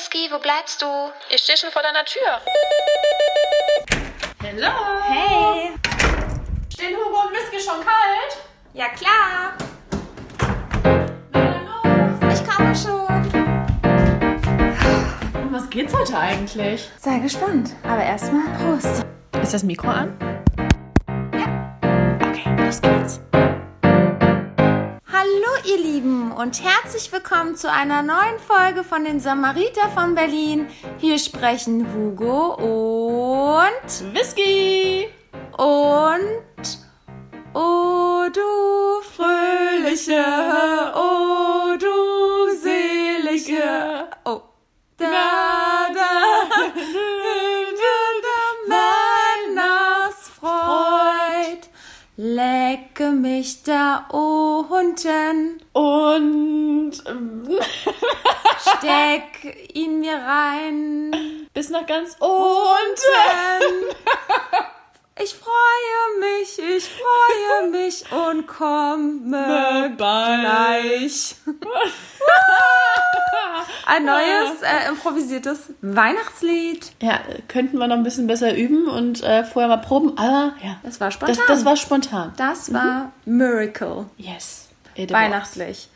Whisky, 0.00 0.30
wo 0.30 0.38
bleibst 0.38 0.80
du? 0.80 0.86
Ich 1.28 1.42
stehe 1.42 1.58
schon 1.58 1.70
vor 1.70 1.82
deiner 1.82 2.06
Tür. 2.06 2.40
Hallo. 4.42 4.72
Hey. 5.02 5.72
Stehen 6.72 6.96
Hugo 6.96 7.20
und 7.26 7.32
Whisky 7.32 7.60
schon 7.60 7.80
kalt? 7.80 8.38
Ja, 8.72 8.86
klar. 8.88 9.52
Na 11.32 11.52
dann 11.52 11.66
los. 11.66 12.40
Ich 12.40 12.48
komme 12.48 12.74
schon. 12.74 13.26
Um 15.34 15.52
was 15.52 15.68
geht's 15.68 15.92
heute 15.94 16.16
eigentlich? 16.16 16.88
Sei 16.98 17.18
gespannt. 17.18 17.76
Aber 17.82 18.02
erstmal 18.02 18.48
Prost. 18.56 19.04
Ist 19.42 19.52
das 19.52 19.62
Mikro 19.62 19.88
an? 19.88 20.16
Ja. 21.34 22.26
Okay, 22.26 22.64
los 22.64 22.80
geht's. 22.80 23.20
Hallo 25.20 25.70
ihr 25.70 25.76
Lieben 25.76 26.32
und 26.32 26.62
herzlich 26.64 27.12
willkommen 27.12 27.54
zu 27.54 27.70
einer 27.70 28.00
neuen 28.00 28.38
Folge 28.38 28.82
von 28.82 29.04
den 29.04 29.20
Samariter 29.20 29.90
von 29.90 30.14
Berlin. 30.14 30.66
Hier 30.96 31.18
sprechen 31.18 31.86
Hugo 31.92 32.54
und 32.54 34.14
Whisky. 34.14 35.08
und 35.58 36.78
oh 37.52 38.24
du 38.32 39.02
fröhliche, 39.14 40.24
oh 40.94 41.76
du 41.78 42.56
selige, 42.56 44.08
oh 44.24 44.40
da 44.96 45.04
da 45.04 45.59
lecke 53.00 53.12
mich 53.12 53.62
da 53.62 54.06
unten. 54.10 55.60
Und 55.72 56.92
ähm, 57.06 57.58
Steck 58.60 59.74
ihn 59.74 60.00
mir 60.00 60.16
rein. 60.16 61.46
bis 61.54 61.70
nach 61.70 61.86
ganz 61.86 62.16
Unten. 62.20 62.36
Ich 65.22 65.34
freue 65.34 66.18
mich, 66.18 66.58
ich 66.76 66.88
freue 66.88 67.70
mich 67.70 68.04
und 68.10 68.46
komme 68.46 69.92
gleich. 69.96 71.34
Ein 73.86 74.04
neues 74.04 74.62
äh, 74.62 74.88
improvisiertes 74.88 75.74
Weihnachtslied. 75.82 76.92
Ja, 77.02 77.20
könnten 77.48 77.76
wir 77.78 77.86
noch 77.88 77.96
ein 77.96 78.02
bisschen 78.02 78.28
besser 78.28 78.56
üben 78.56 78.86
und 78.86 79.22
äh, 79.22 79.44
vorher 79.44 79.68
mal 79.68 79.78
proben, 79.78 80.16
aber 80.16 80.54
ja. 80.62 80.80
Das 80.84 81.00
war 81.00 81.10
spontan. 81.10 81.36
Das, 81.36 81.46
das 81.46 81.64
war 81.66 81.76
spontan. 81.76 82.32
Das 82.36 82.72
war 82.72 83.12
Miracle. 83.26 84.06
Yes. 84.16 84.68
Weihnachtlich. 84.96 85.88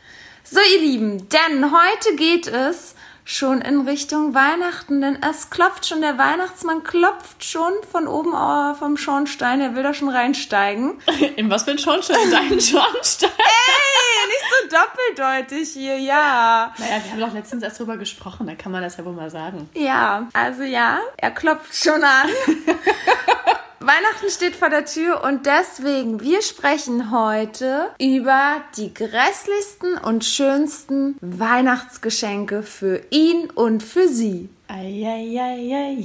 So, 0.43 0.59
ihr 0.75 0.81
Lieben, 0.81 1.27
denn 1.29 1.71
heute 1.71 2.15
geht 2.15 2.47
es 2.47 2.95
schon 3.25 3.59
in 3.61 3.81
Richtung 3.87 4.35
Weihnachten, 4.35 5.01
denn 5.01 5.17
es 5.21 5.49
klopft 5.49 5.87
schon, 5.87 6.01
der 6.01 6.17
Weihnachtsmann 6.19 6.83
klopft 6.83 7.43
schon 7.43 7.73
von 7.91 8.07
oben 8.07 8.33
äh, 8.33 8.75
vom 8.75 8.97
Schornstein, 8.97 9.59
er 9.61 9.75
will 9.75 9.81
da 9.81 9.95
schon 9.95 10.09
reinsteigen. 10.09 11.01
In 11.35 11.49
was 11.49 11.63
für 11.63 11.71
ein 11.71 11.79
Schornstein? 11.79 12.17
In 12.23 12.31
deinen 12.31 12.61
Schornstein? 12.61 13.31
Hey, 13.35 14.27
nicht 14.27 14.45
so 14.51 14.77
doppeldeutig 14.77 15.69
hier, 15.73 15.97
ja. 15.97 16.71
Naja, 16.77 17.03
wir 17.03 17.11
haben 17.11 17.19
doch 17.19 17.33
letztens 17.33 17.63
erst 17.63 17.79
drüber 17.79 17.97
gesprochen, 17.97 18.45
da 18.45 18.53
kann 18.53 18.71
man 18.71 18.83
das 18.83 18.97
ja 18.97 19.05
wohl 19.05 19.13
mal 19.13 19.31
sagen. 19.31 19.69
Ja, 19.73 20.29
also 20.33 20.61
ja, 20.61 20.99
er 21.17 21.31
klopft 21.31 21.75
schon 21.75 22.03
an. 22.03 22.29
Weihnachten 23.85 24.31
steht 24.31 24.55
vor 24.55 24.69
der 24.69 24.85
Tür 24.85 25.23
und 25.23 25.45
deswegen, 25.45 26.19
wir 26.19 26.41
sprechen 26.41 27.11
heute 27.11 27.91
über 27.99 28.63
die 28.77 28.91
grässlichsten 28.91 29.99
und 29.99 30.25
schönsten 30.25 31.17
Weihnachtsgeschenke 31.21 32.63
für 32.63 33.03
ihn 33.11 33.51
und 33.51 33.83
für 33.83 34.07
sie. 34.07 34.49
Eieieiei. 34.67 36.01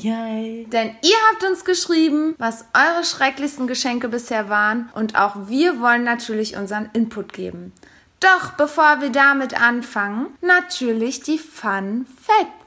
Denn 0.71 0.95
ihr 1.03 1.17
habt 1.31 1.43
uns 1.45 1.65
geschrieben, 1.65 2.35
was 2.37 2.67
eure 2.75 3.03
schrecklichsten 3.03 3.67
Geschenke 3.67 4.09
bisher 4.09 4.51
waren 4.51 4.91
und 4.93 5.19
auch 5.19 5.49
wir 5.49 5.81
wollen 5.81 6.05
natürlich 6.05 6.59
unseren 6.59 6.91
Input 6.93 7.33
geben. 7.33 7.73
Doch 8.21 8.51
bevor 8.59 9.01
wir 9.01 9.09
damit 9.09 9.59
anfangen, 9.59 10.27
natürlich 10.43 11.23
die 11.23 11.39
Fun 11.39 12.05
Facts. 12.21 12.60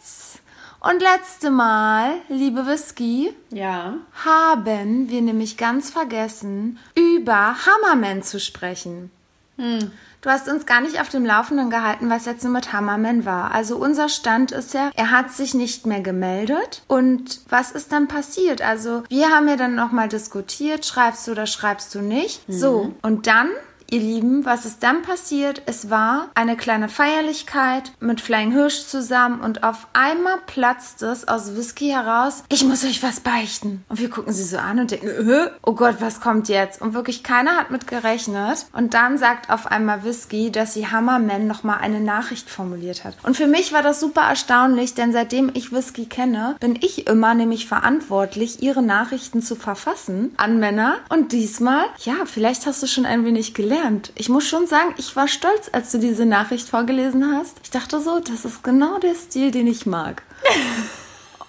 Und 0.86 1.02
letzte 1.02 1.50
Mal, 1.50 2.16
liebe 2.28 2.68
Whisky, 2.68 3.34
Ja. 3.52 3.94
haben 4.26 5.10
wir 5.10 5.22
nämlich 5.22 5.56
ganz 5.56 5.90
vergessen, 5.90 6.78
über 6.94 7.56
Hammerman 7.66 8.22
zu 8.22 8.38
sprechen. 8.40 9.10
Du 9.58 10.30
hast 10.30 10.50
uns 10.50 10.66
gar 10.66 10.82
nicht 10.82 11.00
auf 11.00 11.08
dem 11.10 11.26
Laufenden 11.26 11.70
gehalten, 11.70 12.10
was 12.10 12.26
jetzt 12.26 12.44
nur 12.44 12.52
mit 12.52 12.74
Hammerman 12.74 13.24
war. 13.24 13.54
Also 13.54 13.78
unser 13.78 14.10
Stand 14.10 14.52
ist 14.52 14.74
ja, 14.74 14.90
er 14.96 15.12
hat 15.12 15.32
sich 15.32 15.54
nicht 15.54 15.86
mehr 15.86 16.02
gemeldet. 16.02 16.82
Und 16.88 17.40
was 17.50 17.72
ist 17.72 17.92
dann 17.94 18.08
passiert? 18.10 18.62
Also 18.62 19.04
wir 19.10 19.30
haben 19.30 19.48
ja 19.48 19.56
dann 19.56 19.76
nochmal 19.76 20.10
diskutiert, 20.10 20.86
schreibst 20.86 21.28
du 21.28 21.32
oder 21.32 21.46
schreibst 21.46 21.94
du 21.96 22.02
nicht. 22.02 22.42
So, 22.50 22.94
und 23.04 23.28
dann 23.28 23.50
Ihr 23.90 24.00
Lieben, 24.00 24.46
was 24.46 24.66
ist 24.66 24.82
dann 24.82 25.04
passiert? 25.04 25.62
Es 25.66 25.90
war 25.90 26.30
eine 26.36 26.58
kleine 26.58 26.90
Feierlichkeit 26.90 27.92
mit 28.00 28.22
Flying 28.22 28.52
Hirsch 28.52 28.86
zusammen 28.86 29.42
und 29.42 29.64
auf 29.64 29.88
einmal 29.94 30.38
platzt 30.48 31.04
es 31.04 31.28
aus 31.28 31.56
Whisky 31.56 31.90
heraus. 31.90 32.44
Ich 32.50 32.64
muss 32.64 32.84
euch 32.84 33.04
was 33.04 33.20
beichten. 33.20 33.84
Und 33.90 34.00
wir 34.00 34.10
gucken 34.10 34.34
sie 34.34 34.44
so 34.44 34.58
an 34.58 34.80
und 34.80 34.92
denken, 34.92 35.50
oh 35.62 35.74
Gott, 35.74 35.98
was 36.00 36.22
kommt 36.22 36.50
jetzt? 36.50 36.82
Und 36.82 36.94
wirklich 36.94 37.24
keiner 37.24 37.56
hat 37.58 37.72
mit 37.72 37.88
gerechnet. 37.88 38.66
Und 38.74 38.94
dann 38.94 39.18
sagt 39.18 39.50
auf 39.50 39.68
einmal 39.68 40.04
Whisky, 40.04 40.52
dass 40.52 40.74
sie 40.74 40.88
Hammerman 40.88 41.46
nochmal 41.46 41.80
eine 41.80 42.00
Nachricht 42.00 42.50
formuliert 42.50 43.04
hat. 43.04 43.16
Und 43.24 43.38
für 43.38 43.48
mich 43.48 43.74
war 43.74 43.84
das 43.84 44.00
super 44.00 44.22
erstaunlich, 44.22 44.96
denn 44.96 45.12
seitdem 45.12 45.52
ich 45.54 45.72
Whisky 45.72 46.06
kenne, 46.06 46.56
bin 46.60 46.78
ich 46.82 47.08
immer 47.08 47.34
nämlich 47.34 47.68
verantwortlich, 47.68 48.64
ihre 48.64 48.82
Nachrichten 48.82 49.42
zu 49.42 49.56
verfassen 49.56 50.34
an 50.38 50.60
Männer. 50.60 50.96
Und 51.10 51.32
diesmal, 51.32 51.86
ja, 52.04 52.16
vielleicht 52.26 52.66
hast 52.66 52.82
du 52.82 52.88
schon 52.88 53.06
ein 53.06 53.26
wenig 53.26 53.54
gelernt. 53.54 53.73
Ich 54.16 54.30
muss 54.30 54.48
schon 54.48 54.68
sagen, 54.68 54.94
ich 54.98 55.16
war 55.16 55.28
stolz, 55.28 55.70
als 55.72 55.92
du 55.92 56.00
diese 56.00 56.26
Nachricht 56.26 56.68
vorgelesen 56.70 57.36
hast. 57.36 57.58
Ich 57.64 57.72
dachte 57.72 58.00
so, 58.00 58.20
das 58.20 58.46
ist 58.46 58.64
genau 58.64 59.00
der 59.00 59.16
Stil, 59.16 59.52
den 59.52 59.68
ich 59.68 59.86
mag. 59.86 60.24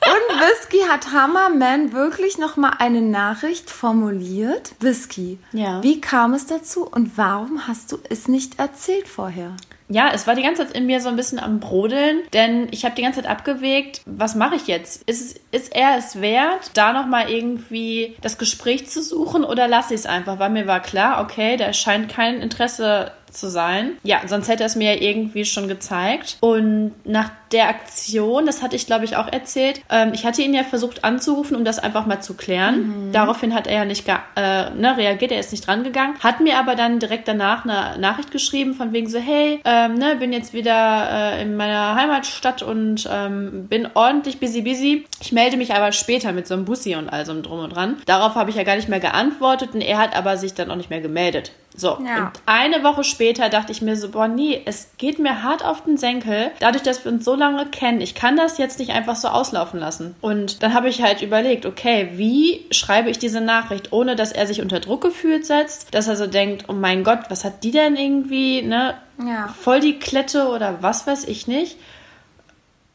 Und 0.06 0.38
Whisky 0.40 0.80
hat 0.88 1.12
Hammerman 1.12 1.92
wirklich 1.94 2.36
nochmal 2.36 2.74
eine 2.78 3.00
Nachricht 3.00 3.70
formuliert. 3.70 4.72
Whisky, 4.80 5.38
Ja. 5.52 5.82
wie 5.82 5.98
kam 6.00 6.34
es 6.34 6.44
dazu 6.46 6.86
und 6.86 7.16
warum 7.16 7.66
hast 7.66 7.90
du 7.90 7.98
es 8.10 8.28
nicht 8.28 8.58
erzählt 8.58 9.08
vorher? 9.08 9.56
Ja, 9.88 10.10
es 10.12 10.26
war 10.26 10.34
die 10.34 10.42
ganze 10.42 10.66
Zeit 10.66 10.76
in 10.76 10.86
mir 10.86 11.00
so 11.00 11.08
ein 11.08 11.16
bisschen 11.16 11.38
am 11.38 11.60
Brodeln, 11.60 12.22
denn 12.32 12.68
ich 12.70 12.84
habe 12.84 12.94
die 12.94 13.02
ganze 13.02 13.22
Zeit 13.22 13.30
abgewegt, 13.30 14.00
was 14.06 14.34
mache 14.34 14.56
ich 14.56 14.66
jetzt? 14.66 15.02
Ist, 15.08 15.40
ist 15.50 15.74
er 15.74 15.96
es 15.98 16.20
wert, 16.20 16.70
da 16.74 16.92
nochmal 16.92 17.30
irgendwie 17.30 18.16
das 18.22 18.38
Gespräch 18.38 18.88
zu 18.88 19.02
suchen 19.02 19.44
oder 19.44 19.68
lasse 19.68 19.94
ich 19.94 20.00
es 20.00 20.06
einfach? 20.06 20.38
Weil 20.38 20.50
mir 20.50 20.66
war 20.66 20.80
klar, 20.80 21.22
okay, 21.22 21.56
da 21.56 21.72
scheint 21.72 22.10
kein 22.10 22.40
Interesse 22.40 23.12
zu 23.30 23.50
sein. 23.50 23.98
Ja, 24.02 24.20
sonst 24.26 24.48
hätte 24.48 24.62
er 24.62 24.66
es 24.66 24.76
mir 24.76 24.94
ja 24.94 25.00
irgendwie 25.00 25.44
schon 25.44 25.68
gezeigt. 25.68 26.38
Und 26.40 26.92
nach 27.04 27.30
der 27.54 27.68
Aktion, 27.68 28.44
das 28.46 28.62
hatte 28.62 28.76
ich 28.76 28.86
glaube 28.86 29.04
ich 29.04 29.16
auch 29.16 29.28
erzählt, 29.32 29.80
ähm, 29.88 30.10
ich 30.12 30.26
hatte 30.26 30.42
ihn 30.42 30.52
ja 30.52 30.64
versucht 30.64 31.04
anzurufen, 31.04 31.56
um 31.56 31.64
das 31.64 31.78
einfach 31.78 32.04
mal 32.04 32.20
zu 32.20 32.34
klären. 32.34 33.10
Daraufhin 33.12 33.54
hat 33.54 33.66
er 33.66 33.74
ja 33.74 33.84
nicht 33.84 34.06
äh, 34.08 34.70
ne, 34.70 34.96
reagiert, 34.96 35.32
er 35.32 35.40
ist 35.40 35.52
nicht 35.52 35.66
dran 35.66 35.84
gegangen. 35.84 36.16
Hat 36.20 36.40
mir 36.40 36.58
aber 36.58 36.74
dann 36.74 36.98
direkt 36.98 37.28
danach 37.28 37.64
eine 37.64 37.98
Nachricht 37.98 38.30
geschrieben, 38.30 38.74
von 38.74 38.92
wegen 38.92 39.08
so, 39.08 39.18
hey, 39.18 39.60
ähm, 39.64 39.94
ne, 39.94 40.16
bin 40.16 40.32
jetzt 40.32 40.52
wieder 40.52 41.08
äh, 41.10 41.42
in 41.42 41.56
meiner 41.56 41.94
Heimatstadt 41.94 42.62
und 42.62 43.08
ähm, 43.10 43.68
bin 43.68 43.88
ordentlich 43.94 44.40
busy 44.40 44.62
busy. 44.62 45.06
Ich 45.20 45.32
melde 45.32 45.56
mich 45.56 45.72
aber 45.74 45.92
später 45.92 46.32
mit 46.32 46.46
so 46.46 46.54
einem 46.54 46.64
Bussi 46.64 46.96
und 46.96 47.08
all 47.08 47.24
so 47.24 47.32
einem 47.32 47.42
drum 47.42 47.60
und 47.60 47.74
dran. 47.74 47.96
Darauf 48.06 48.34
habe 48.34 48.50
ich 48.50 48.56
ja 48.56 48.64
gar 48.64 48.76
nicht 48.76 48.88
mehr 48.88 49.00
geantwortet 49.00 49.70
und 49.74 49.80
er 49.80 49.98
hat 49.98 50.16
aber 50.16 50.36
sich 50.36 50.54
dann 50.54 50.70
auch 50.70 50.76
nicht 50.76 50.90
mehr 50.90 51.00
gemeldet. 51.00 51.52
So, 51.76 51.98
Ja. 52.06 52.26
und 52.26 52.30
eine 52.46 52.84
Woche 52.84 53.02
später 53.02 53.48
dachte 53.48 53.72
ich 53.72 53.82
mir 53.82 53.96
so, 53.96 54.08
boah, 54.10 54.28
nee, 54.28 54.62
es 54.64 54.90
geht 54.96 55.18
mir 55.18 55.42
hart 55.42 55.64
auf 55.64 55.82
den 55.82 55.96
Senkel, 55.96 56.52
dadurch, 56.60 56.84
dass 56.84 57.04
wir 57.04 57.10
uns 57.10 57.24
so 57.24 57.34
lange 57.34 57.43
kennen. 57.70 58.00
Ich 58.00 58.14
kann 58.14 58.36
das 58.36 58.58
jetzt 58.58 58.78
nicht 58.78 58.92
einfach 58.92 59.16
so 59.16 59.28
auslaufen 59.28 59.80
lassen. 59.80 60.14
Und 60.20 60.62
dann 60.62 60.74
habe 60.74 60.88
ich 60.88 61.02
halt 61.02 61.22
überlegt, 61.22 61.66
okay, 61.66 62.10
wie 62.14 62.66
schreibe 62.70 63.10
ich 63.10 63.18
diese 63.18 63.40
Nachricht, 63.40 63.92
ohne 63.92 64.16
dass 64.16 64.32
er 64.32 64.46
sich 64.46 64.60
unter 64.60 64.80
Druck 64.80 65.02
gefühlt 65.02 65.46
setzt, 65.46 65.94
dass 65.94 66.08
er 66.08 66.16
so 66.16 66.26
denkt, 66.26 66.64
oh 66.68 66.72
mein 66.72 67.04
Gott, 67.04 67.20
was 67.28 67.44
hat 67.44 67.64
die 67.64 67.70
denn 67.70 67.96
irgendwie, 67.96 68.62
ne? 68.62 68.94
Ja. 69.18 69.48
Voll 69.48 69.80
die 69.80 69.98
Klette 69.98 70.48
oder 70.48 70.82
was 70.82 71.06
weiß 71.06 71.24
ich 71.24 71.46
nicht. 71.46 71.76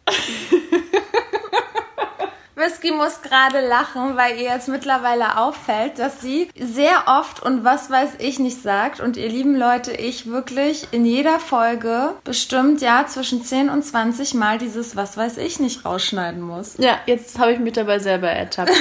Whisky 2.59 2.91
muss 2.91 3.21
gerade 3.21 3.65
lachen, 3.67 4.17
weil 4.17 4.37
ihr 4.37 4.43
jetzt 4.43 4.67
mittlerweile 4.67 5.37
auffällt, 5.37 5.97
dass 5.97 6.21
sie 6.21 6.49
sehr 6.59 7.05
oft 7.07 7.41
und 7.41 7.63
was 7.63 7.89
weiß 7.89 8.15
ich 8.19 8.37
nicht 8.37 8.61
sagt. 8.61 8.99
Und 8.99 9.17
ihr 9.17 9.29
lieben 9.29 9.55
Leute, 9.55 9.91
ich 9.91 10.27
wirklich 10.27 10.87
in 10.91 11.05
jeder 11.05 11.39
Folge 11.39 12.13
bestimmt 12.23 12.81
ja 12.81 13.05
zwischen 13.07 13.43
10 13.43 13.69
und 13.69 13.83
20 13.83 14.33
Mal 14.33 14.57
dieses 14.57 14.95
was 14.95 15.17
weiß 15.17 15.37
ich 15.37 15.59
nicht 15.59 15.85
rausschneiden 15.85 16.41
muss. 16.41 16.75
Ja, 16.77 16.99
jetzt 17.05 17.39
habe 17.39 17.53
ich 17.53 17.59
mich 17.59 17.73
dabei 17.73 17.99
selber 17.99 18.29
ertappt. 18.29 18.71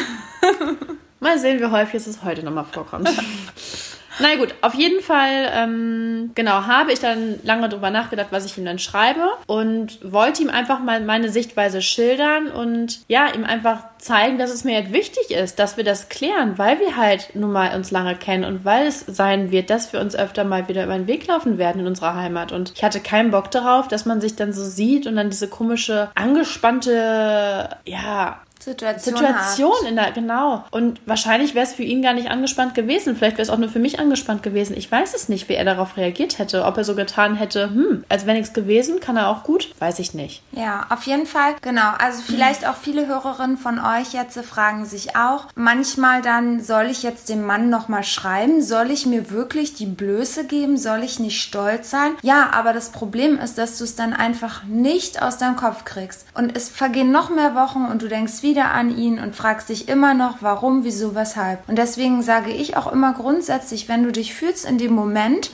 Mal 1.21 1.39
sehen, 1.39 1.61
wie 1.61 1.67
häufig 1.67 2.07
es 2.07 2.23
heute 2.23 2.45
nochmal 2.45 2.65
vorkommt. 2.65 3.09
Na 4.21 4.37
gut, 4.37 4.55
auf 4.63 4.75
jeden 4.75 5.01
Fall, 5.01 5.51
ähm, 5.55 6.33
genau, 6.35 6.67
habe 6.67 6.93
ich 6.93 7.01
dann 7.01 7.39
lange 7.45 7.69
drüber 7.69 7.91
nachgedacht, 7.91 8.29
was 8.31 8.45
ich 8.45 8.59
ihm 8.59 8.65
dann 8.65 8.79
schreibe 8.79 9.29
und 9.47 9.99
wollte 10.03 10.43
ihm 10.43 10.51
einfach 10.51 10.81
mal 10.81 11.01
meine 11.01 11.29
Sichtweise 11.29 11.83
schildern 11.83 12.49
und 12.49 13.01
ja, 13.07 13.33
ihm 13.33 13.45
einfach 13.45 13.85
zeigen, 13.99 14.39
dass 14.39 14.51
es 14.51 14.65
mir 14.65 14.77
halt 14.77 14.93
wichtig 14.93 15.31
ist, 15.31 15.59
dass 15.59 15.77
wir 15.77 15.85
das 15.85 16.09
klären, 16.09 16.59
weil 16.59 16.81
wir 16.81 16.97
halt 16.97 17.35
nun 17.35 17.53
mal 17.53 17.75
uns 17.77 17.91
lange 17.91 18.17
kennen 18.17 18.45
und 18.45 18.65
weil 18.65 18.87
es 18.87 19.01
sein 19.01 19.51
wird, 19.51 19.71
dass 19.71 19.93
wir 19.93 20.01
uns 20.01 20.17
öfter 20.17 20.45
mal 20.45 20.69
wieder 20.69 20.85
über 20.85 20.95
den 20.95 21.07
Weg 21.07 21.27
laufen 21.27 21.59
werden 21.59 21.81
in 21.81 21.87
unserer 21.87 22.15
Heimat. 22.15 22.53
Und 22.53 22.73
ich 22.75 22.83
hatte 22.83 23.01
keinen 23.01 23.31
Bock 23.31 23.51
darauf, 23.51 23.89
dass 23.89 24.05
man 24.05 24.21
sich 24.21 24.37
dann 24.37 24.53
so 24.53 24.65
sieht 24.65 25.07
und 25.07 25.17
dann 25.17 25.31
diese 25.31 25.49
komische, 25.49 26.11
angespannte, 26.15 27.71
ja, 27.85 28.41
Situation, 28.61 29.17
Situation 29.17 29.75
hat. 29.83 29.89
in 29.89 29.97
der, 29.97 30.13
genau. 30.13 30.65
Und 30.71 31.01
wahrscheinlich 31.07 31.55
wäre 31.55 31.67
es 31.67 31.75
für 31.75 31.83
ihn 31.83 32.03
gar 32.03 32.15
nicht 32.15 32.31
angespannt 32.31 32.75
gewesen. 32.75 33.17
Vielleicht 33.17 33.37
wäre 33.37 33.43
es 33.43 33.51
auch 33.51 33.59
nur 33.59 33.69
für 33.69 33.79
mich 33.79 33.99
angespannt 33.99 34.43
gewesen. 34.43 34.77
Ich 34.77 34.91
weiß 34.91 35.15
es 35.15 35.29
nicht, 35.29 35.49
wie 35.49 35.55
er 35.55 35.65
darauf 35.65 35.97
reagiert 35.97 36.39
hätte. 36.39 36.65
Ob 36.65 36.77
er 36.77 36.85
so 36.85 36.95
getan 36.95 37.37
hätte, 37.37 37.71
hm, 37.71 38.05
als 38.09 38.27
wäre 38.27 38.37
nichts 38.37 38.53
gewesen, 38.53 39.01
kann 39.01 39.17
er 39.17 39.29
auch 39.29 39.43
gut, 39.43 39.71
weiß 39.79 39.99
ich 39.99 40.15
nicht. 40.15 40.43
Ja, 40.53 40.87
auf 40.91 41.05
jeden 41.05 41.27
Fall, 41.27 41.55
genau. 41.63 41.93
Also 41.99 42.23
vielleicht 42.23 42.67
auch 42.67 42.77
viele 42.77 43.07
Hörerinnen 43.07 43.59
von 43.59 43.79
euch 43.79 44.13
jetzt 44.13 44.39
fragen 44.39 44.85
sich 44.85 45.17
auch 45.17 45.47
manchmal 45.55 46.23
dann, 46.23 46.63
soll 46.63 46.87
ich 46.87 47.03
jetzt 47.03 47.29
dem 47.29 47.45
Mann 47.45 47.71
nochmal 47.71 48.05
schreiben? 48.05 48.63
Soll 48.63 48.91
ich 48.91 49.07
mir 49.07 49.31
wirklich 49.31 49.75
die 49.75 49.87
Blöße 49.87 50.47
geben? 50.47 50.77
Soll 50.77 51.03
ich 51.03 51.19
nicht 51.19 51.41
stolz 51.41 51.91
sein? 51.91 52.13
Ja, 52.23 52.51
aber 52.53 52.73
das 52.73 52.91
Problem 52.91 53.39
ist, 53.39 53.59
dass 53.59 53.79
du 53.79 53.85
es 53.85 53.97
dann 53.97 54.13
einfach 54.13 54.65
nicht 54.65 55.23
aus 55.23 55.39
deinem 55.39 55.57
Kopf 55.57 55.85
kriegst. 55.85 56.27
Und 56.35 56.57
es 56.57 56.69
vergehen 56.69 57.11
noch 57.11 57.31
mehr 57.31 57.55
Wochen 57.55 57.85
und 57.85 58.03
du 58.03 58.09
denkst 58.09 58.43
wieder 58.49 58.73
an 58.73 58.97
ihn 58.97 59.19
und 59.19 59.37
fragst 59.37 59.69
dich 59.69 59.89
immer 59.89 60.15
noch, 60.15 60.39
warum, 60.41 60.83
wieso, 60.85 61.15
weshalb. 61.15 61.69
Und 61.69 61.77
deswegen 61.77 62.23
sage 62.23 62.51
ich 62.51 62.77
auch 62.77 62.91
immer 62.91 63.13
grundsätzlich, 63.13 63.89
wenn 63.89 64.03
du 64.03 64.11
dich 64.11 64.35
fühlst 64.35 64.65
in 64.65 64.79
dem 64.79 64.95
Moment, 64.95 65.51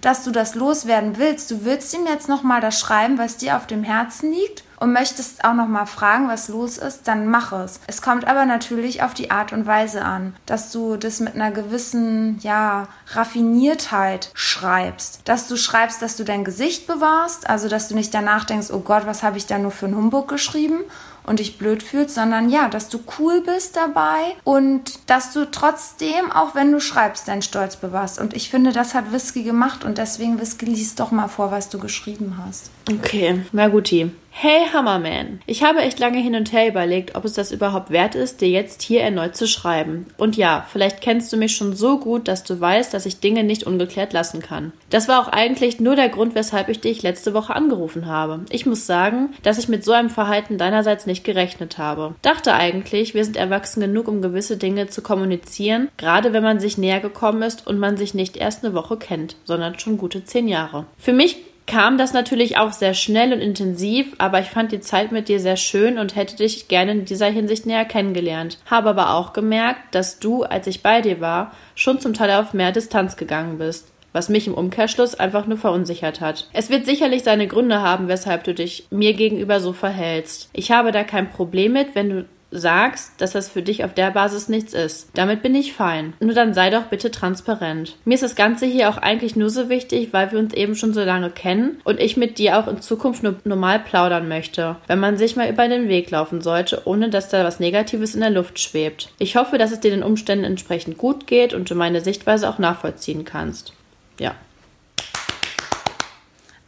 dass 0.00 0.24
du 0.24 0.32
das 0.32 0.54
loswerden 0.54 1.18
willst, 1.18 1.50
du 1.50 1.64
willst 1.64 1.94
ihm 1.94 2.06
jetzt 2.06 2.28
nochmal 2.28 2.60
das 2.60 2.80
schreiben, 2.80 3.18
was 3.18 3.36
dir 3.36 3.56
auf 3.56 3.66
dem 3.66 3.84
Herzen 3.84 4.32
liegt 4.32 4.64
und 4.82 4.92
möchtest 4.92 5.44
auch 5.44 5.54
noch 5.54 5.68
mal 5.68 5.86
fragen, 5.86 6.26
was 6.26 6.48
los 6.48 6.76
ist, 6.76 7.06
dann 7.06 7.28
mach 7.28 7.52
es. 7.52 7.78
Es 7.86 8.02
kommt 8.02 8.26
aber 8.26 8.46
natürlich 8.46 9.04
auf 9.04 9.14
die 9.14 9.30
Art 9.30 9.52
und 9.52 9.64
Weise 9.64 10.04
an, 10.04 10.34
dass 10.44 10.72
du 10.72 10.96
das 10.96 11.20
mit 11.20 11.36
einer 11.36 11.52
gewissen, 11.52 12.40
ja, 12.40 12.88
Raffiniertheit 13.12 14.30
schreibst. 14.34 15.20
Dass 15.24 15.46
du 15.46 15.56
schreibst, 15.56 16.02
dass 16.02 16.16
du 16.16 16.24
dein 16.24 16.42
Gesicht 16.42 16.88
bewahrst, 16.88 17.48
also 17.48 17.68
dass 17.68 17.86
du 17.86 17.94
nicht 17.94 18.12
danach 18.12 18.44
denkst, 18.44 18.72
oh 18.72 18.80
Gott, 18.80 19.06
was 19.06 19.22
habe 19.22 19.38
ich 19.38 19.46
da 19.46 19.56
nur 19.56 19.70
für 19.70 19.86
einen 19.86 19.96
Humbug 19.96 20.26
geschrieben 20.26 20.80
und 21.24 21.38
dich 21.38 21.58
blöd 21.58 21.82
fühlst, 21.82 22.14
sondern 22.14 22.48
ja, 22.50 22.68
dass 22.68 22.88
du 22.88 23.00
cool 23.18 23.42
bist 23.42 23.76
dabei 23.76 24.36
und 24.44 25.10
dass 25.10 25.32
du 25.32 25.50
trotzdem, 25.50 26.30
auch 26.32 26.54
wenn 26.54 26.72
du 26.72 26.80
schreibst, 26.80 27.28
deinen 27.28 27.42
Stolz 27.42 27.76
bewahrst. 27.76 28.20
Und 28.20 28.34
ich 28.34 28.50
finde, 28.50 28.72
das 28.72 28.94
hat 28.94 29.12
Whisky 29.12 29.42
gemacht 29.42 29.84
und 29.84 29.98
deswegen, 29.98 30.40
Whisky, 30.40 30.66
lies 30.66 30.94
doch 30.94 31.10
mal 31.10 31.28
vor, 31.28 31.50
was 31.50 31.68
du 31.68 31.78
geschrieben 31.78 32.38
hast. 32.44 32.70
Okay, 32.90 33.42
na 33.52 33.68
guti. 33.68 34.10
Hey 34.34 34.66
Hammerman, 34.72 35.40
ich 35.46 35.62
habe 35.62 35.82
echt 35.82 36.00
lange 36.00 36.18
hin 36.18 36.34
und 36.34 36.52
her 36.52 36.66
überlegt, 36.66 37.14
ob 37.14 37.24
es 37.24 37.34
das 37.34 37.52
überhaupt 37.52 37.90
wert 37.90 38.16
ist, 38.16 38.40
dir 38.40 38.48
jetzt 38.48 38.82
hier 38.82 39.02
erneut 39.02 39.36
zu 39.36 39.46
schreiben. 39.46 40.06
Und 40.16 40.36
ja, 40.36 40.66
vielleicht 40.72 41.00
kennst 41.00 41.32
du 41.32 41.36
mich 41.36 41.54
schon 41.54 41.76
so 41.76 41.98
gut, 42.00 42.26
dass 42.26 42.42
du 42.42 42.58
weißt, 42.58 42.92
dass 42.92 43.06
ich 43.06 43.20
Dinge 43.20 43.44
nicht 43.44 43.64
ungeklärt 43.64 44.12
lassen 44.12 44.40
kann. 44.40 44.72
Das 44.90 45.06
war 45.06 45.20
auch 45.20 45.28
eigentlich 45.28 45.80
nur 45.80 45.94
der 45.94 46.08
Grund, 46.08 46.34
weshalb 46.34 46.70
ich 46.70 46.80
dich 46.80 47.02
letzte 47.02 47.34
Woche 47.34 47.54
angerufen 47.54 48.06
habe. 48.06 48.40
Ich 48.50 48.66
muss 48.66 48.86
sagen, 48.86 49.32
dass 49.42 49.58
ich 49.58 49.68
mit 49.68 49.84
so 49.84 49.92
einem 49.92 50.10
Verhalten 50.10 50.58
deinerseits 50.58 51.06
nicht 51.06 51.22
gerechnet 51.22 51.78
habe. 51.78 52.16
Dachte 52.22 52.54
eigentlich, 52.54 53.14
wir 53.14 53.24
sind 53.24 53.36
erwachsen 53.36 53.80
genug, 53.80 54.08
um 54.08 54.22
gewisse 54.22 54.56
Dinge 54.56 54.88
zu 54.88 55.02
kommunizieren, 55.02 55.88
gerade 55.98 56.32
wenn 56.32 56.42
man 56.42 56.58
sich 56.58 56.78
näher 56.78 57.00
gekommen 57.00 57.42
ist 57.42 57.66
und 57.66 57.78
man 57.78 57.96
sich 57.96 58.12
nicht 58.12 58.38
erst 58.38 58.64
eine 58.64 58.74
Woche 58.74 58.96
kennt, 58.96 59.36
sondern 59.44 59.78
schon 59.78 59.98
gute 59.98 60.24
zehn 60.24 60.48
Jahre. 60.48 60.86
Für 60.98 61.12
mich 61.12 61.36
kam 61.66 61.98
das 61.98 62.12
natürlich 62.12 62.58
auch 62.58 62.72
sehr 62.72 62.94
schnell 62.94 63.32
und 63.32 63.40
intensiv, 63.40 64.14
aber 64.18 64.40
ich 64.40 64.48
fand 64.48 64.72
die 64.72 64.80
Zeit 64.80 65.12
mit 65.12 65.28
dir 65.28 65.40
sehr 65.40 65.56
schön 65.56 65.98
und 65.98 66.16
hätte 66.16 66.36
dich 66.36 66.68
gerne 66.68 66.92
in 66.92 67.04
dieser 67.04 67.28
Hinsicht 67.28 67.66
näher 67.66 67.84
kennengelernt. 67.84 68.58
Habe 68.66 68.90
aber 68.90 69.14
auch 69.14 69.32
gemerkt, 69.32 69.94
dass 69.94 70.18
du, 70.18 70.42
als 70.42 70.66
ich 70.66 70.82
bei 70.82 71.00
dir 71.00 71.20
war, 71.20 71.52
schon 71.74 72.00
zum 72.00 72.14
Teil 72.14 72.30
auf 72.32 72.54
mehr 72.54 72.72
Distanz 72.72 73.16
gegangen 73.16 73.58
bist. 73.58 73.88
Was 74.12 74.28
mich 74.28 74.46
im 74.46 74.54
Umkehrschluss 74.54 75.14
einfach 75.14 75.46
nur 75.46 75.56
verunsichert 75.56 76.20
hat. 76.20 76.46
Es 76.52 76.68
wird 76.68 76.84
sicherlich 76.84 77.22
seine 77.22 77.46
Gründe 77.46 77.80
haben, 77.80 78.08
weshalb 78.08 78.44
du 78.44 78.52
dich 78.52 78.86
mir 78.90 79.14
gegenüber 79.14 79.58
so 79.58 79.72
verhältst. 79.72 80.50
Ich 80.52 80.70
habe 80.70 80.92
da 80.92 81.02
kein 81.02 81.30
Problem 81.30 81.72
mit, 81.72 81.94
wenn 81.94 82.10
du 82.10 82.24
sagst, 82.52 83.12
dass 83.18 83.32
das 83.32 83.48
für 83.48 83.62
dich 83.62 83.84
auf 83.84 83.94
der 83.94 84.10
Basis 84.10 84.48
nichts 84.48 84.74
ist. 84.74 85.08
Damit 85.14 85.42
bin 85.42 85.54
ich 85.54 85.72
fein. 85.72 86.12
Nur 86.20 86.34
dann 86.34 86.54
sei 86.54 86.70
doch 86.70 86.84
bitte 86.84 87.10
transparent. 87.10 87.96
Mir 88.04 88.14
ist 88.14 88.22
das 88.22 88.36
Ganze 88.36 88.66
hier 88.66 88.88
auch 88.88 88.98
eigentlich 88.98 89.34
nur 89.34 89.50
so 89.50 89.68
wichtig, 89.68 90.12
weil 90.12 90.30
wir 90.30 90.38
uns 90.38 90.54
eben 90.54 90.76
schon 90.76 90.94
so 90.94 91.02
lange 91.02 91.30
kennen 91.30 91.80
und 91.84 91.98
ich 91.98 92.16
mit 92.16 92.38
dir 92.38 92.58
auch 92.58 92.68
in 92.68 92.80
Zukunft 92.80 93.22
nur 93.22 93.36
normal 93.44 93.80
plaudern 93.80 94.28
möchte, 94.28 94.76
wenn 94.86 95.00
man 95.00 95.16
sich 95.16 95.36
mal 95.36 95.50
über 95.50 95.66
den 95.66 95.88
Weg 95.88 96.10
laufen 96.10 96.42
sollte, 96.42 96.82
ohne 96.84 97.08
dass 97.08 97.28
da 97.28 97.44
was 97.44 97.60
Negatives 97.60 98.14
in 98.14 98.20
der 98.20 98.30
Luft 98.30 98.60
schwebt. 98.60 99.10
Ich 99.18 99.36
hoffe, 99.36 99.58
dass 99.58 99.72
es 99.72 99.80
dir 99.80 99.90
den 99.90 100.02
Umständen 100.02 100.44
entsprechend 100.44 100.98
gut 100.98 101.26
geht 101.26 101.54
und 101.54 101.70
du 101.70 101.74
meine 101.74 102.00
Sichtweise 102.00 102.48
auch 102.48 102.58
nachvollziehen 102.58 103.24
kannst. 103.24 103.72
Ja. 104.18 104.34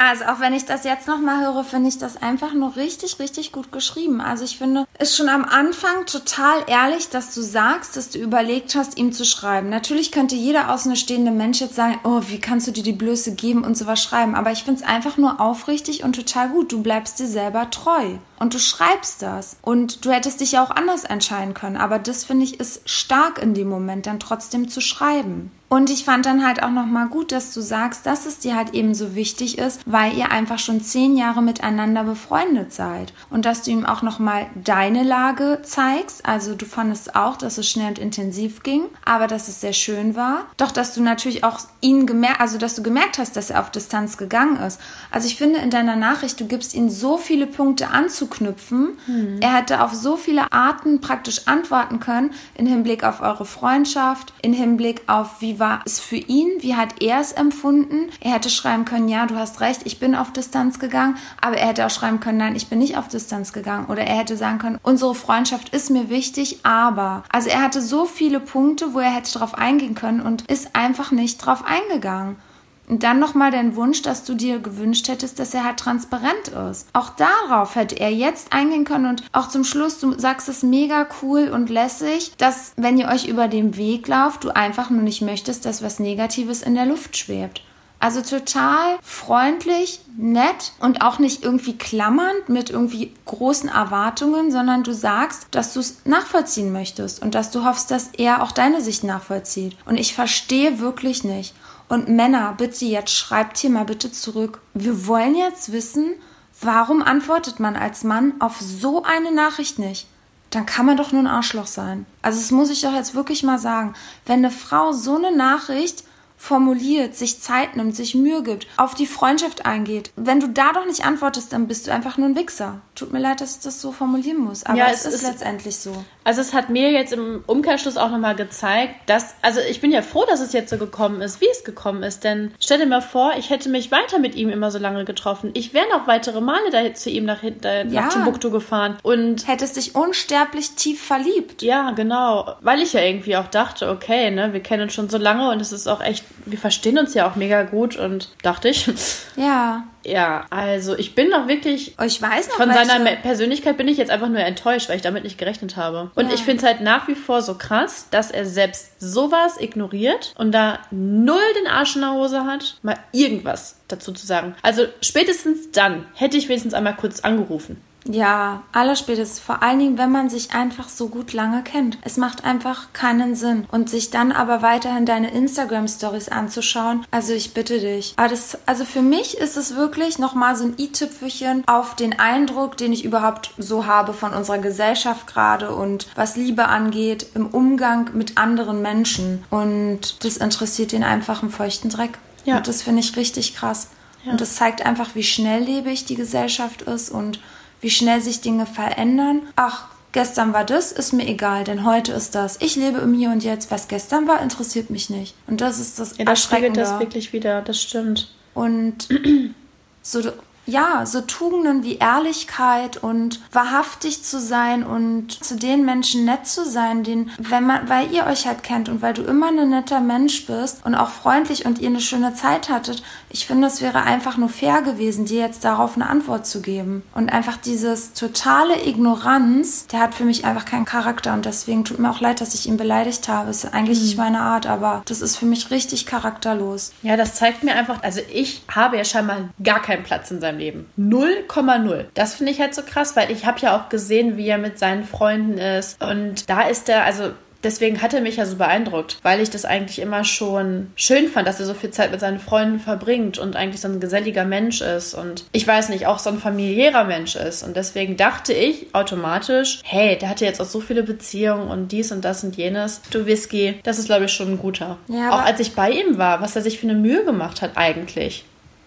Also 0.06 0.26
auch 0.26 0.38
wenn 0.38 0.52
ich 0.52 0.66
das 0.66 0.84
jetzt 0.84 1.08
nochmal 1.08 1.40
höre, 1.40 1.64
finde 1.64 1.88
ich 1.88 1.96
das 1.96 2.20
einfach 2.20 2.52
nur 2.52 2.76
richtig, 2.76 3.18
richtig 3.20 3.52
gut 3.52 3.72
geschrieben. 3.72 4.20
Also 4.20 4.44
ich 4.44 4.58
finde, 4.58 4.84
ist 4.98 5.16
schon 5.16 5.30
am 5.30 5.46
Anfang 5.46 6.04
total 6.04 6.62
ehrlich, 6.66 7.08
dass 7.08 7.34
du 7.34 7.40
sagst, 7.40 7.96
dass 7.96 8.10
du 8.10 8.18
überlegt 8.18 8.74
hast, 8.74 8.98
ihm 8.98 9.12
zu 9.12 9.24
schreiben. 9.24 9.70
Natürlich 9.70 10.12
könnte 10.12 10.34
jeder 10.34 10.70
außenstehende 10.70 11.30
Mensch 11.30 11.62
jetzt 11.62 11.76
sagen, 11.76 11.98
oh, 12.04 12.20
wie 12.28 12.38
kannst 12.38 12.66
du 12.66 12.70
dir 12.70 12.82
die 12.82 12.92
Blöße 12.92 13.34
geben 13.34 13.64
und 13.64 13.78
sowas 13.78 14.02
schreiben. 14.02 14.34
Aber 14.34 14.52
ich 14.52 14.64
finde 14.64 14.82
es 14.82 14.86
einfach 14.86 15.16
nur 15.16 15.40
aufrichtig 15.40 16.04
und 16.04 16.14
total 16.14 16.50
gut. 16.50 16.70
Du 16.70 16.82
bleibst 16.82 17.18
dir 17.18 17.26
selber 17.26 17.70
treu. 17.70 18.18
Und 18.38 18.52
du 18.52 18.58
schreibst 18.58 19.22
das. 19.22 19.56
Und 19.62 20.04
du 20.04 20.10
hättest 20.10 20.42
dich 20.42 20.52
ja 20.52 20.62
auch 20.62 20.70
anders 20.70 21.04
entscheiden 21.04 21.54
können. 21.54 21.78
Aber 21.78 21.98
das 21.98 22.24
finde 22.24 22.44
ich 22.44 22.60
ist 22.60 22.86
stark 22.86 23.38
in 23.38 23.54
dem 23.54 23.70
Moment, 23.70 24.04
dann 24.04 24.20
trotzdem 24.20 24.68
zu 24.68 24.82
schreiben. 24.82 25.50
Und 25.74 25.90
ich 25.90 26.04
fand 26.04 26.24
dann 26.24 26.46
halt 26.46 26.62
auch 26.62 26.70
nochmal 26.70 27.08
gut, 27.08 27.32
dass 27.32 27.52
du 27.52 27.60
sagst, 27.60 28.06
dass 28.06 28.26
es 28.26 28.38
dir 28.38 28.54
halt 28.54 28.74
eben 28.74 28.94
so 28.94 29.16
wichtig 29.16 29.58
ist, 29.58 29.80
weil 29.86 30.16
ihr 30.16 30.30
einfach 30.30 30.60
schon 30.60 30.80
zehn 30.80 31.16
Jahre 31.16 31.42
miteinander 31.42 32.04
befreundet 32.04 32.72
seid. 32.72 33.12
Und 33.28 33.44
dass 33.44 33.62
du 33.62 33.72
ihm 33.72 33.84
auch 33.84 34.00
nochmal 34.00 34.46
deine 34.54 35.02
Lage 35.02 35.62
zeigst. 35.64 36.24
Also 36.26 36.54
du 36.54 36.64
fandest 36.64 37.16
auch, 37.16 37.36
dass 37.36 37.58
es 37.58 37.68
schnell 37.68 37.88
und 37.88 37.98
intensiv 37.98 38.62
ging, 38.62 38.82
aber 39.04 39.26
dass 39.26 39.48
es 39.48 39.60
sehr 39.60 39.72
schön 39.72 40.14
war. 40.14 40.46
Doch, 40.58 40.70
dass 40.70 40.94
du 40.94 41.02
natürlich 41.02 41.42
auch 41.42 41.58
ihn 41.80 42.06
gemerkt, 42.06 42.40
also 42.40 42.56
dass 42.56 42.76
du 42.76 42.84
gemerkt 42.84 43.18
hast, 43.18 43.36
dass 43.36 43.50
er 43.50 43.58
auf 43.58 43.72
Distanz 43.72 44.16
gegangen 44.16 44.58
ist. 44.58 44.80
Also 45.10 45.26
ich 45.26 45.34
finde 45.34 45.58
in 45.58 45.70
deiner 45.70 45.96
Nachricht, 45.96 46.38
du 46.38 46.46
gibst 46.46 46.74
ihm 46.74 46.88
so 46.88 47.18
viele 47.18 47.48
Punkte 47.48 47.88
anzuknüpfen. 47.88 48.96
Hm. 49.06 49.40
Er 49.40 49.56
hätte 49.56 49.82
auf 49.82 49.92
so 49.92 50.16
viele 50.16 50.52
Arten 50.52 51.00
praktisch 51.00 51.48
antworten 51.48 51.98
können, 51.98 52.30
in 52.54 52.66
Hinblick 52.66 53.02
auf 53.02 53.20
eure 53.22 53.44
Freundschaft, 53.44 54.32
in 54.40 54.52
Hinblick 54.52 55.02
auf 55.08 55.40
wie 55.40 55.58
war 55.64 55.80
es 55.86 55.98
für 55.98 56.16
ihn, 56.16 56.50
wie 56.60 56.76
hat 56.76 57.00
er 57.02 57.20
es 57.20 57.32
empfunden. 57.32 58.10
Er 58.20 58.32
hätte 58.32 58.50
schreiben 58.50 58.84
können, 58.84 59.08
ja, 59.08 59.24
du 59.24 59.36
hast 59.36 59.62
recht, 59.62 59.80
ich 59.84 59.98
bin 59.98 60.14
auf 60.14 60.30
Distanz 60.30 60.78
gegangen, 60.78 61.16
aber 61.40 61.56
er 61.56 61.68
hätte 61.68 61.86
auch 61.86 61.90
schreiben 61.90 62.20
können, 62.20 62.36
nein, 62.36 62.54
ich 62.54 62.68
bin 62.68 62.80
nicht 62.80 62.98
auf 62.98 63.08
Distanz 63.08 63.54
gegangen. 63.54 63.86
Oder 63.86 64.02
er 64.02 64.18
hätte 64.18 64.36
sagen 64.36 64.58
können, 64.58 64.78
unsere 64.82 65.14
Freundschaft 65.14 65.70
ist 65.70 65.88
mir 65.88 66.10
wichtig, 66.10 66.58
aber. 66.64 67.24
Also 67.30 67.48
er 67.48 67.62
hatte 67.62 67.80
so 67.80 68.04
viele 68.04 68.40
Punkte, 68.40 68.92
wo 68.92 68.98
er 68.98 69.14
hätte 69.14 69.38
drauf 69.38 69.54
eingehen 69.54 69.94
können 69.94 70.20
und 70.20 70.42
ist 70.50 70.76
einfach 70.76 71.12
nicht 71.12 71.38
drauf 71.38 71.64
eingegangen. 71.64 72.36
Und 72.86 73.02
dann 73.02 73.18
nochmal 73.18 73.50
dein 73.50 73.76
Wunsch, 73.76 74.02
dass 74.02 74.24
du 74.24 74.34
dir 74.34 74.58
gewünscht 74.58 75.08
hättest, 75.08 75.38
dass 75.38 75.54
er 75.54 75.64
halt 75.64 75.78
transparent 75.78 76.48
ist. 76.70 76.88
Auch 76.92 77.10
darauf 77.10 77.76
hätte 77.76 77.98
er 77.98 78.10
jetzt 78.10 78.52
eingehen 78.52 78.84
können 78.84 79.06
und 79.06 79.22
auch 79.32 79.48
zum 79.48 79.64
Schluss, 79.64 79.98
du 79.98 80.18
sagst 80.18 80.48
es 80.48 80.62
mega 80.62 81.06
cool 81.22 81.48
und 81.48 81.70
lässig, 81.70 82.32
dass 82.36 82.72
wenn 82.76 82.98
ihr 82.98 83.08
euch 83.08 83.26
über 83.26 83.48
den 83.48 83.76
Weg 83.76 84.06
lauft, 84.08 84.44
du 84.44 84.54
einfach 84.54 84.90
nur 84.90 85.02
nicht 85.02 85.22
möchtest, 85.22 85.64
dass 85.64 85.82
was 85.82 85.98
Negatives 85.98 86.62
in 86.62 86.74
der 86.74 86.86
Luft 86.86 87.16
schwebt. 87.16 87.62
Also 88.04 88.20
total 88.20 88.98
freundlich, 89.02 90.00
nett 90.18 90.72
und 90.78 91.00
auch 91.00 91.18
nicht 91.18 91.42
irgendwie 91.42 91.78
klammernd 91.78 92.50
mit 92.50 92.68
irgendwie 92.68 93.14
großen 93.24 93.70
Erwartungen, 93.70 94.50
sondern 94.50 94.82
du 94.82 94.92
sagst, 94.92 95.46
dass 95.52 95.72
du 95.72 95.80
es 95.80 96.04
nachvollziehen 96.04 96.70
möchtest 96.70 97.22
und 97.22 97.34
dass 97.34 97.50
du 97.50 97.64
hoffst, 97.64 97.90
dass 97.90 98.10
er 98.18 98.42
auch 98.42 98.52
deine 98.52 98.82
Sicht 98.82 99.04
nachvollzieht. 99.04 99.78
Und 99.86 99.98
ich 99.98 100.12
verstehe 100.12 100.80
wirklich 100.80 101.24
nicht. 101.24 101.54
Und 101.88 102.08
Männer, 102.08 102.54
bitte 102.56 102.84
jetzt 102.84 103.14
schreibt 103.14 103.58
hier 103.58 103.70
mal 103.70 103.84
bitte 103.84 104.10
zurück. 104.10 104.60
Wir 104.72 105.06
wollen 105.06 105.34
jetzt 105.34 105.72
wissen, 105.72 106.14
warum 106.60 107.02
antwortet 107.02 107.60
man 107.60 107.76
als 107.76 108.04
Mann 108.04 108.34
auf 108.40 108.60
so 108.60 109.02
eine 109.02 109.32
Nachricht 109.32 109.78
nicht? 109.78 110.06
Dann 110.50 110.66
kann 110.66 110.86
man 110.86 110.96
doch 110.96 111.12
nur 111.12 111.22
ein 111.22 111.26
Arschloch 111.26 111.66
sein. 111.66 112.06
Also 112.22 112.38
das 112.40 112.50
muss 112.50 112.70
ich 112.70 112.80
doch 112.80 112.94
jetzt 112.94 113.14
wirklich 113.14 113.42
mal 113.42 113.58
sagen. 113.58 113.94
Wenn 114.24 114.38
eine 114.38 114.50
Frau 114.50 114.92
so 114.92 115.16
eine 115.16 115.36
Nachricht 115.36 116.04
formuliert, 116.36 117.14
sich 117.14 117.40
Zeit 117.40 117.74
nimmt, 117.76 117.96
sich 117.96 118.14
Mühe 118.14 118.42
gibt, 118.42 118.66
auf 118.76 118.94
die 118.94 119.06
Freundschaft 119.06 119.64
eingeht. 119.66 120.10
Wenn 120.16 120.40
du 120.40 120.48
da 120.48 120.72
doch 120.72 120.84
nicht 120.86 121.04
antwortest, 121.04 121.52
dann 121.52 121.66
bist 121.68 121.86
du 121.86 121.92
einfach 121.92 122.18
nur 122.18 122.28
ein 122.28 122.36
Wichser. 122.36 122.80
Tut 122.94 123.12
mir 123.12 123.18
leid, 123.18 123.40
dass 123.40 123.56
ich 123.56 123.62
das 123.62 123.80
so 123.80 123.92
formulieren 123.92 124.38
muss, 124.38 124.64
aber 124.64 124.76
Ja, 124.78 124.86
es, 124.90 125.00
es 125.04 125.06
ist 125.06 125.14
ist- 125.14 125.22
letztendlich 125.28 125.76
so. 125.76 126.04
Also 126.22 126.40
es 126.40 126.52
hat 126.54 126.70
mir 126.70 126.90
jetzt 126.90 127.12
im 127.12 127.42
Umkehrschluss 127.46 127.96
auch 127.96 128.10
nochmal 128.10 128.34
gezeigt, 128.36 128.94
dass, 129.06 129.34
also 129.42 129.60
ich 129.68 129.80
bin 129.80 129.90
ja 129.90 130.02
froh, 130.02 130.24
dass 130.28 130.40
es 130.40 130.52
jetzt 130.52 130.70
so 130.70 130.78
gekommen 130.78 131.20
ist, 131.20 131.40
wie 131.40 131.48
es 131.50 131.64
gekommen 131.64 132.02
ist. 132.02 132.24
Denn 132.24 132.52
stell 132.60 132.78
dir 132.78 132.86
mal 132.86 133.02
vor, 133.02 133.32
ich 133.38 133.50
hätte 133.50 133.68
mich 133.68 133.90
weiter 133.90 134.18
mit 134.18 134.34
ihm 134.34 134.48
immer 134.50 134.70
so 134.70 134.78
lange 134.78 135.04
getroffen. 135.04 135.50
Ich 135.54 135.74
wäre 135.74 135.88
noch 135.90 136.06
weitere 136.06 136.40
Male 136.40 136.70
da 136.70 136.94
zu 136.94 137.10
ihm 137.10 137.24
nach, 137.24 137.40
hinten- 137.40 137.64
äh, 137.66 137.86
Ja. 137.88 138.02
nach 138.02 138.12
Timbuktu 138.12 138.50
gefahren. 138.50 138.96
Und 139.02 139.46
Hättest 139.48 139.76
dich 139.76 139.94
unsterblich 139.94 140.72
tief 140.76 141.02
verliebt. 141.02 141.62
ja, 141.62 141.90
genau. 141.92 142.54
Weil 142.60 142.80
ich 142.80 142.92
ja 142.92 143.00
irgendwie 143.00 143.36
auch 143.36 143.48
dachte, 143.48 143.90
okay, 143.90 144.30
ne, 144.30 144.52
wir 144.52 144.60
kennen 144.60 144.84
uns 144.84 144.94
schon 144.94 145.08
so 145.08 145.18
lange 145.18 145.50
und 145.50 145.60
es 145.60 145.72
ist 145.72 145.86
auch 145.88 146.00
echt, 146.00 146.23
wir 146.46 146.58
verstehen 146.58 146.98
uns 146.98 147.14
ja 147.14 147.28
auch 147.30 147.36
mega 147.36 147.62
gut 147.62 147.96
und 147.96 148.30
dachte 148.42 148.68
ich. 148.68 148.88
Ja. 149.36 149.84
Ja, 150.06 150.44
also 150.50 150.96
ich 150.98 151.14
bin 151.14 151.30
doch 151.30 151.48
wirklich 151.48 151.94
Oh, 151.98 152.02
Ich 152.04 152.20
weiß 152.20 152.48
noch, 152.48 152.56
Von 152.56 152.68
welche- 152.68 152.84
seiner 152.84 153.16
Persönlichkeit 153.16 153.78
bin 153.78 153.88
ich 153.88 153.96
jetzt 153.96 154.10
einfach 154.10 154.28
nur 154.28 154.40
enttäuscht, 154.40 154.90
weil 154.90 154.96
ich 154.96 155.02
damit 155.02 155.24
nicht 155.24 155.38
gerechnet 155.38 155.76
habe. 155.76 156.10
Und 156.14 156.28
Ja. 156.28 156.34
ich 156.34 156.42
finde 156.42 156.58
es 156.58 156.68
halt 156.68 156.82
nach 156.82 157.08
wie 157.08 157.14
vor 157.14 157.40
so 157.40 157.54
krass, 157.56 158.08
dass 158.10 158.30
er 158.30 158.44
selbst 158.44 159.00
sowas 159.00 159.58
ignoriert 159.58 160.34
und 160.36 160.52
da 160.52 160.80
null 160.90 161.40
den 161.58 161.66
Arsch 161.70 161.94
in 161.96 162.02
der 162.02 162.12
Hose 162.12 162.44
hat, 162.44 162.76
mal 162.82 162.98
irgendwas 163.12 163.76
dazu 163.88 164.12
zu 164.12 164.26
sagen. 164.26 164.54
Also 164.60 164.82
spätestens 165.00 165.70
dann 165.72 166.04
hätte 166.14 166.36
ich 166.36 166.48
wenigstens 166.48 166.74
einmal 166.74 166.96
kurz 166.96 167.20
angerufen. 167.20 167.80
Ja, 168.06 168.62
allerspätestens. 168.72 169.40
Vor 169.40 169.62
allen 169.62 169.78
Dingen, 169.78 169.98
wenn 169.98 170.12
man 170.12 170.28
sich 170.28 170.52
einfach 170.52 170.88
so 170.88 171.08
gut 171.08 171.32
lange 171.32 171.62
kennt. 171.62 171.98
Es 172.02 172.16
macht 172.16 172.44
einfach 172.44 172.92
keinen 172.92 173.34
Sinn. 173.34 173.66
Und 173.70 173.88
sich 173.88 174.10
dann 174.10 174.32
aber 174.32 174.62
weiterhin 174.62 175.06
deine 175.06 175.30
Instagram-Stories 175.30 176.28
anzuschauen, 176.28 177.06
also 177.10 177.32
ich 177.32 177.54
bitte 177.54 177.80
dich. 177.80 178.14
Aber 178.16 178.28
das, 178.28 178.58
also 178.66 178.84
für 178.84 179.02
mich 179.02 179.38
ist 179.38 179.56
es 179.56 179.76
wirklich 179.76 180.18
nochmal 180.18 180.56
so 180.56 180.64
ein 180.64 180.74
i-Tüpfelchen 180.78 181.64
auf 181.66 181.96
den 181.96 182.18
Eindruck, 182.18 182.76
den 182.76 182.92
ich 182.92 183.04
überhaupt 183.04 183.52
so 183.58 183.86
habe 183.86 184.12
von 184.12 184.32
unserer 184.32 184.58
Gesellschaft 184.58 185.26
gerade 185.26 185.74
und 185.74 186.08
was 186.14 186.36
Liebe 186.36 186.66
angeht, 186.66 187.26
im 187.34 187.46
Umgang 187.46 188.10
mit 188.14 188.36
anderen 188.36 188.82
Menschen. 188.82 189.44
Und 189.50 190.24
das 190.24 190.36
interessiert 190.36 190.92
ihn 190.92 191.04
einfach 191.04 191.42
im 191.42 191.50
feuchten 191.50 191.90
Dreck. 191.90 192.18
Ja. 192.44 192.58
Und 192.58 192.68
das 192.68 192.82
finde 192.82 193.00
ich 193.00 193.16
richtig 193.16 193.56
krass. 193.56 193.88
Ja. 194.24 194.32
Und 194.32 194.40
das 194.40 194.56
zeigt 194.56 194.84
einfach, 194.84 195.14
wie 195.14 195.22
schnelllebig 195.22 196.04
die 196.04 196.14
Gesellschaft 196.14 196.82
ist 196.82 197.10
und 197.10 197.40
wie 197.84 197.90
schnell 197.90 198.22
sich 198.22 198.40
Dinge 198.40 198.64
verändern. 198.64 199.42
Ach, 199.56 199.84
gestern 200.12 200.54
war 200.54 200.64
das, 200.64 200.90
ist 200.90 201.12
mir 201.12 201.28
egal, 201.28 201.64
denn 201.64 201.84
heute 201.84 202.12
ist 202.12 202.34
das. 202.34 202.56
Ich 202.62 202.76
lebe 202.76 202.98
im 202.98 203.12
Hier 203.12 203.28
und 203.28 203.44
Jetzt. 203.44 203.70
Was 203.70 203.88
gestern 203.88 204.26
war, 204.26 204.40
interessiert 204.40 204.88
mich 204.88 205.10
nicht. 205.10 205.34
Und 205.46 205.60
das 205.60 205.78
ist 205.78 205.98
das 205.98 206.16
Ja, 206.16 206.24
das 206.24 206.42
spiegelt 206.42 206.78
das 206.78 206.98
wirklich 206.98 207.34
wieder, 207.34 207.60
das 207.60 207.80
stimmt. 207.80 208.34
Und 208.54 209.08
so, 210.02 210.22
ja, 210.66 211.04
so 211.06 211.20
Tugenden 211.20 211.82
wie 211.82 211.96
Ehrlichkeit 211.96 212.96
und 212.96 213.40
wahrhaftig 213.52 214.22
zu 214.22 214.40
sein 214.40 214.82
und 214.82 215.44
zu 215.44 215.56
den 215.56 215.84
Menschen 215.84 216.24
nett 216.24 216.46
zu 216.46 216.64
sein, 216.64 217.04
den, 217.04 217.30
wenn 217.38 217.66
man, 217.66 217.88
weil 217.88 218.12
ihr 218.12 218.26
euch 218.26 218.46
halt 218.46 218.62
kennt 218.62 218.88
und 218.88 219.02
weil 219.02 219.14
du 219.14 219.22
immer 219.22 219.48
ein 219.48 219.68
netter 219.68 220.00
Mensch 220.00 220.46
bist 220.46 220.84
und 220.84 220.94
auch 220.94 221.10
freundlich 221.10 221.66
und 221.66 221.78
ihr 221.78 221.88
eine 221.88 222.00
schöne 222.00 222.34
Zeit 222.34 222.68
hattet, 222.70 223.02
ich 223.30 223.46
finde, 223.46 223.66
es 223.66 223.80
wäre 223.82 224.02
einfach 224.02 224.36
nur 224.36 224.48
fair 224.48 224.82
gewesen, 224.82 225.26
dir 225.26 225.40
jetzt 225.40 225.64
darauf 225.64 225.96
eine 225.96 226.08
Antwort 226.08 226.46
zu 226.46 226.62
geben. 226.62 227.02
Und 227.14 227.32
einfach 227.32 227.56
dieses 227.56 228.12
totale 228.12 228.86
Ignoranz, 228.86 229.86
der 229.88 230.00
hat 230.00 230.14
für 230.14 230.24
mich 230.24 230.44
einfach 230.44 230.64
keinen 230.64 230.84
Charakter 230.84 231.34
und 231.34 231.44
deswegen 231.44 231.84
tut 231.84 231.98
mir 231.98 232.10
auch 232.10 232.20
leid, 232.20 232.40
dass 232.40 232.54
ich 232.54 232.66
ihn 232.66 232.76
beleidigt 232.76 233.28
habe. 233.28 233.50
Ist 233.50 233.72
eigentlich 233.74 234.00
nicht 234.00 234.16
meine 234.16 234.40
Art, 234.40 234.66
aber 234.66 235.02
das 235.06 235.20
ist 235.20 235.36
für 235.36 235.46
mich 235.46 235.70
richtig 235.70 236.06
charakterlos. 236.06 236.92
Ja, 237.02 237.16
das 237.16 237.34
zeigt 237.34 237.64
mir 237.64 237.74
einfach, 237.74 238.02
also 238.02 238.20
ich 238.32 238.62
habe 238.72 238.96
ja 238.96 239.04
scheinbar 239.04 239.48
gar 239.62 239.82
keinen 239.82 240.04
Platz 240.04 240.30
in 240.30 240.40
seinem 240.40 240.53
Leben. 240.58 240.86
0,0. 240.98 242.04
Das 242.14 242.34
finde 242.34 242.52
ich 242.52 242.60
halt 242.60 242.74
so 242.74 242.82
krass, 242.82 243.16
weil 243.16 243.30
ich 243.30 243.46
habe 243.46 243.60
ja 243.60 243.76
auch 243.76 243.88
gesehen, 243.88 244.36
wie 244.36 244.48
er 244.48 244.58
mit 244.58 244.78
seinen 244.78 245.04
Freunden 245.04 245.58
ist. 245.58 246.02
Und 246.02 246.48
da 246.48 246.62
ist 246.62 246.88
er, 246.88 247.04
also 247.04 247.30
deswegen 247.64 248.02
hat 248.02 248.14
er 248.14 248.20
mich 248.20 248.36
ja 248.36 248.46
so 248.46 248.56
beeindruckt, 248.56 249.18
weil 249.22 249.40
ich 249.40 249.50
das 249.50 249.64
eigentlich 249.64 249.98
immer 249.98 250.24
schon 250.24 250.92
schön 250.94 251.28
fand, 251.28 251.48
dass 251.48 251.58
er 251.58 251.66
so 251.66 251.74
viel 251.74 251.90
Zeit 251.90 252.10
mit 252.10 252.20
seinen 252.20 252.38
Freunden 252.38 252.78
verbringt 252.78 253.38
und 253.38 253.56
eigentlich 253.56 253.80
so 253.80 253.88
ein 253.88 254.00
geselliger 254.00 254.44
Mensch 254.44 254.80
ist 254.80 255.14
und 255.14 255.44
ich 255.52 255.66
weiß 255.66 255.88
nicht, 255.88 256.06
auch 256.06 256.18
so 256.18 256.30
ein 256.30 256.38
familiärer 256.38 257.04
Mensch 257.04 257.36
ist. 257.36 257.62
Und 257.62 257.76
deswegen 257.76 258.16
dachte 258.16 258.52
ich 258.52 258.94
automatisch, 258.94 259.80
hey, 259.84 260.16
der 260.18 260.28
hatte 260.28 260.44
jetzt 260.44 260.60
auch 260.60 260.66
so 260.66 260.80
viele 260.80 261.02
Beziehungen 261.02 261.68
und 261.68 261.90
dies 261.92 262.12
und 262.12 262.24
das 262.24 262.44
und 262.44 262.56
jenes. 262.56 263.00
Du 263.10 263.26
Whisky, 263.26 263.80
das 263.82 263.98
ist 263.98 264.06
glaube 264.06 264.26
ich 264.26 264.32
schon 264.32 264.52
ein 264.52 264.58
guter. 264.58 264.98
Ja, 265.08 265.30
auch 265.30 265.44
als 265.44 265.60
ich 265.60 265.74
bei 265.74 265.90
ihm 265.90 266.18
war, 266.18 266.40
was 266.40 266.54
er 266.56 266.62
sich 266.62 266.78
für 266.78 266.88
eine 266.88 266.98
Mühe 266.98 267.24
gemacht 267.24 267.62
hat 267.62 267.72
eigentlich. 267.76 268.44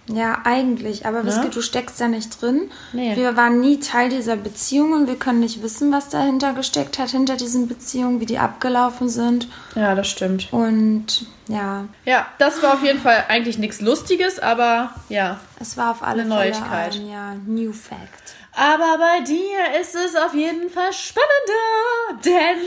Ja, 0.10 0.40
eigentlich. 0.46 1.06
Aber 1.06 1.26
Whisky, 1.26 1.46
Ne? 1.46 1.50
du 1.50 1.62
steckst 1.62 2.00
da 2.00 2.08
nicht 2.08 2.42
drin. 2.42 2.72
Nee. 2.94 3.16
Wir 3.18 3.36
waren 3.36 3.60
nie 3.60 3.80
Teil 3.80 4.10
dieser 4.10 4.38
Beziehungen. 4.38 5.06
Wir 5.08 5.18
können 5.18 5.42
nicht 5.42 5.62
wissen, 5.62 5.92
was 5.92 6.08
dahinter 6.10 6.54
gesteckt 6.54 6.98
hat, 6.98 7.10
hinter 7.10 7.36
diesen 7.36 7.68
Beziehungen, 7.68 8.20
wie 8.22 8.26
die 8.26 8.38
abgelaufen 8.40 9.10
sind. 9.10 9.48
Ja, 9.76 9.96
das 9.96 10.08
stimmt. 10.08 10.48
Und 10.52 11.26
ja, 11.50 11.86
Ja, 12.06 12.26
das 12.38 12.64
war 12.64 12.74
auf 12.76 12.84
jeden 12.84 13.00
Fall 13.00 13.26
eigentlich 13.28 13.58
nichts 13.58 13.82
Lustiges, 13.82 14.40
aber 14.40 14.92
ja. 15.10 15.40
es 15.60 15.76
war 15.78 15.92
auf 15.92 16.04
alle 16.04 16.22
Eine 16.24 16.36
Fälle 16.36 16.52
Neuigkeit. 16.52 16.96
ein 16.96 17.10
ja, 17.10 17.36
New 17.46 17.74
Fact. 17.74 18.34
Aber 18.54 18.98
bei 18.98 19.24
dir 19.26 19.80
ist 19.82 19.94
es 19.96 20.16
auf 20.16 20.34
jeden 20.34 20.70
Fall 20.70 20.92
spannender, 20.94 22.22
denn 22.26 22.66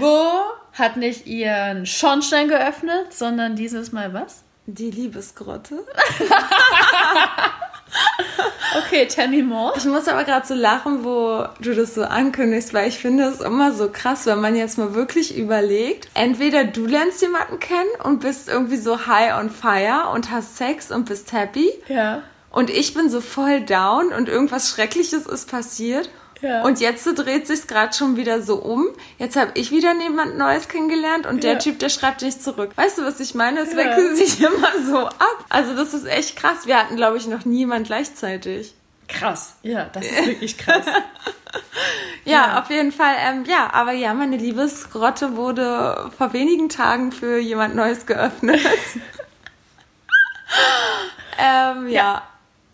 Hugo 0.00 0.42
hat 0.72 0.96
nicht 0.96 1.26
ihren 1.26 1.86
Schornstein 1.86 2.48
geöffnet, 2.48 3.12
sondern 3.12 3.56
dieses 3.56 3.92
Mal 3.92 4.14
was? 4.14 4.42
Die 4.66 4.90
Liebesgrotte. 4.90 5.84
Okay, 8.74 9.06
tell 9.06 9.28
me 9.28 9.42
more. 9.42 9.74
Ich 9.76 9.84
muss 9.84 10.08
aber 10.08 10.24
gerade 10.24 10.46
so 10.46 10.54
lachen, 10.54 11.04
wo 11.04 11.44
du 11.60 11.74
das 11.74 11.94
so 11.94 12.04
ankündigst, 12.04 12.72
weil 12.72 12.88
ich 12.88 12.98
finde 12.98 13.24
es 13.24 13.40
immer 13.40 13.72
so 13.72 13.90
krass, 13.90 14.26
wenn 14.26 14.40
man 14.40 14.56
jetzt 14.56 14.78
mal 14.78 14.94
wirklich 14.94 15.36
überlegt. 15.36 16.08
Entweder 16.14 16.64
du 16.64 16.86
lernst 16.86 17.20
jemanden 17.20 17.58
kennen 17.58 17.90
und 18.02 18.20
bist 18.20 18.48
irgendwie 18.48 18.78
so 18.78 19.06
high 19.06 19.38
on 19.38 19.50
fire 19.50 20.10
und 20.14 20.30
hast 20.30 20.56
Sex 20.56 20.90
und 20.90 21.04
bist 21.04 21.32
happy. 21.32 21.70
Ja. 21.88 22.22
Und 22.50 22.70
ich 22.70 22.94
bin 22.94 23.08
so 23.08 23.20
voll 23.20 23.60
down 23.62 24.12
und 24.12 24.28
irgendwas 24.28 24.70
Schreckliches 24.70 25.26
ist 25.26 25.50
passiert. 25.50 26.08
Ja. 26.42 26.62
Und 26.64 26.80
jetzt 26.80 27.04
so 27.04 27.14
dreht 27.14 27.46
sich's 27.46 27.66
gerade 27.68 27.94
schon 27.94 28.16
wieder 28.16 28.42
so 28.42 28.56
um. 28.56 28.88
Jetzt 29.18 29.36
habe 29.36 29.52
ich 29.54 29.70
wieder 29.70 29.94
jemand 29.94 30.36
Neues 30.36 30.68
kennengelernt 30.68 31.26
und 31.26 31.44
der 31.44 31.54
Ja. 31.54 31.58
Typ, 31.58 31.78
der 31.78 31.88
schreibt 31.88 32.22
nicht 32.22 32.42
zurück. 32.42 32.72
Weißt 32.74 32.98
du, 32.98 33.04
was 33.04 33.20
ich 33.20 33.34
meine? 33.34 33.60
Es 33.60 33.70
Ja. 33.72 33.78
wechselt 33.78 34.16
sich 34.16 34.40
immer 34.42 34.72
so 34.84 34.98
ab. 35.06 35.44
Also 35.48 35.74
das 35.76 35.94
ist 35.94 36.06
echt 36.06 36.36
krass. 36.36 36.66
Wir 36.66 36.78
hatten, 36.78 36.96
glaube 36.96 37.16
ich, 37.16 37.26
noch 37.28 37.44
niemand 37.44 37.86
gleichzeitig. 37.86 38.74
Krass. 39.08 39.54
Ja, 39.62 39.84
das 39.92 40.04
ist 40.04 40.16
wirklich 40.26 40.58
krass. 40.58 40.84
Ja, 42.24 42.26
Ja. 42.32 42.60
auf 42.60 42.70
jeden 42.70 42.90
Fall. 42.92 43.14
Ähm, 43.20 43.44
ja, 43.44 43.70
aber 43.72 43.92
ja, 43.92 44.12
meine 44.14 44.36
Liebesgrotte 44.36 45.36
wurde 45.36 46.10
vor 46.16 46.32
wenigen 46.32 46.68
Tagen 46.68 47.12
für 47.12 47.38
jemand 47.38 47.74
Neues 47.76 48.06
geöffnet. 48.06 48.60
ähm, 51.38 51.88
ja. 51.88 52.22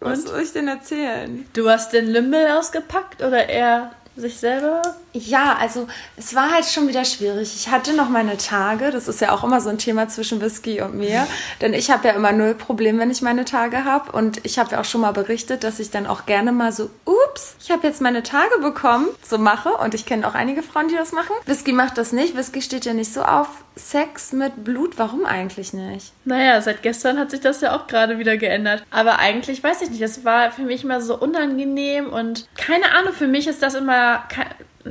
Was 0.00 0.20
Und? 0.20 0.28
soll 0.28 0.40
ich 0.42 0.52
denn 0.52 0.68
erzählen? 0.68 1.46
Du 1.54 1.68
hast 1.68 1.92
den 1.92 2.06
Lümmel 2.06 2.48
ausgepackt 2.52 3.22
oder 3.22 3.48
er 3.48 3.92
sich 4.18 4.38
selber? 4.38 4.82
Ja, 5.12 5.56
also 5.60 5.88
es 6.16 6.34
war 6.34 6.52
halt 6.52 6.66
schon 6.66 6.88
wieder 6.88 7.04
schwierig. 7.04 7.54
Ich 7.54 7.70
hatte 7.70 7.94
noch 7.94 8.08
meine 8.08 8.36
Tage, 8.36 8.90
das 8.90 9.08
ist 9.08 9.20
ja 9.20 9.32
auch 9.32 9.44
immer 9.44 9.60
so 9.60 9.68
ein 9.68 9.78
Thema 9.78 10.08
zwischen 10.08 10.40
Whisky 10.40 10.80
und 10.80 10.94
mir, 10.94 11.26
denn 11.60 11.74
ich 11.74 11.90
habe 11.90 12.08
ja 12.08 12.14
immer 12.14 12.32
null 12.32 12.54
Problem, 12.54 12.98
wenn 12.98 13.10
ich 13.10 13.22
meine 13.22 13.44
Tage 13.44 13.84
habe 13.84 14.12
und 14.12 14.44
ich 14.44 14.58
habe 14.58 14.72
ja 14.72 14.80
auch 14.80 14.84
schon 14.84 15.00
mal 15.00 15.12
berichtet, 15.12 15.64
dass 15.64 15.80
ich 15.80 15.90
dann 15.90 16.06
auch 16.06 16.26
gerne 16.26 16.52
mal 16.52 16.72
so, 16.72 16.90
ups, 17.04 17.56
ich 17.60 17.70
habe 17.70 17.86
jetzt 17.86 18.00
meine 18.00 18.22
Tage 18.22 18.58
bekommen, 18.60 19.08
so 19.22 19.38
mache 19.38 19.70
und 19.70 19.94
ich 19.94 20.06
kenne 20.06 20.26
auch 20.26 20.34
einige 20.34 20.62
Frauen, 20.62 20.88
die 20.88 20.96
das 20.96 21.12
machen. 21.12 21.34
Whisky 21.46 21.72
macht 21.72 21.98
das 21.98 22.12
nicht, 22.12 22.36
Whisky 22.36 22.62
steht 22.62 22.84
ja 22.84 22.94
nicht 22.94 23.12
so 23.12 23.22
auf 23.22 23.48
Sex 23.76 24.32
mit 24.32 24.64
Blut, 24.64 24.98
warum 24.98 25.24
eigentlich 25.24 25.72
nicht? 25.72 26.12
Naja, 26.24 26.60
seit 26.60 26.82
gestern 26.82 27.18
hat 27.18 27.30
sich 27.30 27.40
das 27.40 27.60
ja 27.60 27.76
auch 27.76 27.86
gerade 27.86 28.18
wieder 28.18 28.36
geändert. 28.36 28.82
Aber 28.90 29.18
eigentlich 29.18 29.62
weiß 29.62 29.82
ich 29.82 29.90
nicht, 29.90 30.02
das 30.02 30.24
war 30.24 30.50
für 30.50 30.62
mich 30.62 30.84
immer 30.84 31.00
so 31.00 31.16
unangenehm 31.16 32.12
und 32.12 32.46
keine 32.56 32.92
Ahnung, 32.92 33.12
für 33.12 33.28
mich 33.28 33.46
ist 33.46 33.62
das 33.62 33.74
immer. 33.74 34.07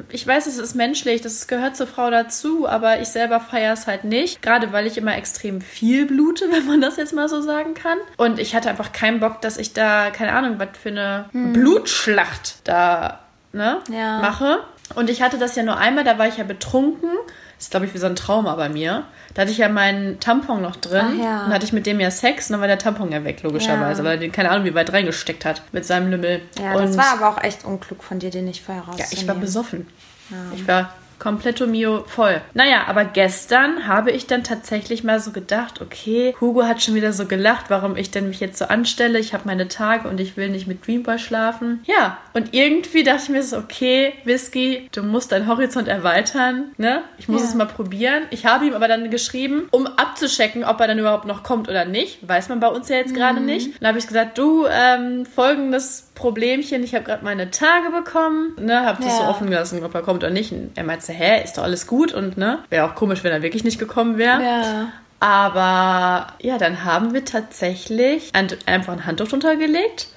Ich 0.10 0.28
weiß, 0.28 0.46
es 0.48 0.58
ist 0.60 0.76
menschlich, 0.76 1.22
das 1.22 1.48
gehört 1.48 1.76
zur 1.76 1.88
Frau 1.88 2.12
dazu, 2.12 2.68
aber 2.68 3.00
ich 3.00 3.08
selber 3.08 3.40
feiere 3.40 3.74
es 3.74 3.88
halt 3.88 4.04
nicht. 4.04 4.42
Gerade 4.42 4.72
weil 4.72 4.86
ich 4.86 4.98
immer 4.98 5.16
extrem 5.18 5.62
viel 5.62 6.06
blute, 6.06 6.46
wenn 6.52 6.66
man 6.68 6.82
das 6.82 6.98
jetzt 6.98 7.14
mal 7.14 7.28
so 7.30 7.42
sagen 7.42 7.74
kann. 7.74 7.98
Und 8.18 8.38
ich 8.40 8.56
hatte 8.56 8.70
einfach 8.70 8.92
keinen 8.92 9.20
Bock, 9.20 9.42
dass 9.42 9.58
ich 9.58 9.74
da, 9.74 10.12
keine 10.12 10.34
Ahnung, 10.34 10.56
was 10.60 10.70
für 10.82 10.90
eine 10.90 11.30
Blutschlacht 11.34 12.68
da 12.68 13.20
ne, 13.54 13.80
Ja. 13.90 14.20
mache. 14.20 14.60
Und 14.96 15.10
ich 15.10 15.22
hatte 15.22 15.38
das 15.38 15.56
ja 15.56 15.64
nur 15.64 15.78
einmal, 15.78 16.04
da 16.04 16.18
war 16.18 16.28
ich 16.28 16.38
ja 16.38 16.44
betrunken. 16.44 17.10
Das 17.58 17.66
ist, 17.66 17.72
glaube 17.72 17.88
ich, 17.88 17.94
wie 17.94 17.98
so 17.98 18.06
ein 18.06 18.16
Trauma 18.16 18.56
bei 18.56 18.70
mir. 18.70 19.06
Da 19.34 19.42
hatte 19.42 19.52
ich 19.52 19.58
ja 19.58 19.68
meinen 19.68 20.20
Tampon 20.20 20.62
noch 20.62 20.76
drin. 20.76 21.20
Ja. 21.22 21.46
Und 21.46 21.54
hatte 21.54 21.66
ich 21.66 21.74
mit 21.74 21.86
dem 21.88 22.00
ja 22.00 22.12
Sex 22.12 22.48
und 22.50 22.54
dann 22.54 22.62
war 22.62 22.68
der 22.68 22.78
Tampon 22.78 23.12
ja 23.12 23.24
weg, 23.24 23.42
logischerweise, 23.42 24.02
Ja. 24.02 24.06
weil 24.08 24.16
er 24.16 24.20
den, 24.20 24.32
keine 24.32 24.52
Ahnung, 24.52 24.66
wie 24.66 24.76
weit 24.76 24.94
reingesteckt 24.94 25.44
hat 25.44 25.64
mit 25.72 25.84
seinem 25.86 26.12
Lümmel. 26.12 26.42
Ja, 26.62 26.74
und 26.76 26.84
das 26.84 26.98
war 26.98 27.14
aber 27.14 27.30
auch 27.30 27.44
echt 27.44 27.66
unklug 27.66 28.04
von 28.04 28.20
dir, 28.20 28.30
den 28.30 28.46
nicht 28.46 28.64
vorher 28.64 28.84
ja, 28.84 28.90
rauszunehmen. 28.90 29.12
ich 29.14 29.28
war 29.28 29.36
besoffen. 29.36 29.88
Ich 30.56 30.68
war 30.68 30.94
Kompletto 31.20 31.66
Mio 31.68 32.04
voll. 32.08 32.42
Naja, 32.54 32.84
aber 32.88 33.06
gestern 33.06 33.88
habe 33.88 34.12
ich 34.12 34.28
dann 34.28 34.44
tatsächlich 34.44 35.04
mal 35.04 35.20
so 35.20 35.32
gedacht, 35.32 35.82
okay, 35.82 36.36
Hugo 36.40 36.64
hat 36.64 36.82
schon 36.82 36.96
wieder 36.96 37.14
so 37.14 37.26
gelacht, 37.26 37.66
warum 37.70 37.96
ich 37.98 38.12
denn 38.12 38.28
mich 38.28 38.40
jetzt 38.40 38.60
so 38.60 38.66
anstelle. 38.66 39.20
Ich 39.20 39.34
habe 39.34 39.44
meine 39.46 39.68
Tage 39.68 40.08
und 40.08 40.20
ich 40.20 40.38
will 40.38 40.50
nicht 40.50 40.68
mit 40.68 40.86
Dreamboy 40.86 41.18
schlafen. 41.20 41.82
Ja, 41.86 42.18
und 42.34 42.54
irgendwie 42.54 43.04
dachte 43.04 43.24
ich 43.24 43.30
mir 43.30 43.44
so, 43.44 43.58
okay, 43.58 44.14
Whisky, 44.24 44.90
du 44.94 45.04
musst 45.04 45.32
deinen 45.32 45.48
Horizont 45.48 45.88
erweitern, 45.88 46.72
ne? 46.78 47.02
Ich 47.18 47.28
muss 47.28 47.42
Ja. 47.42 47.48
es 47.48 47.56
mal 47.56 47.66
probieren. 47.66 48.24
Ich 48.30 48.46
habe 48.46 48.66
ihm 48.66 48.74
aber 48.74 48.88
dann 48.88 49.10
geschrieben, 49.10 49.68
um 49.72 49.88
abzuchecken, 49.88 50.64
ob 50.64 50.80
er 50.80 50.88
dann 50.88 51.00
überhaupt 51.00 51.26
noch 51.26 51.44
kommt 51.44 51.68
oder 51.70 51.86
nicht. 51.86 52.28
Weiß 52.28 52.50
man 52.50 52.60
bei 52.60 52.68
uns 52.68 52.90
ja 52.90 52.98
jetzt 52.98 53.16
gerade 53.16 53.42
nicht. 53.42 53.82
Dann 53.82 53.90
habe 53.90 53.98
ich 54.00 54.08
gesagt, 54.08 54.38
du, 54.38 54.66
ähm, 54.70 55.26
folgendes 55.26 56.07
Problemchen, 56.18 56.84
ich 56.84 56.94
habe 56.96 57.06
gerade 57.06 57.24
meine 57.24 57.52
Tage 57.52 57.90
bekommen, 57.92 58.56
ne, 58.60 58.86
habe 58.86 59.02
das 59.04 59.18
so 59.18 59.24
Ja. 59.24 59.30
offen 59.30 59.50
gelassen, 59.50 59.84
ob 59.84 59.94
er 59.96 60.02
kommt 60.02 60.24
oder 60.24 60.34
nicht. 60.34 60.52
Und 60.52 60.72
er 60.76 60.84
meinte, 60.84 61.14
hä, 61.14 61.44
ist 61.44 61.58
doch 61.58 61.64
alles 61.64 61.88
gut 61.88 62.12
und 62.14 62.38
ne, 62.38 62.60
wäre 62.70 62.86
auch 62.86 62.96
komisch, 62.96 63.24
wenn 63.24 63.32
er 63.32 63.42
wirklich 63.42 63.64
nicht 63.64 63.80
gekommen 63.80 64.18
wäre. 64.18 64.42
Ja. 64.44 64.88
Aber 65.20 66.28
ja, 66.42 66.58
dann 66.58 66.84
haben 66.84 67.14
wir 67.14 67.26
tatsächlich 67.26 68.30
ein, 68.34 68.48
einfach 68.66 68.94
ein 68.94 69.06
Handtuch 69.06 69.28
drunter 69.28 69.56
gelegt. 69.56 70.08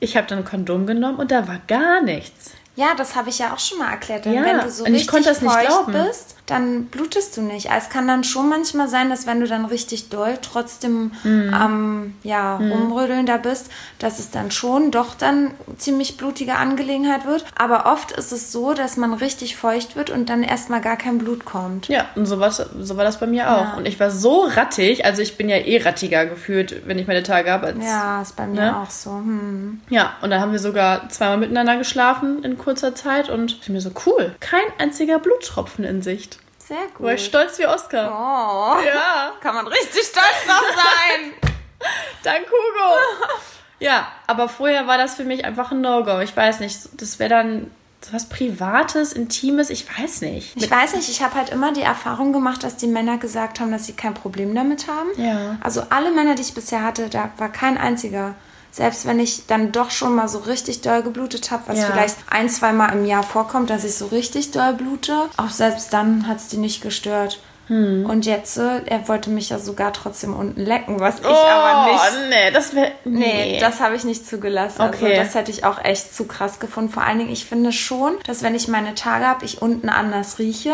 Ich 0.00 0.16
habe 0.16 0.26
dann 0.26 0.38
ein 0.38 0.44
Kondom 0.44 0.86
genommen 0.86 1.16
und 1.18 1.30
da 1.30 1.46
war 1.48 1.58
gar 1.66 2.02
nichts. 2.02 2.52
Ja, 2.76 2.94
das 2.96 3.16
habe 3.16 3.28
ich 3.30 3.38
ja 3.40 3.52
auch 3.52 3.58
schon 3.58 3.78
mal 3.78 3.90
erklärt. 3.90 4.24
Denn 4.24 4.34
Ja, 4.34 4.44
wenn 4.44 4.60
du 4.60 4.70
so 4.70 4.84
und 4.84 4.90
ich 4.90 5.00
richtig 5.02 5.10
konnte 5.10 5.28
das 5.28 5.42
nicht 5.42 5.60
glauben. 5.66 5.92
bist, 5.92 6.36
dann 6.48 6.86
blutest 6.86 7.36
du 7.36 7.42
nicht. 7.42 7.70
Also 7.70 7.86
es 7.86 7.92
kann 7.92 8.08
dann 8.08 8.24
schon 8.24 8.48
manchmal 8.48 8.88
sein, 8.88 9.10
dass 9.10 9.26
wenn 9.26 9.40
du 9.40 9.46
dann 9.46 9.64
richtig 9.66 10.08
doll 10.08 10.38
trotzdem 10.40 11.12
Mhm. 11.22 11.54
am 11.54 12.14
ja, 12.22 12.56
Rumrödeln 12.56 13.26
da 13.26 13.36
bist, 13.36 13.70
dass 13.98 14.18
es 14.18 14.30
dann 14.30 14.50
schon 14.50 14.90
doch 14.90 15.14
dann 15.14 15.52
ziemlich 15.76 16.16
blutige 16.16 16.56
Angelegenheit 16.56 17.26
wird. 17.26 17.44
Aber 17.56 17.86
oft 17.86 18.12
ist 18.12 18.32
es 18.32 18.50
so, 18.52 18.72
dass 18.74 18.96
man 18.96 19.12
richtig 19.14 19.56
feucht 19.56 19.94
wird 19.96 20.10
und 20.10 20.28
dann 20.30 20.42
erstmal 20.42 20.80
gar 20.80 20.96
kein 20.96 21.18
Blut 21.18 21.44
kommt. 21.44 21.88
Ja, 21.88 22.06
und 22.14 22.26
so, 22.26 22.40
was, 22.40 22.56
so 22.80 22.96
war 22.96 23.04
das 23.04 23.20
bei 23.20 23.26
mir 23.26 23.50
auch. 23.50 23.60
Ja. 23.64 23.74
Und 23.76 23.86
ich 23.86 24.00
war 24.00 24.10
so 24.10 24.42
rattig, 24.44 25.04
also 25.04 25.22
ich 25.22 25.36
bin 25.36 25.48
ja 25.48 25.56
eh 25.56 25.82
rattiger 25.82 26.26
gefühlt, 26.26 26.86
wenn 26.86 26.98
ich 26.98 27.06
meine 27.06 27.22
Tage 27.22 27.50
habe. 27.50 27.66
Als, 27.68 27.84
Ja, 27.84 28.22
ist 28.22 28.36
bei 28.36 28.46
mir 28.46 28.58
Ne? 28.58 28.76
auch 28.80 28.90
so. 28.90 29.10
Hm. 29.10 29.80
Ja, 29.90 30.14
und 30.22 30.30
dann 30.30 30.40
haben 30.40 30.52
wir 30.52 30.58
sogar 30.58 31.08
zweimal 31.10 31.36
miteinander 31.38 31.76
geschlafen 31.76 32.42
in 32.42 32.56
kurzer 32.58 32.94
Zeit 32.94 33.28
und 33.28 33.58
ich 33.60 33.68
mir 33.68 33.80
so 33.80 33.90
cool, 34.06 34.34
kein 34.40 34.62
einziger 34.78 35.18
Bluttropfen 35.18 35.84
in 35.84 36.02
Sicht. 36.02 36.37
Sehr 36.68 36.86
gut. 36.94 37.06
War 37.06 37.14
ich 37.14 37.24
stolz 37.24 37.58
wie 37.58 37.66
Oscar. 37.66 38.10
Oh, 38.12 38.84
Ja, 38.86 39.32
kann 39.40 39.54
man 39.54 39.66
richtig 39.66 40.02
stolz 40.02 40.46
drauf 40.46 40.64
sein. 40.76 41.32
dank 42.22 42.44
Hugo. 42.46 42.94
ja, 43.80 44.06
aber 44.26 44.50
vorher 44.50 44.86
war 44.86 44.98
das 44.98 45.14
für 45.14 45.24
mich 45.24 45.46
einfach 45.46 45.72
ein 45.72 45.80
No-Go. 45.80 46.20
Ich 46.20 46.36
weiß 46.36 46.60
nicht, 46.60 46.78
das 47.00 47.18
wäre 47.18 47.30
dann 47.30 47.70
so 48.02 48.12
was 48.12 48.28
Privates, 48.28 49.14
Intimes, 49.14 49.70
ich 49.70 49.86
weiß 49.98 50.20
nicht. 50.20 50.56
Ich 50.56 50.70
weiß 50.70 50.94
nicht, 50.94 51.08
ich 51.08 51.22
habe 51.22 51.36
halt 51.36 51.48
immer 51.48 51.72
die 51.72 51.80
Erfahrung 51.80 52.34
gemacht, 52.34 52.62
dass 52.62 52.76
die 52.76 52.86
Männer 52.86 53.16
gesagt 53.16 53.60
haben, 53.60 53.72
dass 53.72 53.86
sie 53.86 53.94
kein 53.94 54.12
Problem 54.14 54.54
damit 54.54 54.88
haben. 54.88 55.08
Ja. 55.16 55.56
Also 55.62 55.82
alle 55.88 56.12
Männer, 56.12 56.34
die 56.34 56.42
ich 56.42 56.54
bisher 56.54 56.84
hatte, 56.84 57.08
da 57.08 57.30
war 57.38 57.50
kein 57.50 57.78
einziger. 57.78 58.34
Selbst 58.70 59.06
wenn 59.06 59.18
ich 59.18 59.46
dann 59.46 59.72
doch 59.72 59.90
schon 59.90 60.14
mal 60.14 60.28
so 60.28 60.38
richtig 60.38 60.82
doll 60.82 61.02
geblutet 61.02 61.50
habe, 61.50 61.64
was 61.66 61.78
Ja. 61.78 61.86
vielleicht 61.86 62.16
ein, 62.30 62.48
zwei 62.48 62.72
Mal 62.72 62.92
im 62.92 63.04
Jahr 63.04 63.22
vorkommt, 63.22 63.70
dass 63.70 63.84
ich 63.84 63.94
so 63.94 64.06
richtig 64.06 64.50
doll 64.50 64.74
blute, 64.74 65.14
auch 65.36 65.50
selbst 65.50 65.92
dann 65.92 66.28
hat 66.28 66.36
es 66.38 66.48
die 66.48 66.58
nicht 66.58 66.82
gestört. 66.82 67.40
Hm. 67.68 68.06
Und 68.08 68.24
jetzt, 68.24 68.56
äh, 68.56 68.80
er 68.86 69.08
wollte 69.08 69.28
mich 69.28 69.50
ja 69.50 69.58
sogar 69.58 69.92
trotzdem 69.92 70.34
unten 70.34 70.64
lecken, 70.64 71.00
was 71.00 71.20
ich 71.20 71.26
aber 71.26 71.92
nicht. 71.92 72.00
Oh, 72.00 72.28
nee, 72.30 72.50
das 72.50 72.74
wäre. 72.74 72.92
Nee, 73.04 73.58
das 73.60 73.80
habe 73.80 73.94
ich 73.94 74.04
nicht 74.04 74.26
zugelassen. 74.26 74.80
Okay. 74.80 75.04
Also 75.04 75.22
das 75.22 75.34
hätte 75.34 75.50
ich 75.50 75.64
auch 75.64 75.84
echt 75.84 76.14
zu 76.14 76.24
krass 76.24 76.60
gefunden. 76.60 76.90
Vor 76.90 77.02
allen 77.04 77.18
Dingen, 77.18 77.30
ich 77.30 77.44
finde 77.44 77.72
schon, 77.72 78.16
dass 78.26 78.42
wenn 78.42 78.54
ich 78.54 78.68
meine 78.68 78.94
Tage 78.94 79.26
habe, 79.26 79.44
ich 79.44 79.60
unten 79.60 79.90
anders 79.90 80.38
rieche. 80.38 80.72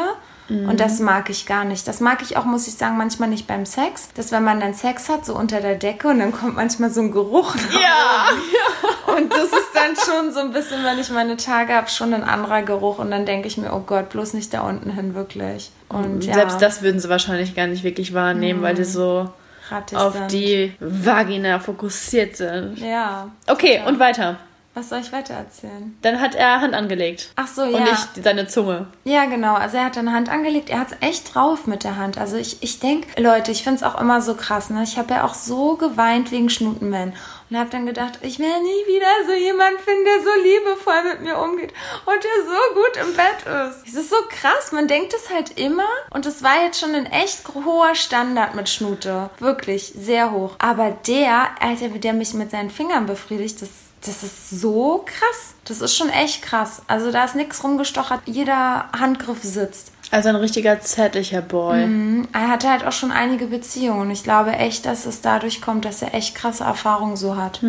Mhm. 0.48 0.68
Und 0.68 0.80
das 0.80 1.00
mag 1.00 1.30
ich 1.30 1.46
gar 1.46 1.64
nicht. 1.64 1.88
Das 1.88 2.00
mag 2.00 2.20
ich 2.22 2.36
auch, 2.36 2.44
muss 2.44 2.68
ich 2.68 2.74
sagen, 2.74 2.96
manchmal 2.96 3.28
nicht 3.28 3.46
beim 3.46 3.64
Sex. 3.64 4.08
Dass 4.14 4.30
wenn 4.32 4.44
man 4.44 4.60
dann 4.60 4.74
Sex 4.74 5.08
hat, 5.08 5.24
so 5.24 5.34
unter 5.34 5.60
der 5.60 5.76
Decke 5.76 6.08
und 6.08 6.18
dann 6.18 6.32
kommt 6.32 6.56
manchmal 6.56 6.90
so 6.90 7.00
ein 7.00 7.10
Geruch. 7.12 7.54
nach 7.54 7.80
Ja. 7.80 9.14
und 9.16 9.32
das 9.32 9.44
ist 9.46 9.70
dann 9.74 9.94
schon 9.96 10.32
so 10.32 10.40
ein 10.40 10.52
bisschen, 10.52 10.84
wenn 10.84 10.98
ich 10.98 11.10
meine 11.10 11.36
Tage 11.36 11.72
habe, 11.74 11.88
schon 11.88 12.12
ein 12.12 12.24
anderer 12.24 12.62
Geruch. 12.62 12.98
Und 12.98 13.10
dann 13.10 13.24
denke 13.26 13.48
ich 13.48 13.56
mir, 13.56 13.72
oh 13.72 13.80
Gott, 13.86 14.10
bloß 14.10 14.34
nicht 14.34 14.52
da 14.52 14.60
unten 14.62 14.90
hin, 14.90 15.14
wirklich. 15.14 15.70
Und 15.88 16.24
ja, 16.24 16.34
Selbst 16.34 16.60
das 16.60 16.82
würden 16.82 17.00
sie 17.00 17.08
wahrscheinlich 17.08 17.54
gar 17.54 17.66
nicht 17.66 17.84
wirklich 17.84 18.12
wahrnehmen, 18.14 18.60
weil 18.62 18.74
die 18.74 18.84
so 18.84 19.30
rattig 19.70 19.96
auf 19.96 20.12
sind. 20.12 20.32
die 20.32 20.74
Vagina 20.80 21.58
fokussiert 21.58 22.36
sind. 22.36 22.78
Ja. 22.78 23.28
Okay, 23.46 23.80
und 23.86 23.98
weiter. 23.98 24.36
Was 24.74 24.88
soll 24.88 24.98
ich 24.98 25.12
weiter 25.12 25.34
erzählen? 25.34 25.96
Dann 26.02 26.20
hat 26.20 26.34
er 26.34 26.60
Hand 26.60 26.74
angelegt. 26.74 27.30
Ach 27.36 27.46
so, 27.46 27.62
Und 27.62 27.74
ja. 27.74 27.80
nicht 27.80 28.08
seine 28.24 28.48
Zunge. 28.48 28.88
Ja, 29.04 29.24
genau. 29.26 29.54
Also 29.54 29.76
er 29.76 29.84
hat 29.84 29.96
eine 29.96 30.12
Hand 30.12 30.28
angelegt. 30.28 30.68
Er 30.68 30.80
hat 30.80 30.88
es 30.90 30.96
echt 31.00 31.34
drauf 31.34 31.68
mit 31.68 31.84
der 31.84 31.96
Hand. 31.96 32.18
Also 32.18 32.36
ich, 32.36 32.60
ich 32.62 32.80
denke, 32.80 33.22
Leute, 33.22 33.52
ich 33.52 33.62
finde 33.62 33.76
es 33.76 33.82
auch 33.84 34.00
immer 34.00 34.20
so 34.20 34.34
krass. 34.34 34.70
Ne? 34.70 34.82
Ich 34.82 34.98
habe 34.98 35.14
ja 35.14 35.24
auch 35.24 35.34
so 35.34 35.76
geweint 35.76 36.32
wegen 36.32 36.50
Schnutenman. 36.50 37.12
Und 37.50 37.58
habe 37.58 37.70
dann 37.70 37.86
gedacht, 37.86 38.18
ich 38.22 38.40
will 38.40 38.46
nie 38.46 38.92
wieder 38.92 39.06
so 39.26 39.32
jemanden 39.32 39.78
finden, 39.78 40.04
der 40.04 40.22
so 40.22 40.42
liebevoll 40.42 41.04
mit 41.04 41.20
mir 41.20 41.38
umgeht 41.38 41.72
und 42.06 42.24
der 42.24 42.44
so 42.44 42.74
gut 42.74 43.06
im 43.06 43.16
Bett 43.16 43.70
ist. 43.70 43.86
Es 43.86 43.94
ist 43.94 44.10
so 44.10 44.16
krass. 44.28 44.72
Man 44.72 44.88
denkt 44.88 45.14
es 45.14 45.30
halt 45.32 45.56
immer. 45.56 45.86
Und 46.10 46.26
es 46.26 46.42
war 46.42 46.64
jetzt 46.64 46.80
schon 46.80 46.94
ein 46.96 47.06
echt 47.06 47.42
hoher 47.54 47.94
Standard 47.94 48.56
mit 48.56 48.68
Schnute. 48.68 49.30
Wirklich 49.38 49.92
sehr 49.96 50.32
hoch. 50.32 50.56
Aber 50.58 50.90
der, 51.06 51.50
Alter, 51.60 51.94
wie 51.94 52.00
der 52.00 52.14
mich 52.14 52.34
mit 52.34 52.50
seinen 52.50 52.70
Fingern 52.70 53.06
befriedigt, 53.06 53.62
das 53.62 53.68
das 54.06 54.22
ist 54.22 54.50
so 54.50 55.04
krass. 55.04 55.54
Das 55.64 55.80
ist 55.80 55.96
schon 55.96 56.10
echt 56.10 56.42
krass. 56.42 56.82
Also 56.86 57.10
da 57.10 57.24
ist 57.24 57.34
nichts 57.34 57.62
rumgestochert. 57.64 58.20
Jeder 58.26 58.86
Handgriff 58.98 59.42
sitzt. 59.42 59.92
Also 60.10 60.28
ein 60.28 60.36
richtiger 60.36 60.80
zärtlicher 60.80 61.40
Boy. 61.40 61.86
Mhm. 61.86 62.28
Er 62.32 62.48
hatte 62.48 62.70
halt 62.70 62.84
auch 62.84 62.92
schon 62.92 63.10
einige 63.10 63.46
Beziehungen. 63.46 64.10
Ich 64.10 64.22
glaube 64.22 64.52
echt, 64.52 64.86
dass 64.86 65.06
es 65.06 65.22
dadurch 65.22 65.60
kommt, 65.60 65.84
dass 65.84 66.02
er 66.02 66.14
echt 66.14 66.34
krasse 66.34 66.64
Erfahrungen 66.64 67.16
so 67.16 67.36
hat. 67.36 67.60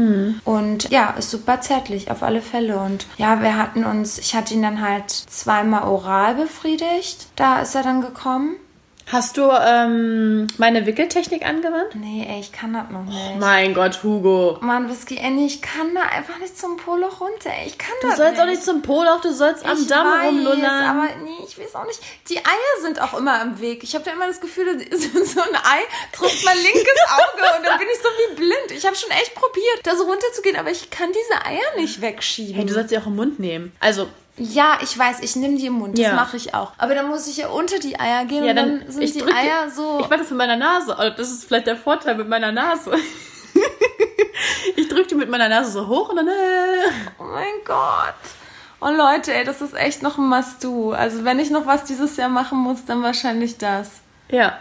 Und 0.44 0.90
ja, 0.92 1.12
ist 1.12 1.32
super 1.32 1.62
zärtlich, 1.62 2.12
auf 2.12 2.22
alle 2.22 2.42
Fälle. 2.42 2.78
Und 2.78 3.08
ja, 3.18 3.42
wir 3.42 3.58
hatten 3.58 3.84
uns, 3.86 4.20
ich 4.20 4.36
hatte 4.36 4.54
ihn 4.54 4.62
dann 4.62 4.82
halt 4.82 5.10
zweimal 5.10 5.84
oral 5.84 6.36
befriedigt. 6.36 7.28
Da 7.36 7.62
ist 7.62 7.74
er 7.74 7.84
dann 7.84 8.02
gekommen. 8.02 8.58
Hast 9.12 9.38
du 9.38 9.44
ähm, 9.52 10.48
meine 10.58 10.88
Wickeltechnik 10.88 11.46
angewandt? 11.46 11.94
Nee, 11.94 12.26
ey, 12.28 12.40
ich 12.40 12.52
kann 12.52 12.74
das 12.74 12.90
noch 12.90 13.04
nicht. 13.04 13.40
Mein 13.40 13.76
Gott, 13.76 14.00
Hugo. 14.02 14.58
Mann, 14.62 14.90
Whisky, 14.90 15.20
Annie, 15.24 15.46
ich 15.46 15.62
kann 15.62 15.94
da 15.94 16.02
einfach 16.02 16.40
nicht 16.40 16.58
zum 16.58 16.78
Polo 16.78 17.08
runter. 17.08 17.52
ey. 17.52 17.68
Ich 17.68 17.78
kann 17.78 17.94
Du 18.02 18.08
das 18.08 18.18
sollst 18.18 18.32
nicht. 18.34 18.42
auch 18.42 18.46
nicht 18.48 18.64
zum 18.64 18.82
Poloch, 18.82 19.22
du 19.22 19.32
sollst 19.32 19.64
am 19.64 19.78
Ich 19.80 19.86
Damm 19.88 20.08
weiß, 20.08 20.28
rumlullern. 20.30 20.84
aber 20.86 21.08
nee, 21.24 21.38
ich 21.48 21.58
weiß 21.60 21.76
auch 21.76 21.86
nicht. 21.86 22.00
Die 22.30 22.38
Eier 22.40 22.82
sind 22.82 23.00
auch 23.00 23.14
immer 23.16 23.42
im 23.44 23.60
Weg. 23.62 23.84
Ich 23.84 23.94
habe 23.94 24.04
da 24.04 24.12
immer 24.12 24.26
das 24.28 24.42
Gefühl, 24.42 24.66
so 24.92 25.42
ein 25.42 25.56
Ei 25.56 25.82
trifft 26.12 26.44
mein 26.44 26.58
linkes 26.58 27.00
Auge 27.12 27.58
und 27.60 27.66
dann 27.66 27.78
bin 27.78 27.88
ich 27.94 28.00
so 28.02 28.10
wie 28.10 28.36
blind. 28.38 28.72
Ich 28.72 28.86
habe 28.88 28.96
schon 28.96 29.12
echt 29.12 29.36
probiert, 29.36 29.82
da 29.84 29.96
so 29.96 30.06
runterzugehen, 30.06 30.56
aber 30.58 30.72
ich 30.72 30.90
kann 30.90 31.10
diese 31.12 31.46
Eier 31.46 31.80
nicht 31.80 32.02
wegschieben. 32.02 32.56
hey, 32.56 32.66
du 32.66 32.74
sollst 32.74 32.90
sie 32.90 32.98
auch 32.98 33.06
im 33.06 33.16
Mund 33.18 33.40
nehmen. 33.40 33.72
Also, 33.80 34.08
ja, 34.38 34.78
ich 34.82 34.98
weiß, 34.98 35.22
ich 35.22 35.36
nehme 35.36 35.58
die 35.58 35.68
im 35.68 35.74
Mund. 35.74 35.98
Das 35.98 36.06
Ja. 36.06 36.14
mache 36.16 36.36
ich 36.38 36.54
auch. 36.54 36.74
Aber 36.78 36.94
dann 36.94 37.08
muss 37.08 37.28
ich 37.28 37.38
ja 37.38 37.48
unter 37.48 37.80
die 37.80 38.00
Eier 38.00 38.26
gehen 38.26 38.44
ja, 38.44 38.50
und 38.52 38.56
dann, 38.56 38.80
dann, 38.82 38.92
sind 38.92 39.02
ich 39.04 39.14
die 39.14 39.24
Eier 39.24 39.70
so. 39.74 40.00
Ich 40.02 40.10
mache 40.10 40.20
das 40.20 40.30
mit 40.30 40.38
meiner 40.38 40.58
Nase. 40.58 40.98
Also, 40.98 41.16
Das 41.18 41.32
ist 41.32 41.46
vielleicht 41.46 41.68
der 41.68 41.78
Vorteil 41.78 42.16
mit 42.16 42.28
meiner 42.28 42.52
Nase. 42.52 42.92
ich 44.76 44.88
drücke 44.88 45.08
die 45.08 45.16
mit 45.16 45.30
meiner 45.30 45.48
Nase 45.50 45.72
so 45.72 45.88
hoch 45.88 46.10
und 46.10 46.18
dann. 46.18 46.28
Äh. 46.28 46.32
Oh 47.20 47.24
mein 47.24 47.46
Gott. 47.64 48.14
Oh 48.82 48.90
Leute, 48.90 49.34
ey, 49.34 49.46
das 49.46 49.62
ist 49.62 49.74
echt 49.74 50.04
noch 50.04 50.18
ein 50.18 50.28
Must-Do. 50.28 50.92
Also 50.92 51.24
wenn 51.24 51.40
ich 51.40 51.50
noch 51.50 51.66
was 51.66 51.86
dieses 51.86 52.18
Jahr 52.18 52.30
machen 52.30 52.58
muss, 52.60 52.84
dann 52.86 53.02
wahrscheinlich 53.02 53.58
das. 53.58 53.90
Ja. 54.30 54.58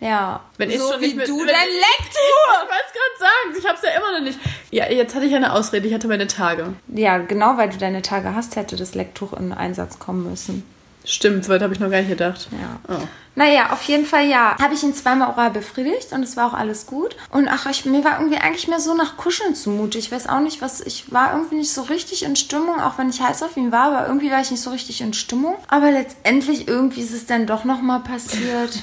Ja. 0.00 0.40
Wenn 0.58 0.70
ich 0.70 0.78
so 0.78 0.92
schon 0.92 1.00
wie 1.00 1.14
mit- 1.14 1.28
du 1.28 1.38
dein 1.44 1.54
ich- 1.68 1.74
Lektor. 1.74 2.20
Ich 2.62 2.68
wollte 2.68 2.84
es 2.86 2.92
gerade 2.92 3.18
sagen, 3.18 3.58
ich 3.58 3.68
hab's 3.68 3.82
ja 3.82 3.90
immer 3.98 4.12
noch 4.18 4.24
nicht. 4.24 4.38
Ja, 4.70 4.88
jetzt 4.90 5.14
hatte 5.14 5.26
ich 5.26 5.34
eine 5.34 5.52
Ausrede, 5.52 5.88
ich 5.88 5.94
hatte 5.94 6.06
meine 6.08 6.26
Tage. 6.28 6.74
Ja, 6.88 7.18
genau, 7.18 7.56
weil 7.56 7.68
du 7.70 7.78
deine 7.78 8.02
Tage 8.02 8.34
hast, 8.34 8.54
hätte 8.56 8.76
das 8.76 8.94
Lecktuch 8.94 9.32
in 9.32 9.52
Einsatz 9.52 9.98
kommen 9.98 10.28
müssen. 10.30 10.64
Stimmt, 11.08 11.42
so 11.42 11.50
weit 11.50 11.62
habe 11.62 11.72
ich 11.72 11.80
noch 11.80 11.90
gar 11.90 12.00
nicht 12.00 12.10
gedacht. 12.10 12.48
Ja. 12.52 12.94
Oh. 12.94 13.00
Naja, 13.34 13.70
auf 13.72 13.82
jeden 13.84 14.04
Fall 14.04 14.28
ja. 14.28 14.58
Habe 14.60 14.74
ich 14.74 14.82
ihn 14.82 14.92
zweimal 14.92 15.28
oral 15.28 15.50
befriedigt 15.50 16.12
und 16.12 16.22
es 16.22 16.36
war 16.36 16.48
auch 16.48 16.52
alles 16.52 16.84
gut. 16.84 17.16
Und 17.30 17.48
ach, 17.48 17.64
ich, 17.64 17.86
mir 17.86 18.04
war 18.04 18.18
irgendwie 18.18 18.36
eigentlich 18.36 18.68
mehr 18.68 18.78
so 18.78 18.94
nach 18.94 19.16
Kuscheln 19.16 19.54
zumute. 19.54 19.96
Ich 19.96 20.12
weiß 20.12 20.28
auch 20.28 20.40
nicht, 20.40 20.60
was. 20.60 20.82
Ich 20.82 21.10
war 21.10 21.32
irgendwie 21.32 21.54
nicht 21.54 21.72
so 21.72 21.80
richtig 21.80 22.24
in 22.24 22.36
Stimmung, 22.36 22.78
auch 22.78 22.98
wenn 22.98 23.08
ich 23.08 23.22
heiß 23.22 23.42
auf 23.42 23.56
ihn 23.56 23.72
war, 23.72 23.86
aber 23.86 24.06
irgendwie 24.06 24.30
war 24.30 24.42
ich 24.42 24.50
nicht 24.50 24.60
so 24.60 24.68
richtig 24.68 25.00
in 25.00 25.14
Stimmung. 25.14 25.54
Aber 25.68 25.90
letztendlich 25.90 26.68
irgendwie 26.68 27.00
ist 27.00 27.14
es 27.14 27.24
dann 27.24 27.46
doch 27.46 27.64
nochmal 27.64 28.00
passiert. 28.00 28.82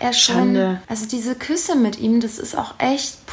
Er 0.00 0.12
schon. 0.12 0.34
Schande. 0.34 0.82
Also 0.86 1.06
diese 1.06 1.34
Küsse 1.34 1.76
mit 1.76 1.98
ihm, 1.98 2.20
das 2.20 2.38
ist 2.38 2.58
auch 2.58 2.74
echt. 2.78 3.24
Puh, 3.26 3.32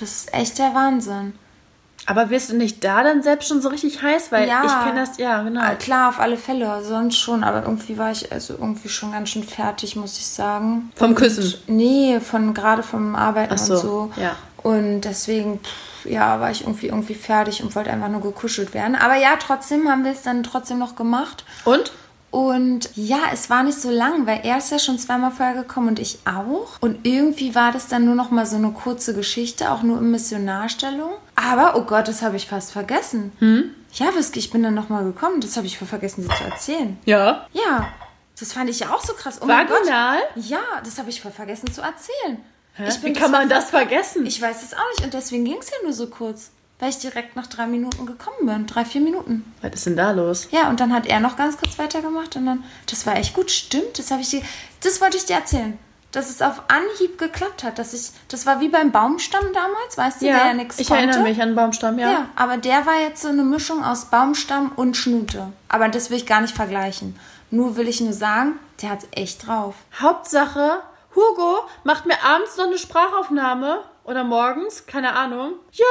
das 0.00 0.10
ist 0.10 0.34
echt 0.34 0.58
der 0.58 0.74
Wahnsinn. 0.74 1.34
Aber 2.06 2.30
wirst 2.30 2.50
du 2.50 2.56
nicht 2.56 2.84
da 2.84 3.02
dann 3.02 3.22
selbst 3.22 3.48
schon 3.48 3.62
so 3.62 3.68
richtig 3.68 4.02
heiß? 4.02 4.30
Weil 4.30 4.48
Ja. 4.48 4.62
ich 4.64 4.84
kenne 4.86 5.00
das, 5.06 5.16
ja, 5.18 5.42
genau. 5.42 5.60
Ah, 5.60 5.74
Klar, 5.74 6.08
auf 6.10 6.20
alle 6.20 6.36
Fälle, 6.36 6.82
sonst 6.84 7.16
schon, 7.16 7.42
aber 7.44 7.62
irgendwie 7.62 7.96
war 7.96 8.10
ich 8.10 8.30
also 8.30 8.54
irgendwie 8.54 8.88
schon 8.88 9.12
ganz 9.12 9.30
schön 9.30 9.42
fertig, 9.44 9.96
muss 9.96 10.18
ich 10.18 10.26
sagen. 10.26 10.92
Vom 10.96 11.14
Küssen? 11.14 11.54
Nee, 11.66 12.20
von 12.20 12.52
gerade 12.54 12.82
vom 12.82 13.14
Arbeiten 13.16 13.56
so, 13.56 13.74
und 13.74 13.80
so. 13.80 14.10
ja. 14.16 14.36
Und 14.62 15.02
deswegen, 15.02 15.60
pff, 15.60 16.06
ja, 16.10 16.40
war 16.40 16.50
ich 16.50 16.62
irgendwie 16.62 16.86
irgendwie 16.86 17.14
fertig 17.14 17.62
und 17.62 17.74
wollte 17.74 17.90
einfach 17.90 18.08
nur 18.08 18.20
gekuschelt 18.22 18.72
werden. 18.74 18.94
Aber 18.96 19.16
ja, 19.16 19.34
trotzdem 19.38 19.88
haben 19.90 20.04
wir 20.04 20.12
es 20.12 20.22
dann 20.22 20.42
trotzdem 20.42 20.78
noch 20.78 20.96
gemacht. 20.96 21.44
Und? 21.64 21.92
Und 22.34 22.90
ja, 22.96 23.20
es 23.32 23.48
war 23.48 23.62
nicht 23.62 23.80
so 23.80 23.90
lang, 23.90 24.26
weil 24.26 24.40
er 24.42 24.58
ist 24.58 24.72
ja 24.72 24.80
schon 24.80 24.98
zweimal 24.98 25.30
vorher 25.30 25.54
gekommen 25.54 25.86
und 25.86 26.00
ich 26.00 26.18
auch. 26.24 26.78
Und 26.80 27.06
irgendwie 27.06 27.54
war 27.54 27.70
das 27.70 27.86
dann 27.86 28.06
nur 28.06 28.16
noch 28.16 28.32
mal 28.32 28.44
so 28.44 28.56
eine 28.56 28.72
kurze 28.72 29.14
Geschichte, 29.14 29.70
auch 29.70 29.84
nur 29.84 29.98
in 29.98 30.10
Missionarstellung. 30.10 31.12
Aber, 31.36 31.76
oh 31.76 31.82
Gott, 31.82 32.08
das 32.08 32.22
habe 32.22 32.34
ich 32.34 32.48
fast 32.48 32.72
vergessen. 32.72 33.30
Hm? 33.38 33.70
Ja, 33.92 34.12
Whisky, 34.16 34.40
ich 34.40 34.50
bin 34.50 34.64
dann 34.64 34.74
noch 34.74 34.88
mal 34.88 35.04
gekommen. 35.04 35.40
Das 35.40 35.56
habe 35.56 35.68
ich 35.68 35.78
voll 35.78 35.86
vergessen, 35.86 36.22
dir 36.26 36.34
zu 36.34 36.42
erzählen. 36.42 36.98
Ja. 37.04 37.46
Ja, 37.52 37.92
das 38.36 38.52
fand 38.52 38.68
ich 38.68 38.80
ja 38.80 38.92
auch 38.92 39.04
so 39.04 39.12
krass. 39.12 39.38
Oh. 39.40 39.46
Vaginal? 39.46 40.18
Ja, 40.34 40.64
das 40.82 40.98
habe 40.98 41.10
ich 41.10 41.20
voll 41.20 41.30
vergessen 41.30 41.72
zu 41.72 41.82
erzählen. 41.82 42.44
Hä? 42.74 42.88
Ich 42.88 43.00
bin 43.00 43.14
Wie 43.14 43.20
kann 43.20 43.30
man 43.30 43.48
das 43.48 43.70
vergessen? 43.70 44.26
Ich 44.26 44.42
weiß 44.42 44.64
es 44.64 44.74
auch 44.74 44.90
nicht 44.96 45.04
und 45.04 45.14
deswegen 45.14 45.44
ging 45.44 45.58
es 45.60 45.70
ja 45.70 45.76
nur 45.84 45.92
so 45.92 46.08
kurz. 46.08 46.50
Weil 46.80 46.90
ich 46.90 46.98
direkt 46.98 47.36
nach 47.36 47.46
drei 47.46 47.66
Minuten 47.66 48.04
gekommen 48.04 48.46
bin. 48.46 48.66
Drei, 48.66 48.84
vier 48.84 49.00
Minuten. 49.00 49.52
Was 49.62 49.74
ist 49.74 49.86
denn 49.86 49.96
da 49.96 50.10
los? 50.10 50.48
Ja, 50.50 50.68
und 50.68 50.80
dann 50.80 50.92
hat 50.92 51.06
er 51.06 51.20
noch 51.20 51.36
ganz 51.36 51.56
kurz 51.56 51.78
weitergemacht 51.78 52.36
und 52.36 52.46
dann, 52.46 52.64
das 52.90 53.06
war 53.06 53.16
echt 53.16 53.34
gut, 53.34 53.50
stimmt, 53.50 53.98
das 53.98 54.10
habe 54.10 54.22
ich 54.22 54.30
dir, 54.30 54.42
das 54.82 55.00
wollte 55.00 55.16
ich 55.16 55.24
dir 55.24 55.36
erzählen. 55.36 55.78
Dass 56.10 56.30
es 56.30 56.42
auf 56.42 56.62
Anhieb 56.68 57.18
geklappt 57.18 57.64
hat, 57.64 57.78
dass 57.78 57.92
ich, 57.92 58.10
das 58.28 58.46
war 58.46 58.60
wie 58.60 58.68
beim 58.68 58.92
Baumstamm 58.92 59.46
damals, 59.52 59.96
weißt 59.96 60.20
du, 60.22 60.26
der 60.26 60.36
ja 60.36 60.54
nichts 60.54 60.78
ich 60.78 60.86
konnte. 60.86 61.04
erinnere 61.04 61.22
mich 61.22 61.42
an 61.42 61.54
Baumstamm, 61.56 61.98
ja. 61.98 62.10
Ja, 62.10 62.28
aber 62.36 62.56
der 62.56 62.86
war 62.86 63.00
jetzt 63.00 63.22
so 63.22 63.28
eine 63.28 63.42
Mischung 63.42 63.82
aus 63.84 64.06
Baumstamm 64.06 64.70
und 64.76 64.96
Schnute. 64.96 65.52
Aber 65.68 65.88
das 65.88 66.10
will 66.10 66.16
ich 66.16 66.26
gar 66.26 66.40
nicht 66.40 66.54
vergleichen. 66.54 67.18
Nur 67.50 67.76
will 67.76 67.88
ich 67.88 68.00
nur 68.00 68.12
sagen, 68.12 68.58
der 68.80 68.90
hat's 68.90 69.06
echt 69.12 69.46
drauf. 69.46 69.74
Hauptsache, 70.00 70.80
Hugo 71.16 71.58
macht 71.82 72.06
mir 72.06 72.22
abends 72.24 72.56
noch 72.56 72.66
eine 72.66 72.78
Sprachaufnahme 72.78 73.82
oder 74.04 74.22
morgens, 74.22 74.86
keine 74.86 75.14
Ahnung. 75.14 75.54
Ja, 75.72 75.84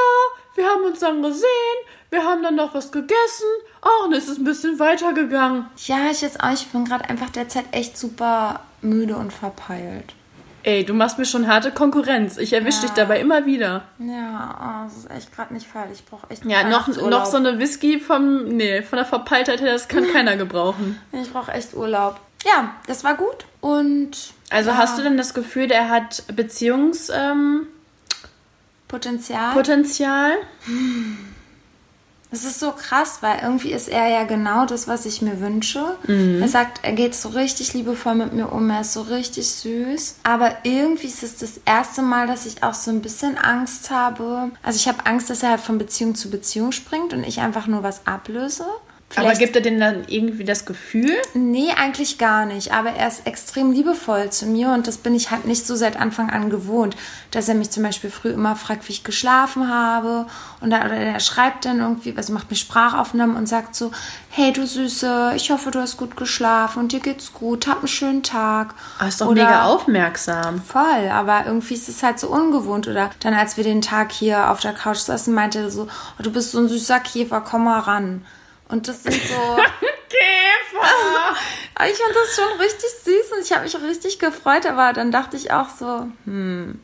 wir 0.54 0.66
haben 0.66 0.84
uns 0.84 1.00
dann 1.00 1.22
gesehen, 1.22 1.78
wir 2.10 2.24
haben 2.24 2.42
dann 2.42 2.54
noch 2.54 2.74
was 2.74 2.92
gegessen. 2.92 3.46
Oh, 3.82 4.06
und 4.06 4.12
es 4.12 4.28
ist 4.28 4.38
ein 4.38 4.44
bisschen 4.44 4.78
weitergegangen. 4.78 5.66
Ja, 5.86 6.10
ich 6.10 6.20
jetzt 6.22 6.42
auch, 6.42 6.52
ich 6.52 6.66
bin 6.68 6.84
gerade 6.84 7.08
einfach 7.08 7.30
derzeit 7.30 7.64
echt 7.72 7.98
super 7.98 8.60
müde 8.82 9.16
und 9.16 9.32
verpeilt. 9.32 10.14
Ey, 10.62 10.82
du 10.84 10.94
machst 10.94 11.18
mir 11.18 11.26
schon 11.26 11.46
harte 11.46 11.72
Konkurrenz. 11.72 12.38
Ich 12.38 12.54
erwisch 12.54 12.76
Ja. 12.76 12.80
dich 12.82 12.90
dabei 12.92 13.20
immer 13.20 13.44
wieder. 13.44 13.82
Ja, 13.98 14.56
oh, 14.58 14.84
das 14.88 14.96
ist 14.96 15.10
echt 15.10 15.34
gerade 15.36 15.52
nicht 15.52 15.66
feil. 15.66 15.88
Ich 15.92 16.06
brauche 16.06 16.30
echt 16.30 16.42
Ja, 16.46 16.66
noch, 16.68 16.88
noch 16.88 17.26
so 17.26 17.36
eine 17.36 17.58
Whisky 17.58 18.00
vom, 18.00 18.44
nee, 18.44 18.80
von 18.80 18.96
der 18.96 19.04
Verpeiltheit 19.04 19.60
her, 19.60 19.72
das 19.74 19.88
kann 19.88 20.06
keiner 20.12 20.36
gebrauchen. 20.38 20.98
Ich 21.12 21.30
brauche 21.30 21.52
echt 21.52 21.74
Urlaub. 21.74 22.18
Ja, 22.46 22.74
das 22.86 23.04
war 23.04 23.14
gut. 23.14 23.44
Und 23.60 24.12
Also 24.50 24.70
ja, 24.70 24.76
hast 24.78 24.98
du 24.98 25.02
denn 25.02 25.16
das 25.18 25.34
Gefühl, 25.34 25.66
der 25.66 25.90
hat 25.90 26.24
Beziehungspotenzial? 26.34 27.32
Ähm, 27.32 27.66
Potenzial? 28.88 29.54
Potenzial? 29.54 30.32
Das 32.34 32.44
ist 32.44 32.58
so 32.58 32.72
krass, 32.72 33.18
weil 33.20 33.38
irgendwie 33.42 33.72
ist 33.72 33.88
er 33.88 34.08
ja 34.08 34.24
genau 34.24 34.66
das, 34.66 34.88
was 34.88 35.06
ich 35.06 35.22
mir 35.22 35.40
wünsche. 35.40 35.96
Mhm. 36.08 36.42
Er 36.42 36.48
sagt, 36.48 36.80
er 36.82 36.90
geht 36.90 37.14
so 37.14 37.28
richtig 37.28 37.74
liebevoll 37.74 38.16
mit 38.16 38.32
mir 38.32 38.50
um, 38.50 38.68
er 38.70 38.80
ist 38.80 38.92
so 38.92 39.02
richtig 39.02 39.48
süß. 39.48 40.16
Aber 40.24 40.56
irgendwie 40.64 41.06
ist 41.06 41.22
es 41.22 41.36
das 41.36 41.60
erste 41.64 42.02
Mal, 42.02 42.26
dass 42.26 42.44
ich 42.44 42.64
auch 42.64 42.74
so 42.74 42.90
ein 42.90 43.02
bisschen 43.02 43.38
Angst 43.38 43.90
habe. 43.90 44.50
Also 44.64 44.78
ich 44.78 44.88
habe 44.88 45.06
Angst, 45.06 45.30
dass 45.30 45.44
er 45.44 45.50
halt 45.50 45.60
von 45.60 45.78
Beziehung 45.78 46.16
zu 46.16 46.28
Beziehung 46.28 46.72
springt 46.72 47.12
und 47.12 47.22
ich 47.22 47.40
einfach 47.40 47.68
nur 47.68 47.84
was 47.84 48.04
ablöse. 48.04 48.66
Aber 49.16 49.26
Vielleicht- 49.26 49.40
gibt 49.40 49.56
er 49.56 49.62
denn 49.62 49.78
dann 49.80 50.04
irgendwie 50.08 50.44
das 50.44 50.64
Gefühl? 50.66 51.14
Nee, 51.34 51.70
eigentlich 51.76 52.18
gar 52.18 52.46
nicht. 52.46 52.72
Aber 52.72 52.90
er 52.90 53.08
ist 53.08 53.26
extrem 53.26 53.72
liebevoll 53.72 54.30
zu 54.30 54.46
mir 54.46 54.70
und 54.70 54.86
das 54.86 54.96
bin 54.98 55.14
ich 55.14 55.30
halt 55.30 55.44
nicht 55.46 55.66
so 55.66 55.76
seit 55.76 55.96
Anfang 55.98 56.30
an 56.30 56.50
gewohnt. 56.50 56.96
Dass 57.30 57.48
er 57.48 57.54
mich 57.54 57.70
zum 57.70 57.82
Beispiel 57.82 58.10
früh 58.10 58.30
immer 58.30 58.56
fragt, 58.56 58.88
wie 58.88 58.92
ich 58.92 59.04
geschlafen 59.04 59.68
habe. 59.68 60.26
Und 60.60 60.70
dann, 60.70 60.86
oder 60.86 60.96
er 60.96 61.20
schreibt 61.20 61.64
dann 61.64 61.80
irgendwie, 61.80 62.14
also 62.16 62.32
macht 62.32 62.50
mir 62.50 62.56
Sprachaufnahmen 62.56 63.36
und 63.36 63.48
sagt 63.48 63.74
so, 63.76 63.90
hey 64.30 64.52
du 64.52 64.66
Süße, 64.66 65.32
ich 65.36 65.50
hoffe, 65.50 65.70
du 65.70 65.80
hast 65.80 65.96
gut 65.96 66.16
geschlafen 66.16 66.80
und 66.80 66.92
dir 66.92 67.00
geht's 67.00 67.32
gut, 67.32 67.66
hab 67.68 67.78
einen 67.78 67.88
schönen 67.88 68.22
Tag. 68.22 68.74
Ah, 68.98 69.06
ist 69.06 69.20
doch 69.20 69.28
Oder- 69.28 69.44
mega 69.44 69.64
aufmerksam. 69.66 70.60
Voll, 70.62 71.08
aber 71.12 71.44
irgendwie 71.46 71.74
ist 71.74 71.88
es 71.88 72.02
halt 72.02 72.18
so 72.18 72.28
ungewohnt. 72.28 72.88
Oder 72.88 73.10
dann, 73.20 73.34
als 73.34 73.56
wir 73.56 73.64
den 73.64 73.80
Tag 73.82 74.10
hier 74.12 74.50
auf 74.50 74.60
der 74.60 74.72
Couch 74.72 74.98
saßen, 74.98 75.32
meinte 75.32 75.58
er 75.60 75.70
so, 75.70 75.82
oh, 76.18 76.22
du 76.22 76.32
bist 76.32 76.52
so 76.52 76.58
ein 76.58 76.68
süßer 76.68 77.00
Käfer, 77.00 77.40
komm 77.40 77.64
mal 77.64 77.80
ran. 77.80 78.24
Und 78.68 78.88
das 78.88 79.02
sind 79.02 79.14
so... 79.14 79.56
Käfer! 80.08 81.36
Aber 81.74 81.90
ich 81.90 81.96
fand 81.96 82.14
das 82.14 82.36
schon 82.36 82.60
richtig 82.60 82.90
süß 83.04 83.36
und 83.36 83.44
ich 83.44 83.52
habe 83.52 83.64
mich 83.64 83.76
richtig 83.80 84.18
gefreut, 84.18 84.66
aber 84.66 84.92
dann 84.92 85.10
dachte 85.10 85.36
ich 85.36 85.52
auch 85.52 85.68
so, 85.68 86.06
hm, 86.24 86.78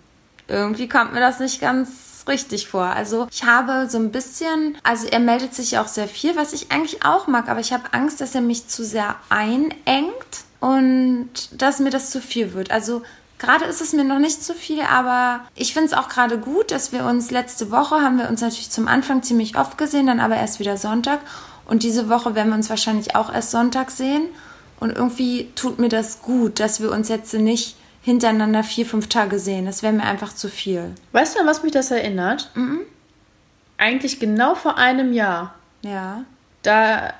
irgendwie 0.48 0.88
kommt 0.88 1.12
mir 1.12 1.20
das 1.20 1.38
nicht 1.38 1.60
ganz 1.60 2.24
richtig 2.26 2.68
vor. 2.68 2.86
Also 2.86 3.28
ich 3.30 3.44
habe 3.44 3.88
so 3.88 3.98
ein 3.98 4.10
bisschen, 4.10 4.76
also 4.82 5.06
er 5.06 5.20
meldet 5.20 5.54
sich 5.54 5.78
auch 5.78 5.86
sehr 5.86 6.08
viel, 6.08 6.36
was 6.36 6.52
ich 6.52 6.72
eigentlich 6.72 7.04
auch 7.04 7.26
mag, 7.26 7.48
aber 7.48 7.60
ich 7.60 7.72
habe 7.72 7.92
Angst, 7.92 8.20
dass 8.20 8.34
er 8.34 8.40
mich 8.40 8.68
zu 8.68 8.84
sehr 8.84 9.16
einengt 9.28 10.44
und 10.58 11.30
dass 11.52 11.78
mir 11.78 11.90
das 11.90 12.10
zu 12.10 12.20
viel 12.20 12.52
wird. 12.52 12.70
Also 12.70 13.02
Gerade 13.40 13.64
ist 13.64 13.80
es 13.80 13.94
mir 13.94 14.04
noch 14.04 14.18
nicht 14.18 14.44
zu 14.44 14.52
viel, 14.52 14.82
aber 14.82 15.40
ich 15.54 15.72
finde 15.72 15.86
es 15.86 15.94
auch 15.94 16.10
gerade 16.10 16.36
gut, 16.36 16.70
dass 16.70 16.92
wir 16.92 17.06
uns 17.06 17.30
letzte 17.30 17.70
Woche 17.70 18.02
haben 18.02 18.18
wir 18.18 18.28
uns 18.28 18.42
natürlich 18.42 18.70
zum 18.70 18.86
Anfang 18.86 19.22
ziemlich 19.22 19.56
oft 19.56 19.78
gesehen, 19.78 20.08
dann 20.08 20.20
aber 20.20 20.36
erst 20.36 20.60
wieder 20.60 20.76
Sonntag. 20.76 21.20
Und 21.70 21.84
diese 21.84 22.08
Woche 22.08 22.34
werden 22.34 22.48
wir 22.48 22.56
uns 22.56 22.68
wahrscheinlich 22.68 23.14
auch 23.14 23.32
erst 23.32 23.52
Sonntag 23.52 23.92
sehen. 23.92 24.24
Und 24.80 24.90
irgendwie 24.90 25.50
tut 25.54 25.78
mir 25.78 25.88
das 25.88 26.20
gut, 26.20 26.58
dass 26.58 26.80
wir 26.82 26.90
uns 26.90 27.08
jetzt 27.08 27.32
nicht 27.32 27.76
hintereinander 28.02 28.64
vier, 28.64 28.84
fünf 28.84 29.08
Tage 29.08 29.38
sehen. 29.38 29.66
Das 29.66 29.84
wäre 29.84 29.92
mir 29.92 30.02
einfach 30.02 30.34
zu 30.34 30.48
viel. 30.48 30.92
Weißt 31.12 31.36
du, 31.36 31.40
an 31.40 31.46
was 31.46 31.62
mich 31.62 31.70
das 31.70 31.92
erinnert? 31.92 32.50
Eigentlich 33.78 34.18
genau 34.18 34.56
vor 34.56 34.78
einem 34.78 35.12
Jahr. 35.12 35.54
Ja. 35.82 36.24
Da 36.62 37.14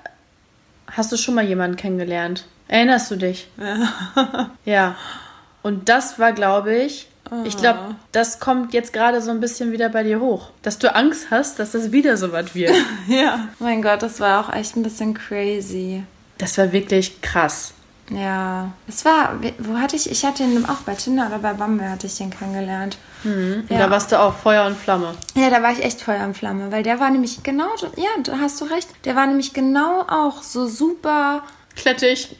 hast 0.90 1.12
du 1.12 1.16
schon 1.16 1.36
mal 1.36 1.44
jemanden 1.44 1.76
kennengelernt. 1.76 2.44
Erinnerst 2.66 3.08
du 3.12 3.16
dich? 3.16 3.48
Ja. 3.56 4.50
ja. 4.64 4.96
Und 5.62 5.88
das 5.88 6.18
war, 6.18 6.32
glaube 6.32 6.74
ich, 6.74 7.08
ich 7.44 7.56
glaube, 7.56 7.94
das 8.12 8.40
kommt 8.40 8.72
jetzt 8.74 8.92
gerade 8.92 9.20
so 9.22 9.30
ein 9.30 9.40
bisschen 9.40 9.72
wieder 9.72 9.88
bei 9.88 10.02
dir 10.02 10.20
hoch. 10.20 10.48
Dass 10.62 10.78
du 10.78 10.94
Angst 10.94 11.26
hast, 11.30 11.58
dass 11.58 11.72
das 11.72 11.92
wieder 11.92 12.16
so 12.16 12.32
was 12.32 12.54
wird. 12.54 12.74
Ja. 13.08 13.48
Mein 13.58 13.82
Gott, 13.82 14.02
das 14.02 14.20
war 14.20 14.40
auch 14.40 14.52
echt 14.52 14.76
ein 14.76 14.82
bisschen 14.82 15.14
crazy. 15.14 16.02
Das 16.38 16.56
war 16.58 16.72
wirklich 16.72 17.20
krass. 17.22 17.72
Ja. 18.10 18.72
Es 18.88 19.04
war, 19.04 19.38
wo 19.58 19.78
hatte 19.78 19.94
ich, 19.94 20.10
ich 20.10 20.24
hatte 20.24 20.42
ihn 20.42 20.64
auch 20.66 20.78
bei 20.86 20.94
Tinder 20.94 21.26
oder 21.28 21.38
bei 21.38 21.52
Bumble 21.52 21.88
hatte 21.88 22.06
ich 22.08 22.16
den 22.16 22.30
kennengelernt. 22.30 22.98
Und 23.22 23.66
Ja. 23.68 23.78
da 23.78 23.90
warst 23.90 24.10
du 24.10 24.18
auch 24.18 24.34
Feuer 24.34 24.66
und 24.66 24.76
Flamme. 24.76 25.14
Ja, 25.36 25.50
da 25.50 25.62
war 25.62 25.70
ich 25.72 25.84
echt 25.84 26.00
Feuer 26.00 26.24
und 26.24 26.36
Flamme, 26.36 26.72
weil 26.72 26.82
der 26.82 26.98
war 26.98 27.10
nämlich 27.10 27.42
genau, 27.44 27.68
ja, 27.96 28.08
da 28.24 28.38
hast 28.40 28.60
du 28.60 28.64
recht, 28.64 28.88
der 29.04 29.14
war 29.14 29.26
nämlich 29.26 29.52
genau 29.52 30.00
auch 30.08 30.42
so 30.42 30.66
super, 30.66 31.42
Klettig. 31.76 32.34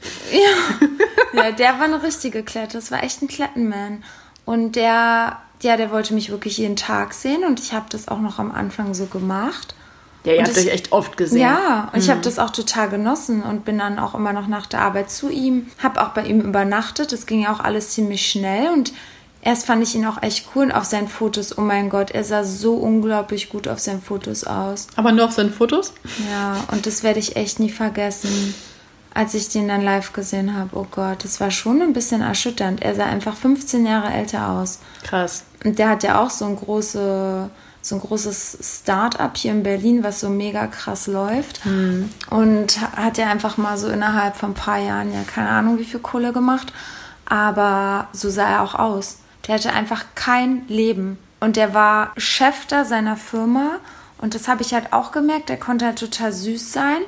ja, 1.33 1.51
der 1.53 1.79
war 1.79 1.85
eine 1.85 2.03
richtige 2.03 2.43
Klette, 2.43 2.79
das 2.79 2.91
war 2.91 3.03
echt 3.05 3.23
ein 3.23 3.29
Klettenman. 3.29 4.03
Und 4.45 4.73
der, 4.77 5.39
ja, 5.63 5.77
der 5.77 5.91
wollte 5.91 6.15
mich 6.15 6.31
wirklich 6.31 6.59
jeden 6.59 6.77
Tag 6.77 7.15
sehen 7.15 7.45
und 7.45 7.61
ich 7.61 7.73
habe 7.73 7.87
das 7.91 8.09
auch 8.09 8.19
noch 8.21 8.39
am 8.39 8.51
Anfang 8.53 8.95
so 8.95 9.07
gemacht. 9.07 9.75
Ja, 10.25 10.33
ihr 10.33 10.41
Und 10.41 10.47
habt 10.47 10.57
das- 10.57 10.65
euch 10.67 10.71
echt 10.73 10.93
oft 10.93 11.17
gesehen. 11.17 11.41
Ja, 11.41 11.89
und 11.93 11.99
ich 11.99 12.11
habe 12.11 12.21
das 12.21 12.39
auch 12.39 12.51
total 12.51 12.89
genossen 12.91 13.43
und 13.43 13.65
bin 13.65 13.79
dann 13.79 13.99
auch 13.99 14.15
immer 14.15 14.33
noch 14.33 14.49
nach 14.49 14.67
der 14.67 14.81
Arbeit 14.83 15.11
zu 15.11 15.31
ihm, 15.31 15.69
habe 15.83 16.03
auch 16.03 16.09
bei 16.11 16.25
ihm 16.25 16.41
übernachtet. 16.41 17.13
Das 17.13 17.27
ging 17.27 17.43
ja 17.43 17.53
auch 17.53 17.61
alles 17.61 17.91
ziemlich 17.91 18.29
schnell 18.31 18.69
und 18.71 18.93
erst 19.41 19.65
fand 19.65 19.83
ich 19.83 19.95
ihn 19.95 20.05
auch 20.05 20.23
echt 20.23 20.49
cool 20.55 20.65
und 20.65 20.73
auf 20.73 20.85
seinen 20.85 21.09
Fotos, 21.09 21.57
oh 21.57 21.63
mein 21.63 21.89
Gott, 21.89 22.11
er 22.11 22.25
sah 22.25 22.45
so 22.45 22.75
unglaublich 22.75 23.49
gut 23.49 23.67
auf 23.67 23.79
seinen 23.79 24.03
Fotos 24.03 24.45
aus. 24.45 24.89
Aber 24.97 25.13
nur 25.13 25.25
auf 25.25 25.33
seinen 25.33 25.53
Fotos? 25.55 25.95
Ja, 26.31 26.57
und 26.71 26.85
das 26.85 27.03
werde 27.03 27.19
ich 27.19 27.37
echt 27.37 27.59
nie 27.59 27.71
vergessen, 27.71 28.55
als 29.21 29.35
ich 29.35 29.51
den 29.51 29.69
dann 29.69 29.83
live 29.83 30.15
gesehen 30.15 30.57
habe. 30.57 30.71
Oh 30.75 30.87
Gott, 30.91 31.25
das 31.25 31.41
war 31.41 31.51
schon 31.51 31.83
ein 31.83 31.93
bisschen 31.93 32.23
erschütternd. 32.23 32.81
Er 32.83 32.95
sah 32.95 33.05
einfach 33.05 33.37
15 33.37 33.85
Jahre 33.85 34.11
älter 34.13 34.49
aus. 34.49 34.79
Krass. 35.03 35.45
Und 35.63 35.79
der 35.79 35.91
hat 35.91 36.03
ja 36.03 36.21
auch 36.23 36.31
so 36.31 36.47
ein, 36.47 36.57
große, 36.57 37.51
so 37.83 37.95
ein 37.95 38.01
großes 38.01 38.59
Start-up 38.63 39.37
hier 39.37 39.53
in 39.53 39.63
Berlin, 39.63 40.03
was 40.03 40.21
so 40.21 40.31
mega 40.31 40.67
krass 40.69 41.07
läuft. 41.07 41.61
Und 42.31 42.81
ha- 42.81 42.93
hat 42.97 43.19
ja 43.19 43.29
einfach 43.29 43.59
mal 43.59 43.77
so 43.77 43.89
innerhalb 43.89 44.37
von 44.37 44.53
ein 44.53 44.55
paar 44.55 44.79
Jahren, 44.79 45.13
ja, 45.13 45.21
keine 45.23 45.51
Ahnung, 45.51 45.79
wie 45.79 45.85
viel 45.85 46.01
Kohle 46.01 46.33
gemacht. 46.33 46.73
Aber 47.27 48.09
so 48.13 48.31
sah 48.31 48.49
er 48.49 48.63
auch 48.63 48.75
aus. 48.75 49.19
Der 49.47 49.57
hatte 49.57 49.73
einfach 49.73 50.05
kein 50.15 50.67
Leben. 50.69 51.19
Und 51.41 51.57
der 51.57 51.75
war 51.75 52.13
Chef 52.17 52.67
da 52.67 52.85
seiner 52.87 53.17
Firma. 53.17 53.81
Und 54.19 54.35
das 54.35 54.49
habe 54.49 54.63
ich 54.63 54.75
halt 54.75 54.93
auch 54.93 55.13
gemerkt. 55.13 55.49
Der 55.51 55.59
konnte 55.59 55.85
halt 55.87 55.99
total 55.99 56.33
süß 56.33 56.73
sein. 56.73 57.01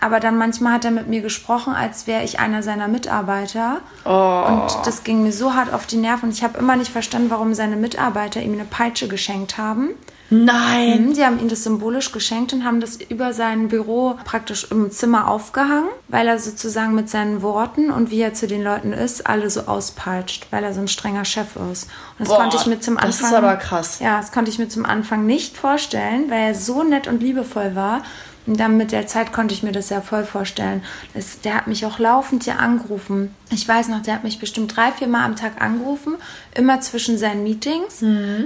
Aber 0.00 0.18
dann 0.20 0.36
manchmal 0.38 0.72
hat 0.74 0.84
er 0.84 0.90
mit 0.90 1.08
mir 1.08 1.20
gesprochen, 1.20 1.74
als 1.74 2.06
wäre 2.06 2.24
ich 2.24 2.38
einer 2.40 2.62
seiner 2.62 2.88
Mitarbeiter. 2.88 3.80
Oh. 4.04 4.44
Und 4.48 4.86
das 4.86 5.04
ging 5.04 5.22
mir 5.22 5.32
so 5.32 5.54
hart 5.54 5.72
auf 5.72 5.86
die 5.86 5.96
Nerven. 5.96 6.30
Und 6.30 6.34
ich 6.34 6.42
habe 6.42 6.58
immer 6.58 6.76
nicht 6.76 6.90
verstanden, 6.90 7.30
warum 7.30 7.54
seine 7.54 7.76
Mitarbeiter 7.76 8.40
ihm 8.40 8.54
eine 8.54 8.64
Peitsche 8.64 9.08
geschenkt 9.08 9.58
haben. 9.58 9.90
Nein. 10.32 11.06
Mhm, 11.08 11.14
Die 11.14 11.24
haben 11.24 11.40
ihm 11.40 11.48
das 11.48 11.64
symbolisch 11.64 12.12
geschenkt 12.12 12.52
und 12.52 12.64
haben 12.64 12.80
das 12.80 12.96
über 13.00 13.32
sein 13.32 13.66
Büro 13.66 14.16
praktisch 14.24 14.70
im 14.70 14.90
Zimmer 14.92 15.26
aufgehangen, 15.28 15.88
weil 16.06 16.28
er 16.28 16.38
sozusagen 16.38 16.94
mit 16.94 17.10
seinen 17.10 17.42
Worten 17.42 17.90
und 17.90 18.12
wie 18.12 18.20
er 18.20 18.32
zu 18.32 18.46
den 18.46 18.62
Leuten 18.62 18.92
ist, 18.92 19.26
alle 19.26 19.50
so 19.50 19.62
auspeitscht, 19.62 20.46
weil 20.52 20.62
er 20.62 20.72
so 20.72 20.80
ein 20.80 20.86
strenger 20.86 21.24
Chef 21.24 21.56
ist. 21.72 21.84
Und 22.16 22.20
das 22.20 22.28
Boah, 22.28 22.38
konnte 22.38 22.56
ich 22.58 22.66
mir 22.66 22.78
zum 22.78 22.96
das 22.96 23.16
ist 23.16 23.24
Anfang. 23.24 23.38
aber 23.44 23.56
krass. 23.56 23.98
Ja, 23.98 24.18
das 24.18 24.30
konnte 24.30 24.52
ich 24.52 24.60
mir 24.60 24.68
zum 24.68 24.86
Anfang 24.86 25.26
nicht 25.26 25.56
vorstellen, 25.56 26.30
weil 26.30 26.48
er 26.50 26.54
so 26.54 26.84
nett 26.84 27.08
und 27.08 27.20
liebevoll 27.24 27.74
war. 27.74 28.02
Und 28.50 28.58
dann 28.58 28.76
mit 28.76 28.90
der 28.90 29.06
Zeit 29.06 29.32
konnte 29.32 29.54
ich 29.54 29.62
mir 29.62 29.70
das 29.70 29.90
ja 29.90 30.00
voll 30.00 30.24
vorstellen. 30.24 30.82
Das, 31.14 31.40
der 31.40 31.54
hat 31.54 31.68
mich 31.68 31.86
auch 31.86 32.00
laufend 32.00 32.42
hier 32.42 32.58
angerufen. 32.58 33.32
Ich 33.52 33.66
weiß 33.66 33.86
noch, 33.86 34.02
der 34.02 34.14
hat 34.14 34.24
mich 34.24 34.40
bestimmt 34.40 34.76
drei, 34.76 34.90
vier 34.90 35.06
Mal 35.06 35.24
am 35.24 35.36
Tag 35.36 35.62
angerufen, 35.62 36.16
immer 36.56 36.80
zwischen 36.80 37.16
seinen 37.16 37.44
Meetings. 37.44 38.00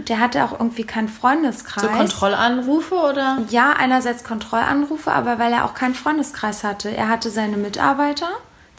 Der 0.07 0.21
hatte 0.21 0.45
auch 0.45 0.53
irgendwie 0.53 0.85
keinen 0.85 1.09
Freundeskreis. 1.09 1.85
So 1.85 1.89
Kontrollanrufe 1.89 2.97
oder? 2.97 3.39
Ja, 3.49 3.73
einerseits 3.79 4.25
Kontrollanrufe, 4.25 5.11
aber 5.11 5.39
weil 5.39 5.55
er 5.55 5.65
auch 5.65 5.73
keinen 5.73 5.95
Freundeskreis 5.95 6.65
hatte. 6.65 6.95
Er 6.95 7.09
hatte 7.09 7.31
seine 7.31 7.57
Mitarbeiter, 7.57 8.29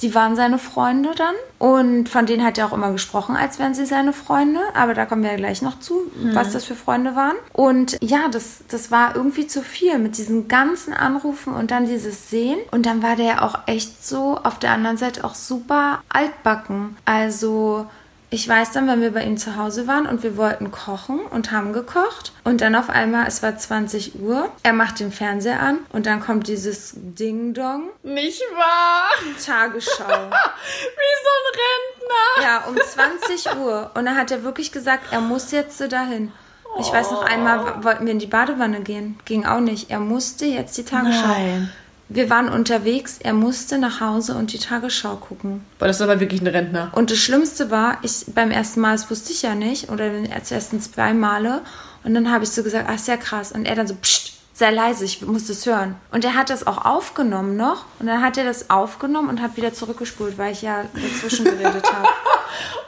die 0.01 0.13
waren 0.13 0.35
seine 0.35 0.57
Freunde 0.57 1.11
dann. 1.15 1.35
Und 1.57 2.09
von 2.09 2.25
denen 2.25 2.43
hat 2.43 2.57
er 2.57 2.67
auch 2.67 2.73
immer 2.73 2.91
gesprochen, 2.91 3.35
als 3.35 3.59
wären 3.59 3.73
sie 3.73 3.85
seine 3.85 4.13
Freunde. 4.13 4.59
Aber 4.73 4.93
da 4.93 5.05
kommen 5.05 5.23
wir 5.23 5.31
ja 5.31 5.37
gleich 5.37 5.61
noch 5.61 5.79
zu, 5.79 6.11
was 6.33 6.51
das 6.51 6.65
für 6.65 6.75
Freunde 6.75 7.15
waren. 7.15 7.35
Und 7.53 7.97
ja, 8.01 8.27
das, 8.29 8.63
das 8.67 8.91
war 8.91 9.15
irgendwie 9.15 9.47
zu 9.47 9.61
viel 9.61 9.97
mit 9.97 10.17
diesen 10.17 10.47
ganzen 10.47 10.93
Anrufen 10.93 11.53
und 11.53 11.71
dann 11.71 11.85
dieses 11.85 12.29
Sehen. 12.29 12.59
Und 12.71 12.85
dann 12.85 13.01
war 13.01 13.15
der 13.15 13.43
auch 13.43 13.59
echt 13.67 14.05
so 14.05 14.37
auf 14.43 14.59
der 14.59 14.71
anderen 14.71 14.97
Seite 14.97 15.23
auch 15.23 15.35
super 15.35 16.03
altbacken. 16.09 16.97
Also 17.05 17.87
ich 18.35 18.49
weiß 18.49 18.71
dann, 18.73 18.85
wenn 18.89 18.99
wir 18.99 19.11
bei 19.11 19.23
ihm 19.23 19.37
zu 19.37 19.55
Hause 19.55 19.87
waren 19.87 20.05
und 20.07 20.21
wir 20.21 20.35
wollten 20.35 20.69
kochen 20.69 21.21
und 21.21 21.51
haben 21.53 21.71
gekocht 21.71 22.33
und 22.43 22.59
dann 22.59 22.75
auf 22.75 22.89
einmal, 22.89 23.25
es 23.27 23.41
war 23.41 23.55
20 23.57 24.19
Uhr, 24.19 24.49
er 24.61 24.73
macht 24.73 24.99
den 24.99 25.13
Fernseher 25.13 25.61
an 25.61 25.77
und 25.93 26.05
dann 26.05 26.19
kommt 26.19 26.49
dieses 26.49 26.91
Ding-Dong, 26.97 27.89
Nicht 28.03 28.41
wahr? 28.57 29.09
Tagesschau. 29.43 30.03
Wie 30.05 31.15
so 31.23 31.31
ein 31.39 31.47
Rentner. 31.61 32.43
ja, 32.43 32.63
um 32.67 32.75
20 32.77 33.55
Uhr. 33.57 33.91
Und 33.95 34.05
dann 34.05 34.17
hat 34.17 34.31
er 34.31 34.43
wirklich 34.43 34.73
gesagt, 34.73 35.05
er 35.11 35.21
muss 35.21 35.51
jetzt 35.51 35.77
so 35.77 35.87
dahin. 35.87 36.33
Ich 36.77 36.91
weiß 36.91 37.11
noch 37.11 37.23
einmal, 37.23 37.85
wollten 37.85 38.05
wir 38.05 38.11
in 38.11 38.19
die 38.19 38.27
Badewanne 38.27 38.81
gehen. 38.81 39.17
Ging 39.23 39.45
auch 39.45 39.61
nicht. 39.61 39.91
Er 39.91 40.01
musste 40.01 40.45
jetzt 40.45 40.77
die 40.77 40.83
Tagesschau. 40.83 41.27
Nein. 41.27 41.71
Wir 42.07 42.29
waren 42.29 42.49
unterwegs, 42.49 43.17
er 43.19 43.33
musste 43.33 43.79
nach 43.79 43.99
Hause 43.99 44.35
und 44.35 44.53
die 44.53 44.59
Tagesschau 44.59 45.15
gucken. 45.15 45.65
Boah, 45.79 45.87
das 45.87 45.97
ist 45.97 46.01
aber 46.03 46.19
wirklich 46.19 46.41
ein 46.41 46.47
Rentner. 46.47 46.91
Und 46.93 47.09
das 47.09 47.17
Schlimmste 47.17 47.71
war, 47.71 47.97
ich 48.03 48.25
beim 48.27 48.51
ersten 48.51 48.81
Mal, 48.81 48.91
das 48.91 49.09
wusste 49.09 49.31
ich 49.31 49.41
ja 49.41 49.55
nicht, 49.55 49.89
oder 49.89 50.09
den 50.09 50.25
ersten 50.25 50.79
zwei 50.79 51.13
Male. 51.13 51.61
Und 52.03 52.13
dann 52.13 52.31
habe 52.31 52.43
ich 52.43 52.51
so 52.51 52.61
gesagt, 52.61 52.87
ah, 52.87 52.93
ist 52.93 53.07
ja 53.07 53.17
krass. 53.17 53.51
Und 53.51 53.65
er 53.65 53.75
dann 53.75 53.87
so, 53.87 53.95
pst, 53.95 54.33
sei 54.53 54.69
leise, 54.69 55.03
ich 55.03 55.21
muss 55.23 55.47
das 55.47 55.65
hören. 55.65 55.95
Und 56.11 56.23
er 56.23 56.35
hat 56.35 56.51
das 56.51 56.67
auch 56.67 56.85
aufgenommen 56.85 57.57
noch. 57.57 57.85
Und 57.99 58.05
dann 58.05 58.21
hat 58.21 58.37
er 58.37 58.45
das 58.45 58.69
aufgenommen 58.69 59.29
und 59.29 59.41
hat 59.41 59.57
wieder 59.57 59.73
zurückgespult, 59.73 60.37
weil 60.37 60.53
ich 60.53 60.61
ja 60.61 60.85
dazwischen 60.93 61.45
geredet 61.45 61.91
habe. 61.91 62.07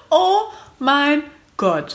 Oh 0.10 0.43
mein 0.80 1.19
Gott. 1.19 1.37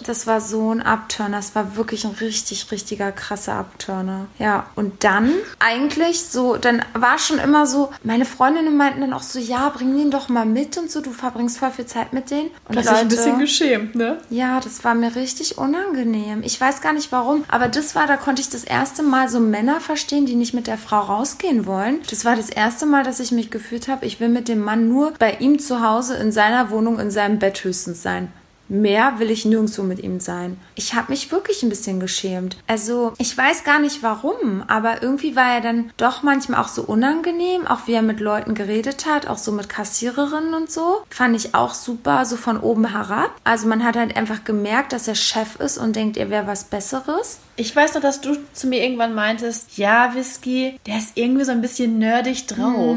Das 0.07 0.27
war 0.27 0.41
so 0.41 0.73
ein 0.75 0.83
Abturner. 0.83 1.37
Das 1.37 1.55
war 1.55 1.77
wirklich 1.77 2.05
ein 2.05 2.17
richtig, 2.21 2.71
richtiger 2.73 3.13
krasser 3.13 3.55
Abturner. 3.55 4.27
Ja, 4.39 4.67
und 4.75 5.05
dann 5.05 5.33
eigentlich 5.61 6.25
so, 6.25 6.57
dann 6.57 6.85
war 6.95 7.19
schon 7.19 7.39
immer 7.39 7.67
so, 7.67 7.91
meine 8.03 8.25
Freundinnen 8.25 8.77
meinten 8.77 9.01
dann 9.01 9.13
auch 9.13 9.23
so, 9.23 9.39
ja, 9.39 9.69
bring 9.69 9.97
den 9.97 10.11
doch 10.11 10.29
mal 10.29 10.45
mit 10.45 10.77
und 10.79 10.91
so, 10.91 11.01
du 11.01 11.13
verbringst 11.13 11.59
voll 11.59 11.71
viel 11.71 11.87
Zeit 11.87 12.13
mit 12.13 12.31
denen. 12.31 12.51
Und 12.69 12.77
Das 12.77 12.87
ist 12.87 12.93
ein 12.93 13.09
bisschen 13.09 13.39
geschämt, 13.39 13.95
ne? 13.95 14.19
ja, 14.31 14.61
das 14.61 14.83
war 14.85 14.95
mir 14.95 15.15
richtig 15.15 15.59
unangenehm. 15.59 16.43
Ich 16.43 16.61
weiß 16.61 16.81
gar 16.81 16.93
nicht 16.93 17.13
warum, 17.13 17.45
aber 17.49 17.69
das 17.69 17.95
war, 17.95 18.07
da 18.07 18.17
konnte 18.17 18.43
ich 18.43 18.49
das 18.49 18.65
erste 18.65 19.03
Mal 19.03 19.29
so 19.29 19.39
Männer 19.39 19.81
verstehen, 19.81 20.27
die 20.27 20.35
nicht 20.35 20.55
mit 20.55 20.67
der 20.67 20.79
Frau 20.79 21.01
rausgehen 21.01 21.67
wollen. 21.67 22.01
Das 22.11 22.25
war 22.25 22.35
das 22.35 22.51
erste 22.51 22.87
Mal, 22.87 23.05
dass 23.05 23.21
ich 23.21 23.31
mich 23.31 23.51
gefühlt 23.51 23.89
habe, 23.89 24.07
ich 24.07 24.19
will 24.19 24.29
mit 24.29 24.49
dem 24.49 24.61
Mann 24.61 24.89
nur 24.89 25.13
bei 25.19 25.35
ihm 25.35 25.59
zu 25.59 25.87
Hause 25.87 26.17
in 26.17 26.33
seiner 26.33 26.71
Wohnung 26.71 26.99
in 26.99 27.11
seinem 27.11 27.39
Bett 27.39 27.63
höchstens 27.63 28.03
sein. 28.03 28.33
Mehr 28.73 29.19
will 29.19 29.31
ich 29.31 29.45
nirgendwo 29.45 29.83
mit 29.83 30.03
ihm 30.03 30.19
sein. 30.19 30.59
Ich 30.77 30.95
habe 30.95 31.13
mich 31.13 31.31
wirklich 31.31 31.63
ein 31.63 31.69
bisschen 31.69 32.01
geschämt. 32.01 32.57
Also, 32.67 33.13
ich 33.19 33.37
weiß 33.37 33.65
gar 33.65 33.79
nicht 33.79 34.03
warum, 34.03 34.65
aber 34.67 35.03
irgendwie 35.03 35.37
war 35.37 35.57
er 35.57 35.61
dann 35.61 35.91
doch 35.99 36.23
manchmal 36.23 36.59
auch 36.59 36.69
so 36.69 36.81
unangenehm, 36.83 37.67
auch 37.67 37.87
wie 37.87 37.93
er 37.93 38.01
mit 38.01 38.19
Leuten 38.19 38.55
geredet 38.55 39.05
hat, 39.05 39.27
auch 39.27 39.37
so 39.37 39.53
mit 39.53 39.69
Kassiererinnen 39.69 40.55
und 40.55 40.71
so. 40.71 41.03
Fand 41.11 41.37
ich 41.37 41.55
auch 41.55 41.75
super, 41.75 42.25
so 42.25 42.37
von 42.37 42.59
oben 42.59 42.87
herab. 42.87 43.33
Also, 43.45 43.69
man 43.69 43.85
hat 43.85 43.97
halt 43.97 44.17
einfach 44.17 44.43
gemerkt, 44.45 44.95
dass 44.95 45.07
er 45.07 45.17
Chef 45.17 45.57
ist 45.57 45.77
und 45.77 45.95
denkt, 45.95 46.17
er 46.17 46.31
wäre 46.31 46.47
was 46.47 46.65
Besseres. 46.65 47.41
Ich 47.57 47.77
weiß 47.77 47.93
noch, 47.93 48.01
dass 48.01 48.23
du 48.23 48.39
zu 48.55 48.69
mir 48.69 48.83
irgendwann 48.83 49.15
meintest, 49.15 49.77
ja, 49.77 50.15
Whisky, 50.15 50.81
der 50.87 50.97
ist 50.97 51.13
irgendwie 51.17 51.45
so 51.45 51.53
ein 51.53 51.61
bisschen 51.61 51.99
nerdig 51.99 52.47
drauf. 52.47 52.97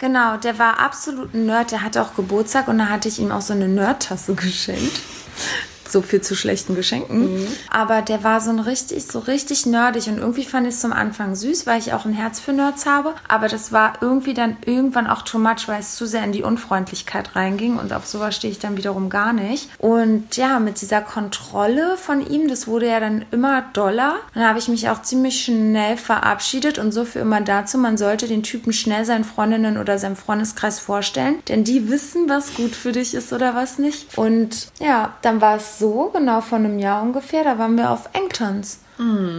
Genau, 0.00 0.38
der 0.38 0.58
war 0.58 0.80
absolut 0.80 1.34
ein 1.34 1.44
Nerd. 1.44 1.72
Der 1.72 1.82
hatte 1.82 2.00
auch 2.00 2.14
Geburtstag 2.14 2.68
und 2.68 2.78
da 2.78 2.88
hatte 2.88 3.06
ich 3.06 3.18
ihm 3.18 3.30
auch 3.30 3.42
so 3.42 3.52
eine 3.52 3.68
Nerd-Tasse 3.68 4.34
geschenkt. 4.34 4.98
So 5.90 6.02
viel 6.02 6.20
zu 6.20 6.36
schlechten 6.36 6.74
Geschenken. 6.74 7.46
Aber 7.70 8.02
der 8.02 8.22
war 8.22 8.40
so 8.40 8.50
ein 8.50 8.60
richtig, 8.60 9.06
so 9.06 9.18
richtig 9.18 9.66
nerdig 9.66 10.08
und 10.08 10.18
irgendwie 10.18 10.44
fand 10.44 10.66
ich 10.66 10.74
es 10.74 10.80
zum 10.80 10.92
Anfang 10.92 11.34
süß, 11.34 11.66
weil 11.66 11.80
ich 11.80 11.92
auch 11.92 12.04
ein 12.04 12.12
Herz 12.12 12.38
für 12.40 12.52
Nerds 12.52 12.86
habe. 12.86 13.14
Aber 13.28 13.48
das 13.48 13.72
war 13.72 13.94
irgendwie 14.00 14.34
dann 14.34 14.56
irgendwann 14.64 15.06
auch 15.06 15.22
too 15.22 15.38
much, 15.38 15.66
weil 15.66 15.80
es 15.80 15.96
zu 15.96 16.06
sehr 16.06 16.22
in 16.24 16.32
die 16.32 16.42
Unfreundlichkeit 16.42 17.34
reinging 17.34 17.76
und 17.78 17.92
auf 17.92 18.06
sowas 18.06 18.36
stehe 18.36 18.52
ich 18.52 18.58
dann 18.58 18.76
wiederum 18.76 19.10
gar 19.10 19.32
nicht. 19.32 19.68
Und 19.78 20.36
ja, 20.36 20.60
mit 20.60 20.80
dieser 20.80 21.00
Kontrolle 21.00 21.96
von 21.96 22.24
ihm, 22.24 22.46
das 22.48 22.66
wurde 22.68 22.88
ja 22.88 23.00
dann 23.00 23.24
immer 23.32 23.62
doller. 23.72 24.16
Dann 24.34 24.46
habe 24.46 24.58
ich 24.58 24.68
mich 24.68 24.88
auch 24.88 25.02
ziemlich 25.02 25.44
schnell 25.44 25.96
verabschiedet 25.96 26.78
und 26.78 26.92
so 26.92 27.04
für 27.04 27.18
immer 27.18 27.40
dazu, 27.40 27.78
man 27.78 27.96
sollte 27.98 28.28
den 28.28 28.42
Typen 28.42 28.72
schnell 28.72 29.04
seinen 29.04 29.24
Freundinnen 29.24 29.76
oder 29.76 29.98
seinem 29.98 30.16
Freundeskreis 30.16 30.78
vorstellen, 30.78 31.36
denn 31.48 31.64
die 31.64 31.88
wissen, 31.88 32.28
was 32.28 32.54
gut 32.54 32.76
für 32.76 32.92
dich 32.92 33.14
ist 33.14 33.32
oder 33.32 33.54
was 33.54 33.78
nicht. 33.78 34.16
Und 34.16 34.68
ja, 34.78 35.14
dann 35.22 35.40
war 35.40 35.56
es 35.56 35.79
so, 35.80 36.10
genau 36.14 36.40
vor 36.42 36.58
einem 36.58 36.78
Jahr 36.78 37.02
ungefähr, 37.02 37.42
da 37.42 37.58
waren 37.58 37.76
wir 37.76 37.90
auf 37.90 38.10
Engtons. 38.12 38.78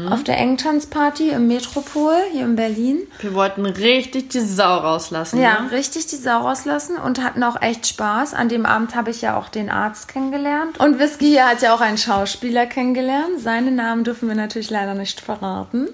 Auf 0.10 0.24
der 0.24 0.40
Engtons-Party 0.40 1.30
im 1.30 1.48
Metropol 1.48 2.16
hier 2.32 2.46
in 2.46 2.56
Berlin. 2.56 2.98
Wir 3.20 3.36
wollten 3.36 3.64
richtig 3.68 4.30
die 4.30 4.40
Sau 4.40 4.78
rauslassen. 4.80 5.40
Ja, 5.40 5.62
Ne? 5.62 5.72
richtig 5.72 6.08
die 6.08 6.16
Sau 6.16 6.40
rauslassen 6.40 6.98
und 6.98 7.24
hatten 7.24 7.44
auch 7.44 7.62
echt 7.62 7.86
Spaß. 7.86 8.34
An 8.34 8.50
dem 8.50 8.66
Abend 8.66 8.96
habe 8.96 9.12
ich 9.12 9.22
ja 9.22 9.38
auch 9.38 9.50
den 9.50 9.70
Arzt 9.70 10.08
kennengelernt. 10.08 10.80
Und 10.80 10.98
Whisky 10.98 11.28
hier 11.28 11.48
hat 11.48 11.62
ja 11.62 11.76
auch 11.76 11.82
einen 11.82 12.00
Schauspieler 12.00 12.66
kennengelernt. 12.66 13.40
Seinen 13.40 13.76
Namen 13.76 14.04
dürfen 14.04 14.28
wir 14.28 14.36
natürlich 14.36 14.72
leider 14.72 14.96
nicht 14.96 15.22
verraten. 15.22 15.90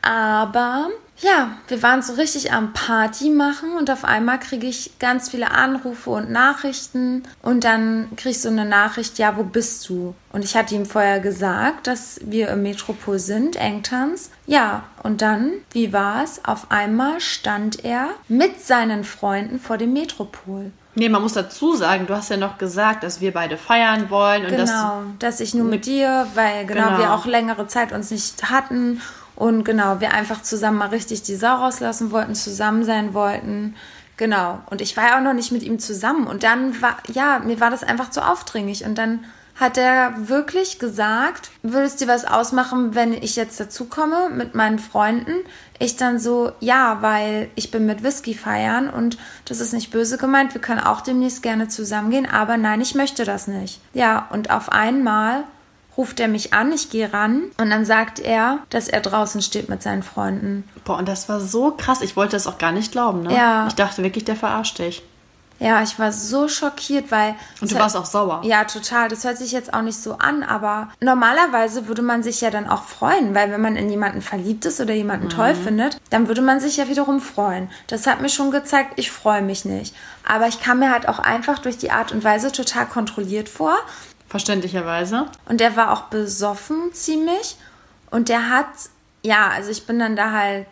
Aber 0.00 0.88
ja, 1.24 1.52
wir 1.68 1.82
waren 1.82 2.02
so 2.02 2.12
richtig 2.14 2.52
am 2.52 2.72
Party 2.74 3.30
machen 3.30 3.76
und 3.78 3.90
auf 3.90 4.04
einmal 4.04 4.38
kriege 4.38 4.66
ich 4.66 4.98
ganz 4.98 5.30
viele 5.30 5.50
Anrufe 5.50 6.10
und 6.10 6.30
Nachrichten 6.30 7.22
und 7.40 7.64
dann 7.64 8.08
kriege 8.16 8.30
ich 8.30 8.42
so 8.42 8.50
eine 8.50 8.66
Nachricht, 8.66 9.18
ja, 9.18 9.36
wo 9.36 9.42
bist 9.42 9.88
du? 9.88 10.14
Und 10.32 10.44
ich 10.44 10.54
hatte 10.54 10.74
ihm 10.74 10.84
vorher 10.84 11.20
gesagt, 11.20 11.86
dass 11.86 12.20
wir 12.24 12.48
im 12.50 12.62
Metropol 12.62 13.18
sind, 13.18 13.56
Engtons. 13.56 14.30
Ja, 14.46 14.84
und 15.02 15.22
dann, 15.22 15.52
wie 15.72 15.92
war 15.92 16.22
es? 16.22 16.44
Auf 16.44 16.70
einmal 16.70 17.20
stand 17.20 17.84
er 17.84 18.08
mit 18.28 18.60
seinen 18.60 19.04
Freunden 19.04 19.58
vor 19.58 19.78
dem 19.78 19.92
Metropol. 19.94 20.72
Nee, 20.96 21.08
man 21.08 21.22
muss 21.22 21.32
dazu 21.32 21.74
sagen, 21.74 22.06
du 22.06 22.14
hast 22.14 22.30
ja 22.30 22.36
noch 22.36 22.58
gesagt, 22.58 23.02
dass 23.02 23.20
wir 23.20 23.32
beide 23.32 23.56
feiern 23.56 24.10
wollen 24.10 24.44
und 24.44 24.52
dass 24.58 24.70
Genau, 24.70 25.02
dass 25.18 25.40
ich 25.40 25.54
nur 25.54 25.64
mit 25.64 25.86
dir, 25.86 26.26
weil 26.34 26.66
genau, 26.66 26.88
Genau. 26.88 26.98
wir 26.98 27.14
auch 27.14 27.26
längere 27.26 27.66
Zeit 27.66 27.92
uns 27.92 28.10
nicht 28.10 28.50
hatten 28.50 29.00
und 29.36 29.64
genau, 29.64 30.00
wir 30.00 30.12
einfach 30.12 30.42
zusammen 30.42 30.78
mal 30.78 30.88
richtig 30.88 31.22
die 31.22 31.36
Sau 31.36 31.56
rauslassen 31.56 32.10
wollten, 32.12 32.34
zusammen 32.34 32.84
sein 32.84 33.14
wollten. 33.14 33.74
Genau. 34.16 34.60
Und 34.70 34.80
ich 34.80 34.96
war 34.96 35.08
ja 35.08 35.18
auch 35.18 35.22
noch 35.22 35.32
nicht 35.32 35.50
mit 35.50 35.62
ihm 35.62 35.78
zusammen. 35.78 36.26
Und 36.26 36.44
dann 36.44 36.80
war, 36.80 36.98
ja, 37.12 37.40
mir 37.40 37.58
war 37.60 37.70
das 37.70 37.82
einfach 37.82 38.10
zu 38.10 38.24
aufdringlich. 38.24 38.84
Und 38.84 38.96
dann 38.96 39.24
hat 39.56 39.78
er 39.78 40.28
wirklich 40.28 40.78
gesagt, 40.78 41.50
würdest 41.62 42.00
dir 42.00 42.08
was 42.08 42.24
ausmachen, 42.24 42.94
wenn 42.94 43.12
ich 43.12 43.36
jetzt 43.36 43.58
dazukomme 43.60 44.30
mit 44.30 44.54
meinen 44.54 44.78
Freunden? 44.78 45.32
Ich 45.78 45.96
dann 45.96 46.18
so, 46.18 46.52
ja, 46.60 46.98
weil 47.02 47.50
ich 47.54 47.70
bin 47.70 47.86
mit 47.86 48.02
Whisky 48.02 48.34
feiern 48.34 48.88
und 48.88 49.16
das 49.44 49.60
ist 49.60 49.72
nicht 49.72 49.92
böse 49.92 50.18
gemeint. 50.18 50.54
Wir 50.54 50.60
können 50.60 50.80
auch 50.80 51.00
demnächst 51.00 51.42
gerne 51.42 51.68
zusammengehen, 51.68 52.26
aber 52.26 52.56
nein, 52.56 52.80
ich 52.80 52.94
möchte 52.96 53.24
das 53.24 53.46
nicht. 53.46 53.80
Ja, 53.92 54.28
und 54.32 54.50
auf 54.50 54.72
einmal 54.72 55.44
ruft 55.96 56.20
er 56.20 56.28
mich 56.28 56.52
an, 56.52 56.72
ich 56.72 56.90
gehe 56.90 57.12
ran 57.12 57.44
und 57.58 57.70
dann 57.70 57.84
sagt 57.84 58.18
er, 58.18 58.58
dass 58.70 58.88
er 58.88 59.00
draußen 59.00 59.42
steht 59.42 59.68
mit 59.68 59.82
seinen 59.82 60.02
Freunden. 60.02 60.64
Boah, 60.84 60.98
und 60.98 61.08
das 61.08 61.28
war 61.28 61.40
so 61.40 61.72
krass. 61.72 62.00
Ich 62.00 62.16
wollte 62.16 62.32
das 62.32 62.46
auch 62.46 62.58
gar 62.58 62.72
nicht 62.72 62.92
glauben, 62.92 63.22
ne? 63.22 63.34
Ja. 63.34 63.66
Ich 63.68 63.74
dachte 63.74 64.02
wirklich, 64.02 64.24
der 64.24 64.36
verarscht 64.36 64.78
dich. 64.78 65.02
Ja, 65.60 65.82
ich 65.82 65.98
war 65.98 66.10
so 66.10 66.48
schockiert, 66.48 67.12
weil. 67.12 67.36
Und 67.60 67.70
du 67.70 67.76
warst 67.76 67.96
auch 67.96 68.04
sauer. 68.04 68.42
Ja, 68.44 68.64
total. 68.64 69.08
Das 69.08 69.24
hört 69.24 69.38
sich 69.38 69.52
jetzt 69.52 69.72
auch 69.72 69.82
nicht 69.82 69.96
so 69.96 70.18
an, 70.18 70.42
aber 70.42 70.88
normalerweise 71.00 71.86
würde 71.86 72.02
man 72.02 72.22
sich 72.24 72.40
ja 72.40 72.50
dann 72.50 72.68
auch 72.68 72.82
freuen, 72.82 73.34
weil 73.34 73.52
wenn 73.52 73.60
man 73.60 73.76
in 73.76 73.88
jemanden 73.88 74.20
verliebt 74.20 74.64
ist 74.64 74.80
oder 74.80 74.94
jemanden 74.94 75.28
toll 75.28 75.54
findet, 75.54 75.98
dann 76.10 76.26
würde 76.26 76.42
man 76.42 76.58
sich 76.58 76.76
ja 76.76 76.88
wiederum 76.88 77.20
freuen. 77.20 77.70
Das 77.86 78.06
hat 78.06 78.20
mir 78.20 78.28
schon 78.28 78.50
gezeigt, 78.50 78.94
ich 78.96 79.12
freue 79.12 79.42
mich 79.42 79.64
nicht. 79.64 79.94
Aber 80.28 80.48
ich 80.48 80.60
kam 80.60 80.80
mir 80.80 80.90
halt 80.90 81.08
auch 81.08 81.20
einfach 81.20 81.60
durch 81.60 81.78
die 81.78 81.92
Art 81.92 82.10
und 82.10 82.24
Weise 82.24 82.50
total 82.50 82.86
kontrolliert 82.86 83.48
vor. 83.48 83.76
Verständlicherweise. 84.34 85.26
Und 85.48 85.60
der 85.60 85.76
war 85.76 85.92
auch 85.92 86.08
besoffen 86.08 86.92
ziemlich. 86.92 87.56
Und 88.10 88.28
der 88.28 88.50
hat, 88.50 88.66
ja, 89.22 89.46
also 89.46 89.70
ich 89.70 89.86
bin 89.86 90.00
dann 90.00 90.16
da 90.16 90.32
halt 90.32 90.66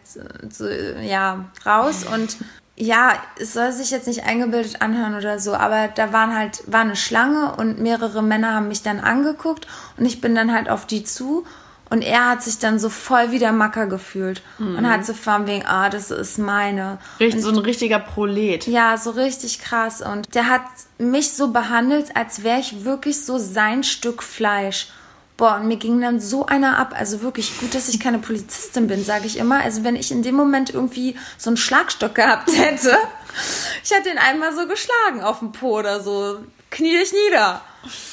so, 0.50 0.66
ja, 0.68 1.44
raus 1.64 2.04
und 2.12 2.38
ja, 2.74 3.12
es 3.38 3.52
soll 3.52 3.70
sich 3.70 3.92
jetzt 3.92 4.08
nicht 4.08 4.24
eingebildet 4.24 4.82
anhören 4.82 5.14
oder 5.14 5.38
so, 5.38 5.54
aber 5.54 5.86
da 5.86 6.12
waren 6.12 6.36
halt, 6.36 6.64
war 6.66 6.80
eine 6.80 6.96
Schlange 6.96 7.54
und 7.54 7.78
mehrere 7.78 8.20
Männer 8.20 8.52
haben 8.52 8.66
mich 8.66 8.82
dann 8.82 8.98
angeguckt 8.98 9.68
und 9.96 10.06
ich 10.06 10.20
bin 10.20 10.34
dann 10.34 10.52
halt 10.52 10.68
auf 10.68 10.84
die 10.84 11.04
zu 11.04 11.44
Und 11.92 12.00
er 12.00 12.30
hat 12.30 12.42
sich 12.42 12.58
dann 12.58 12.78
so 12.78 12.88
voll 12.88 13.32
wie 13.32 13.38
der 13.38 13.52
Macker 13.52 13.86
gefühlt 13.86 14.40
Mhm. 14.58 14.76
und 14.78 14.90
hat 14.90 15.04
so 15.04 15.12
von 15.12 15.46
wegen, 15.46 15.66
ah, 15.66 15.90
das 15.90 16.10
ist 16.10 16.38
meine. 16.38 16.96
Richtig, 17.20 17.42
so 17.42 17.50
ein 17.50 17.58
richtiger 17.58 17.98
Prolet. 17.98 18.66
Ja, 18.66 18.96
so 18.96 19.10
richtig 19.10 19.60
krass. 19.60 20.00
Und 20.00 20.34
der 20.34 20.48
hat 20.48 20.62
mich 20.96 21.32
so 21.32 21.48
behandelt, 21.48 22.16
als 22.16 22.42
wäre 22.44 22.60
ich 22.60 22.84
wirklich 22.86 23.22
so 23.26 23.36
sein 23.36 23.84
Stück 23.84 24.22
Fleisch. 24.22 24.88
Boah, 25.36 25.56
und 25.56 25.68
mir 25.68 25.76
ging 25.76 26.00
dann 26.00 26.18
so 26.18 26.46
einer 26.46 26.78
ab. 26.78 26.94
Also 26.96 27.20
wirklich 27.20 27.58
gut, 27.60 27.74
dass 27.74 27.88
ich 27.88 28.00
keine 28.00 28.18
Polizistin 28.20 28.86
bin, 28.86 29.04
sage 29.04 29.26
ich 29.26 29.36
immer. 29.38 29.60
Also 29.60 29.84
wenn 29.84 29.96
ich 29.96 30.10
in 30.12 30.22
dem 30.22 30.34
Moment 30.34 30.70
irgendwie 30.70 31.16
so 31.36 31.50
einen 31.50 31.56
Schlagstock 31.58 32.14
gehabt 32.14 32.48
hätte, 32.56 32.96
ich 33.84 33.90
hätte 33.90 34.08
ihn 34.08 34.18
einmal 34.18 34.54
so 34.54 34.66
geschlagen 34.66 35.22
auf 35.22 35.40
den 35.40 35.52
Po 35.52 35.78
oder 35.80 36.00
so. 36.00 36.38
Knie 36.70 36.96
dich 36.96 37.12
nieder. 37.26 37.60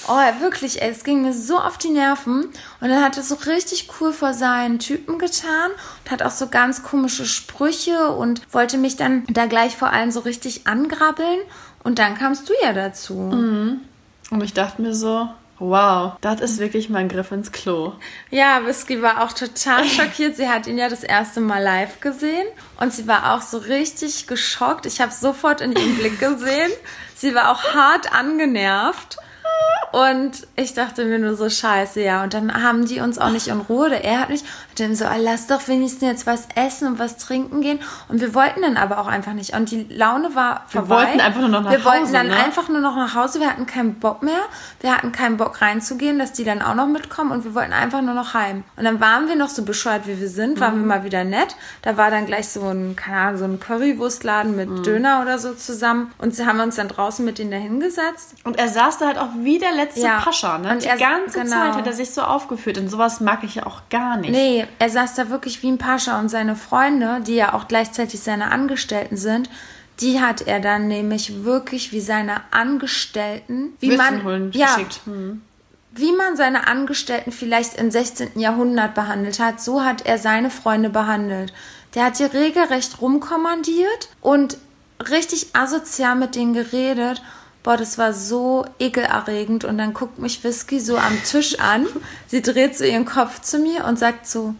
Oh, 0.07 0.41
wirklich, 0.41 0.81
ey, 0.81 0.89
es 0.89 1.03
ging 1.03 1.21
mir 1.21 1.33
so 1.33 1.57
auf 1.57 1.77
die 1.77 1.89
Nerven. 1.89 2.45
Und 2.81 2.89
dann 2.89 3.03
hat 3.03 3.17
er 3.17 3.23
so 3.23 3.35
richtig 3.35 3.89
cool 3.99 4.11
vor 4.11 4.33
seinen 4.33 4.79
Typen 4.79 5.19
getan 5.19 5.71
und 6.03 6.11
hat 6.11 6.23
auch 6.23 6.31
so 6.31 6.47
ganz 6.47 6.83
komische 6.83 7.25
Sprüche 7.25 8.09
und 8.11 8.41
wollte 8.53 8.77
mich 8.77 8.95
dann 8.95 9.23
da 9.27 9.45
gleich 9.45 9.75
vor 9.75 9.91
allem 9.91 10.11
so 10.11 10.21
richtig 10.21 10.67
angrabbeln. 10.67 11.39
Und 11.83 11.99
dann 11.99 12.15
kamst 12.17 12.49
du 12.49 12.53
ja 12.63 12.73
dazu. 12.73 13.13
Und 14.31 14.43
ich 14.43 14.53
dachte 14.53 14.81
mir 14.81 14.93
so, 14.93 15.29
wow, 15.59 16.13
das 16.21 16.41
ist 16.41 16.59
wirklich 16.59 16.89
mein 16.89 17.09
Griff 17.09 17.31
ins 17.31 17.51
Klo. 17.51 17.93
Ja, 18.31 18.65
Whisky 18.65 19.01
war 19.01 19.23
auch 19.23 19.33
total 19.33 19.85
schockiert. 19.85 20.35
Sie 20.35 20.49
hat 20.49 20.67
ihn 20.67 20.77
ja 20.77 20.89
das 20.89 21.03
erste 21.03 21.41
Mal 21.41 21.61
live 21.61 21.99
gesehen 21.99 22.47
und 22.79 22.93
sie 22.93 23.07
war 23.07 23.33
auch 23.35 23.41
so 23.41 23.57
richtig 23.57 24.27
geschockt. 24.27 24.85
Ich 24.85 25.01
habe 25.01 25.11
sofort 25.11 25.61
in 25.61 25.73
ihrem 25.73 25.97
Blick 25.97 26.19
gesehen. 26.19 26.71
Sie 27.15 27.35
war 27.35 27.51
auch 27.51 27.63
hart 27.73 28.13
angenervt. 28.13 29.17
Und 29.91 30.47
ich 30.55 30.73
dachte 30.73 31.05
mir 31.05 31.17
nur 31.17 31.35
so, 31.35 31.49
scheiße, 31.49 32.01
ja. 32.01 32.23
Und 32.23 32.33
dann 32.33 32.63
haben 32.63 32.85
die 32.85 32.99
uns 32.99 33.17
auch 33.17 33.31
nicht 33.31 33.47
in 33.47 33.59
Ruhe. 33.59 33.87
Oder 33.87 34.03
er 34.03 34.21
hat. 34.21 34.29
Und 34.29 34.43
dann 34.77 34.95
so, 34.95 35.05
ah, 35.05 35.15
lass 35.17 35.47
doch 35.47 35.67
wenigstens 35.67 36.01
jetzt 36.03 36.27
was 36.27 36.47
essen 36.55 36.87
und 36.87 36.99
was 36.99 37.17
trinken 37.17 37.61
gehen. 37.61 37.79
Und 38.07 38.21
wir 38.21 38.35
wollten 38.35 38.61
dann 38.61 38.77
aber 38.77 38.99
auch 38.99 39.07
einfach 39.07 39.33
nicht. 39.33 39.55
Und 39.55 39.71
die 39.71 39.83
Laune 39.89 40.35
war 40.35 40.65
Wir 40.69 40.81
vorbei. 40.81 41.07
wollten 41.07 41.21
einfach 41.21 41.39
nur 41.39 41.49
noch 41.49 41.63
nach 41.63 41.71
Wir 41.71 41.83
wollten 41.85 42.03
Hause, 42.03 42.13
dann 42.13 42.27
ne? 42.27 42.35
einfach 42.35 42.69
nur 42.69 42.81
noch 42.81 42.95
nach 42.95 43.15
Hause. 43.15 43.39
Wir 43.39 43.49
hatten 43.49 43.65
keinen 43.65 43.95
Bock 43.95 44.21
mehr. 44.21 44.41
Wir 44.79 44.95
hatten 44.95 45.11
keinen 45.11 45.37
Bock 45.37 45.59
reinzugehen, 45.61 46.19
dass 46.19 46.33
die 46.33 46.43
dann 46.43 46.61
auch 46.61 46.75
noch 46.75 46.87
mitkommen. 46.87 47.31
Und 47.31 47.43
wir 47.43 47.55
wollten 47.55 47.73
einfach 47.73 48.01
nur 48.01 48.13
noch 48.13 48.35
heim. 48.35 48.63
Und 48.77 48.83
dann 48.83 48.99
waren 48.99 49.27
wir 49.27 49.35
noch 49.35 49.49
so 49.49 49.63
bescheuert, 49.63 50.05
wie 50.05 50.19
wir 50.19 50.29
sind. 50.29 50.59
Waren 50.59 50.79
wir 50.79 50.85
mal 50.85 51.03
wieder 51.03 51.23
nett. 51.23 51.55
Da 51.81 51.97
war 51.97 52.11
dann 52.11 52.27
gleich 52.27 52.49
so 52.49 52.61
ein, 52.67 52.95
keine 52.95 53.17
Ahnung, 53.17 53.37
so 53.39 53.45
ein 53.45 53.59
Currywurstladen 53.59 54.55
mit 54.55 54.85
Döner 54.85 55.21
oder 55.23 55.39
so 55.39 55.53
zusammen. 55.55 56.11
Und 56.19 56.35
sie 56.35 56.45
haben 56.45 56.59
uns 56.59 56.75
dann 56.75 56.89
draußen 56.89 57.25
mit 57.25 57.39
denen 57.39 57.49
da 57.49 57.57
hingesetzt. 57.57 58.35
Und 58.43 58.59
er 58.59 58.67
saß 58.67 58.99
da 58.99 59.07
halt 59.07 59.17
auch 59.17 59.28
wie 59.41 59.57
der 59.59 59.71
letzte 59.73 60.01
Ja. 60.01 60.19
Pascha, 60.19 60.57
ne? 60.57 60.71
Und 60.71 60.83
Die 60.83 60.87
er- 60.87 60.97
ganze 60.97 61.39
genau. 61.41 61.51
Zeit 61.55 61.73
hat 61.75 61.87
er 61.87 61.93
sich 61.93 62.11
so 62.11 62.21
aufgeführt. 62.21 62.77
Und 62.77 62.89
sowas 62.89 63.19
mag 63.19 63.43
ich 63.43 63.55
ja 63.55 63.65
auch 63.65 63.81
gar 63.89 64.17
nicht. 64.17 64.31
Nee, 64.31 64.65
er 64.79 64.89
saß 64.89 65.15
da 65.15 65.29
wirklich 65.29 65.61
wie 65.63 65.71
ein 65.71 65.77
Pascha 65.77 66.19
und 66.19 66.29
seine 66.29 66.55
Freunde, 66.55 67.21
die 67.25 67.35
ja 67.35 67.53
auch 67.53 67.67
gleichzeitig 67.67 68.19
seine 68.19 68.51
Angestellten 68.51 69.17
sind, 69.17 69.49
die 69.99 70.21
hat 70.21 70.41
er 70.41 70.59
dann 70.59 70.87
nämlich 70.87 71.43
wirklich 71.43 71.91
wie 71.91 71.99
seine 71.99 72.41
Angestellten, 72.51 73.73
wie 73.79 73.95
man 73.97 74.23
holen 74.23 74.51
ja, 74.53 74.67
geschickt. 74.67 75.01
Hm. 75.05 75.41
wie 75.91 76.11
man 76.13 76.35
seine 76.37 76.67
Angestellten 76.67 77.31
vielleicht 77.31 77.75
im 77.75 77.91
16. 77.91 78.39
Jahrhundert 78.39 78.93
behandelt 78.93 79.39
hat, 79.39 79.59
so 79.61 79.83
hat 79.83 80.05
er 80.05 80.17
seine 80.17 80.49
Freunde 80.49 80.89
behandelt. 80.89 81.51
Der 81.95 82.05
hat 82.05 82.19
die 82.19 82.23
regelrecht 82.23 83.01
rumkommandiert 83.01 84.09
und 84.21 84.57
richtig 85.09 85.47
asozial 85.53 86.15
mit 86.15 86.35
denen 86.35 86.53
geredet. 86.53 87.21
Boah, 87.63 87.77
das 87.77 87.97
war 87.97 88.13
so 88.13 88.65
ekelerregend. 88.79 89.65
Und 89.65 89.77
dann 89.77 89.93
guckt 89.93 90.19
mich 90.19 90.43
Whisky 90.43 90.79
so 90.79 90.97
am 90.97 91.21
Tisch 91.23 91.59
an. 91.59 91.87
Sie 92.27 92.41
dreht 92.41 92.77
so 92.77 92.83
ihren 92.83 93.05
Kopf 93.05 93.41
zu 93.41 93.59
mir 93.59 93.85
und 93.85 93.99
sagt 93.99 94.27
so, 94.27 94.55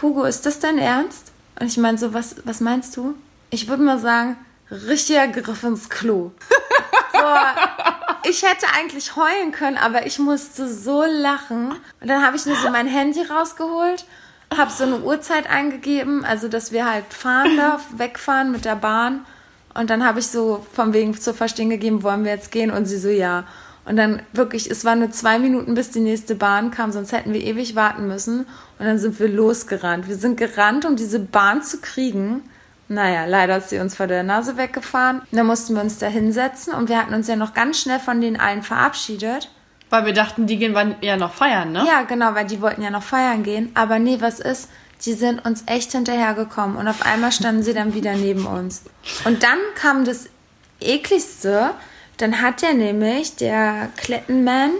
Hugo, 0.00 0.24
ist 0.24 0.46
das 0.46 0.58
dein 0.58 0.78
Ernst? 0.78 1.32
Und 1.58 1.66
ich 1.66 1.78
meine 1.78 1.98
so, 1.98 2.12
was, 2.12 2.36
was 2.44 2.60
meinst 2.60 2.96
du? 2.96 3.14
Ich 3.50 3.68
würde 3.68 3.82
mal 3.82 3.98
sagen, 3.98 4.36
richtiger 4.70 5.28
Griff 5.28 5.62
ins 5.62 5.88
Klo. 5.88 6.32
Boah, 7.12 7.54
ich 8.28 8.42
hätte 8.42 8.66
eigentlich 8.76 9.16
heulen 9.16 9.52
können, 9.52 9.78
aber 9.78 10.06
ich 10.06 10.18
musste 10.18 10.68
so 10.72 11.04
lachen. 11.04 11.72
Und 12.00 12.08
dann 12.08 12.24
habe 12.24 12.36
ich 12.36 12.46
nur 12.46 12.56
so 12.56 12.70
mein 12.70 12.86
Handy 12.86 13.22
rausgeholt, 13.22 14.04
habe 14.56 14.70
so 14.70 14.84
eine 14.84 15.00
Uhrzeit 15.00 15.48
eingegeben, 15.48 16.24
also 16.24 16.48
dass 16.48 16.72
wir 16.72 16.90
halt 16.90 17.12
fahren 17.12 17.56
darf, 17.56 17.82
wegfahren 17.96 18.52
mit 18.52 18.64
der 18.64 18.76
Bahn. 18.76 19.24
Und 19.78 19.90
dann 19.90 20.04
habe 20.04 20.20
ich 20.20 20.28
so 20.28 20.64
vom 20.72 20.92
wegen 20.92 21.14
zu 21.18 21.34
verstehen 21.34 21.70
gegeben, 21.70 22.02
wollen 22.02 22.24
wir 22.24 22.32
jetzt 22.32 22.50
gehen? 22.50 22.70
Und 22.70 22.86
sie 22.86 22.98
so, 22.98 23.08
ja. 23.08 23.44
Und 23.84 23.96
dann 23.96 24.20
wirklich, 24.32 24.70
es 24.70 24.84
waren 24.84 24.98
nur 24.98 25.10
zwei 25.12 25.38
Minuten, 25.38 25.74
bis 25.74 25.90
die 25.90 26.00
nächste 26.00 26.34
Bahn 26.34 26.72
kam, 26.72 26.90
sonst 26.90 27.12
hätten 27.12 27.32
wir 27.32 27.40
ewig 27.40 27.76
warten 27.76 28.08
müssen. 28.08 28.40
Und 28.78 28.86
dann 28.86 28.98
sind 28.98 29.20
wir 29.20 29.28
losgerannt. 29.28 30.08
Wir 30.08 30.16
sind 30.16 30.36
gerannt, 30.36 30.84
um 30.84 30.96
diese 30.96 31.20
Bahn 31.20 31.62
zu 31.62 31.80
kriegen. 31.80 32.42
Naja, 32.88 33.24
leider 33.26 33.58
ist 33.58 33.70
sie 33.70 33.78
uns 33.78 33.96
vor 33.96 34.06
der 34.06 34.22
Nase 34.22 34.56
weggefahren. 34.56 35.22
Dann 35.32 35.46
mussten 35.46 35.74
wir 35.74 35.82
uns 35.82 35.98
da 35.98 36.06
hinsetzen 36.06 36.72
und 36.72 36.88
wir 36.88 36.98
hatten 36.98 37.14
uns 37.14 37.26
ja 37.26 37.36
noch 37.36 37.54
ganz 37.54 37.80
schnell 37.80 37.98
von 37.98 38.20
denen 38.20 38.38
allen 38.38 38.62
verabschiedet. 38.62 39.50
Weil 39.90 40.06
wir 40.06 40.12
dachten, 40.12 40.46
die 40.46 40.56
gehen 40.56 40.74
ja 41.00 41.16
noch 41.16 41.32
feiern, 41.32 41.72
ne? 41.72 41.84
Ja, 41.86 42.02
genau, 42.02 42.34
weil 42.34 42.46
die 42.46 42.60
wollten 42.60 42.82
ja 42.82 42.90
noch 42.90 43.02
feiern 43.02 43.44
gehen. 43.44 43.70
Aber 43.74 43.98
nee, 43.98 44.18
was 44.20 44.40
ist? 44.40 44.68
Die 45.04 45.12
sind 45.12 45.44
uns 45.44 45.64
echt 45.66 45.92
hinterhergekommen 45.92 46.76
und 46.76 46.88
auf 46.88 47.04
einmal 47.04 47.32
standen 47.32 47.62
sie 47.62 47.74
dann 47.74 47.94
wieder 47.94 48.14
neben 48.14 48.46
uns. 48.46 48.82
Und 49.24 49.42
dann 49.42 49.58
kam 49.74 50.04
das 50.04 50.28
ekligste. 50.80 51.70
Dann 52.16 52.40
hat 52.40 52.62
der 52.62 52.74
nämlich, 52.74 53.36
der 53.36 53.90
Klettenman, 53.96 54.70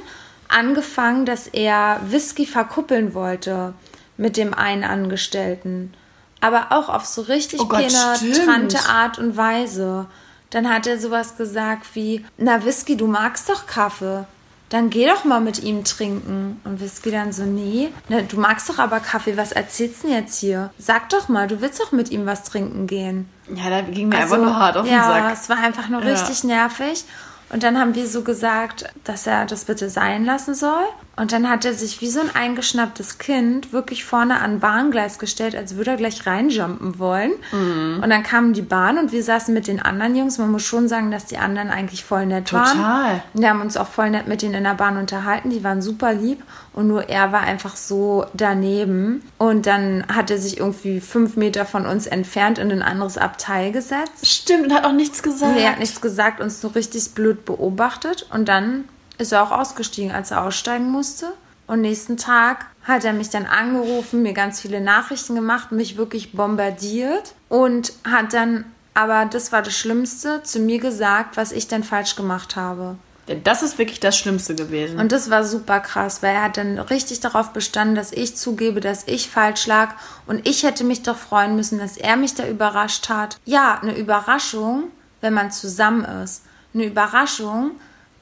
angefangen, 0.48 1.26
dass 1.26 1.46
er 1.48 2.00
Whisky 2.08 2.46
verkuppeln 2.46 3.14
wollte 3.14 3.74
mit 4.16 4.36
dem 4.36 4.54
einen 4.54 4.84
Angestellten. 4.84 5.92
Aber 6.40 6.68
auch 6.70 6.88
auf 6.88 7.04
so 7.04 7.22
richtig 7.22 7.60
Oh 7.60 7.66
penetrante. 7.66 8.78
Art 8.88 9.18
und 9.18 9.36
Weise. 9.36 10.06
Dann 10.50 10.72
hat 10.72 10.86
er 10.86 10.98
sowas 10.98 11.36
gesagt 11.36 11.86
wie, 11.94 12.24
na 12.38 12.64
Whisky, 12.64 12.96
du 12.96 13.06
magst 13.06 13.48
doch 13.48 13.66
Kaffee. 13.66 14.26
Dann 14.68 14.90
geh 14.90 15.06
doch 15.06 15.24
mal 15.24 15.40
mit 15.40 15.62
ihm 15.62 15.84
trinken. 15.84 16.60
Und 16.64 16.80
Whisky 16.80 17.10
dann 17.12 17.32
so, 17.32 17.44
nee, 17.44 17.90
na, 18.08 18.22
du 18.22 18.38
magst 18.38 18.68
doch 18.68 18.78
aber 18.78 18.98
Kaffee, 19.00 19.36
was 19.36 19.52
erzählst 19.52 20.02
du 20.02 20.08
denn 20.08 20.16
jetzt 20.16 20.38
hier? 20.40 20.70
Sag 20.78 21.08
doch 21.10 21.28
mal, 21.28 21.46
du 21.46 21.60
willst 21.60 21.80
doch 21.80 21.92
mit 21.92 22.10
ihm 22.10 22.26
was 22.26 22.42
trinken 22.42 22.86
gehen. 22.86 23.28
Ja, 23.54 23.70
da 23.70 23.80
ging 23.82 24.08
mir 24.08 24.18
einfach 24.18 24.38
nur 24.38 24.56
hart 24.58 24.76
auf 24.76 24.84
den 24.84 24.92
ja, 24.92 25.06
Sack. 25.06 25.32
es 25.32 25.48
war 25.48 25.58
einfach 25.58 25.88
nur 25.88 26.02
Ja. 26.02 26.10
richtig 26.12 26.42
nervig. 26.42 27.04
Und 27.48 27.62
dann 27.62 27.78
haben 27.78 27.94
wir 27.94 28.08
so 28.08 28.22
gesagt, 28.22 28.86
dass 29.04 29.26
er 29.28 29.46
das 29.46 29.66
bitte 29.66 29.88
sein 29.88 30.24
lassen 30.24 30.54
soll. 30.54 30.82
Und 31.18 31.32
dann 31.32 31.48
hat 31.48 31.64
er 31.64 31.72
sich 31.72 32.02
wie 32.02 32.10
so 32.10 32.20
ein 32.20 32.34
eingeschnapptes 32.34 33.16
Kind 33.16 33.72
wirklich 33.72 34.04
vorne 34.04 34.38
an 34.40 34.60
Bahngleis 34.60 35.18
gestellt, 35.18 35.56
als 35.56 35.76
würde 35.76 35.92
er 35.92 35.96
gleich 35.96 36.26
reinjumpen 36.26 36.98
wollen. 36.98 37.32
Mhm. 37.52 38.00
Und 38.02 38.10
dann 38.10 38.22
kam 38.22 38.52
die 38.52 38.62
Bahn 38.62 38.98
und 38.98 39.12
wir 39.12 39.22
saßen 39.22 39.54
mit 39.54 39.66
den 39.66 39.80
anderen 39.80 40.14
Jungs. 40.14 40.36
Man 40.36 40.50
muss 40.50 40.64
schon 40.64 40.88
sagen, 40.88 41.10
dass 41.10 41.24
die 41.24 41.38
anderen 41.38 41.70
eigentlich 41.70 42.04
voll 42.04 42.26
nett 42.26 42.52
waren. 42.52 42.76
Total. 42.76 43.22
Wir 43.32 43.48
haben 43.48 43.62
uns 43.62 43.78
auch 43.78 43.86
voll 43.86 44.10
nett 44.10 44.28
mit 44.28 44.42
denen 44.42 44.54
in 44.54 44.64
der 44.64 44.74
Bahn 44.74 44.98
unterhalten. 44.98 45.48
Die 45.48 45.64
waren 45.64 45.80
super 45.80 46.12
lieb. 46.12 46.42
Und 46.74 46.88
nur 46.88 47.08
er 47.08 47.32
war 47.32 47.40
einfach 47.40 47.76
so 47.76 48.26
daneben. 48.34 49.22
Und 49.38 49.64
dann 49.64 50.04
hat 50.14 50.30
er 50.30 50.36
sich 50.36 50.58
irgendwie 50.58 51.00
fünf 51.00 51.36
Meter 51.36 51.64
von 51.64 51.86
uns 51.86 52.06
entfernt 52.06 52.58
in 52.58 52.70
ein 52.70 52.82
anderes 52.82 53.16
Abteil 53.16 53.72
gesetzt. 53.72 54.26
Stimmt, 54.26 54.66
und 54.66 54.74
hat 54.74 54.84
auch 54.84 54.92
nichts 54.92 55.22
gesagt. 55.22 55.54
Nee, 55.54 55.62
er 55.62 55.72
hat 55.72 55.78
nichts 55.78 56.02
gesagt, 56.02 56.42
uns 56.42 56.60
so 56.60 56.68
richtig 56.68 57.14
blöd 57.14 57.46
beobachtet 57.46 58.26
und 58.30 58.46
dann 58.50 58.84
ist 59.18 59.32
er 59.32 59.42
auch 59.42 59.52
ausgestiegen, 59.52 60.12
als 60.12 60.30
er 60.30 60.44
aussteigen 60.44 60.90
musste. 60.90 61.32
Und 61.66 61.80
nächsten 61.80 62.16
Tag 62.16 62.66
hat 62.84 63.04
er 63.04 63.12
mich 63.12 63.30
dann 63.30 63.46
angerufen, 63.46 64.22
mir 64.22 64.32
ganz 64.32 64.60
viele 64.60 64.80
Nachrichten 64.80 65.34
gemacht, 65.34 65.72
mich 65.72 65.96
wirklich 65.96 66.32
bombardiert 66.32 67.34
und 67.48 67.92
hat 68.04 68.32
dann, 68.32 68.64
aber 68.94 69.24
das 69.24 69.50
war 69.50 69.62
das 69.62 69.76
Schlimmste, 69.76 70.42
zu 70.44 70.60
mir 70.60 70.78
gesagt, 70.78 71.36
was 71.36 71.50
ich 71.50 71.66
dann 71.66 71.82
falsch 71.82 72.14
gemacht 72.14 72.54
habe. 72.54 72.96
Denn 73.28 73.42
das 73.42 73.64
ist 73.64 73.78
wirklich 73.78 73.98
das 73.98 74.16
Schlimmste 74.16 74.54
gewesen. 74.54 75.00
Und 75.00 75.10
das 75.10 75.30
war 75.30 75.42
super 75.42 75.80
krass, 75.80 76.22
weil 76.22 76.36
er 76.36 76.44
hat 76.44 76.58
dann 76.58 76.78
richtig 76.78 77.18
darauf 77.18 77.50
bestanden, 77.52 77.96
dass 77.96 78.12
ich 78.12 78.36
zugebe, 78.36 78.80
dass 78.80 79.08
ich 79.08 79.28
falsch 79.28 79.66
lag. 79.66 79.94
Und 80.26 80.46
ich 80.46 80.62
hätte 80.62 80.84
mich 80.84 81.02
doch 81.02 81.16
freuen 81.16 81.56
müssen, 81.56 81.80
dass 81.80 81.96
er 81.96 82.16
mich 82.16 82.34
da 82.34 82.46
überrascht 82.46 83.08
hat. 83.08 83.38
Ja, 83.44 83.80
eine 83.82 83.98
Überraschung, 83.98 84.84
wenn 85.20 85.34
man 85.34 85.50
zusammen 85.50 86.04
ist. 86.22 86.42
Eine 86.72 86.84
Überraschung, 86.84 87.72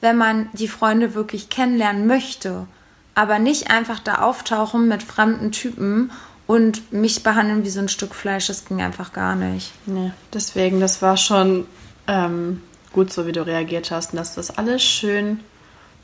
wenn 0.01 0.17
man 0.17 0.49
die 0.53 0.67
Freunde 0.67 1.13
wirklich 1.15 1.49
kennenlernen 1.49 2.07
möchte. 2.07 2.67
Aber 3.13 3.39
nicht 3.39 3.71
einfach 3.71 3.99
da 3.99 4.15
auftauchen 4.15 4.87
mit 4.87 5.01
fremden 5.01 5.51
Typen 5.51 6.11
und 6.47 6.91
mich 6.91 7.23
behandeln 7.23 7.63
wie 7.63 7.69
so 7.69 7.79
ein 7.79 7.89
Stück 7.89 8.13
Fleisch. 8.13 8.47
Das 8.47 8.65
ging 8.65 8.81
einfach 8.81 9.13
gar 9.13 9.35
nicht. 9.35 9.71
nee, 9.85 10.11
deswegen, 10.33 10.79
das 10.79 11.01
war 11.01 11.17
schon 11.17 11.65
ähm, 12.07 12.61
gut 12.93 13.11
so, 13.11 13.25
wie 13.25 13.31
du 13.31 13.45
reagiert 13.45 13.91
hast 13.91 14.13
und 14.13 14.17
dass 14.17 14.35
du 14.35 14.41
das 14.41 14.57
alles 14.57 14.83
schön 14.83 15.39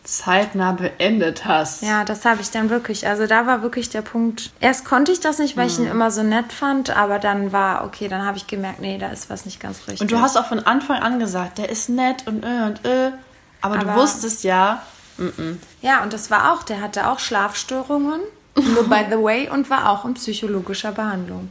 zeitnah 0.03 0.71
beendet 0.71 1.45
hast. 1.45 1.83
Ja, 1.83 2.03
das 2.03 2.25
habe 2.25 2.41
ich 2.41 2.49
dann 2.49 2.69
wirklich. 2.69 3.07
Also 3.07 3.27
da 3.27 3.45
war 3.45 3.61
wirklich 3.61 3.89
der 3.89 4.01
Punkt. 4.01 4.51
Erst 4.59 4.83
konnte 4.85 5.11
ich 5.11 5.19
das 5.19 5.37
nicht, 5.37 5.57
weil 5.57 5.67
ich 5.67 5.77
ihn 5.77 5.85
immer 5.85 6.09
so 6.09 6.23
nett 6.23 6.51
fand, 6.51 6.89
aber 6.95 7.19
dann 7.19 7.51
war, 7.51 7.85
okay, 7.85 8.07
dann 8.07 8.25
habe 8.25 8.37
ich 8.37 8.47
gemerkt, 8.47 8.81
nee, 8.81 8.97
da 8.97 9.09
ist 9.09 9.29
was 9.29 9.45
nicht 9.45 9.59
ganz 9.59 9.79
richtig. 9.87 10.01
Und 10.01 10.11
du 10.11 10.19
hast 10.19 10.37
auch 10.37 10.47
von 10.47 10.59
Anfang 10.59 11.01
an 11.01 11.19
gesagt, 11.19 11.59
der 11.59 11.69
ist 11.69 11.89
nett 11.89 12.27
und 12.27 12.43
äh 12.43 12.63
und 12.65 12.85
äh. 12.85 13.11
Aber, 13.61 13.77
du 13.77 13.95
wusstest 13.95 14.43
ja, 14.43 14.81
Ja, 15.81 16.01
und 16.03 16.13
das 16.13 16.31
war 16.31 16.53
auch, 16.53 16.63
der 16.63 16.81
hatte 16.81 17.07
auch 17.09 17.19
Schlafstörungen. 17.19 18.19
Nur 18.55 18.83
by 18.89 19.05
the 19.09 19.17
way 19.17 19.49
und 19.49 19.69
war 19.69 19.89
auch 19.89 20.03
in 20.03 20.13
psychologischer 20.15 20.91
Behandlung. 20.91 21.49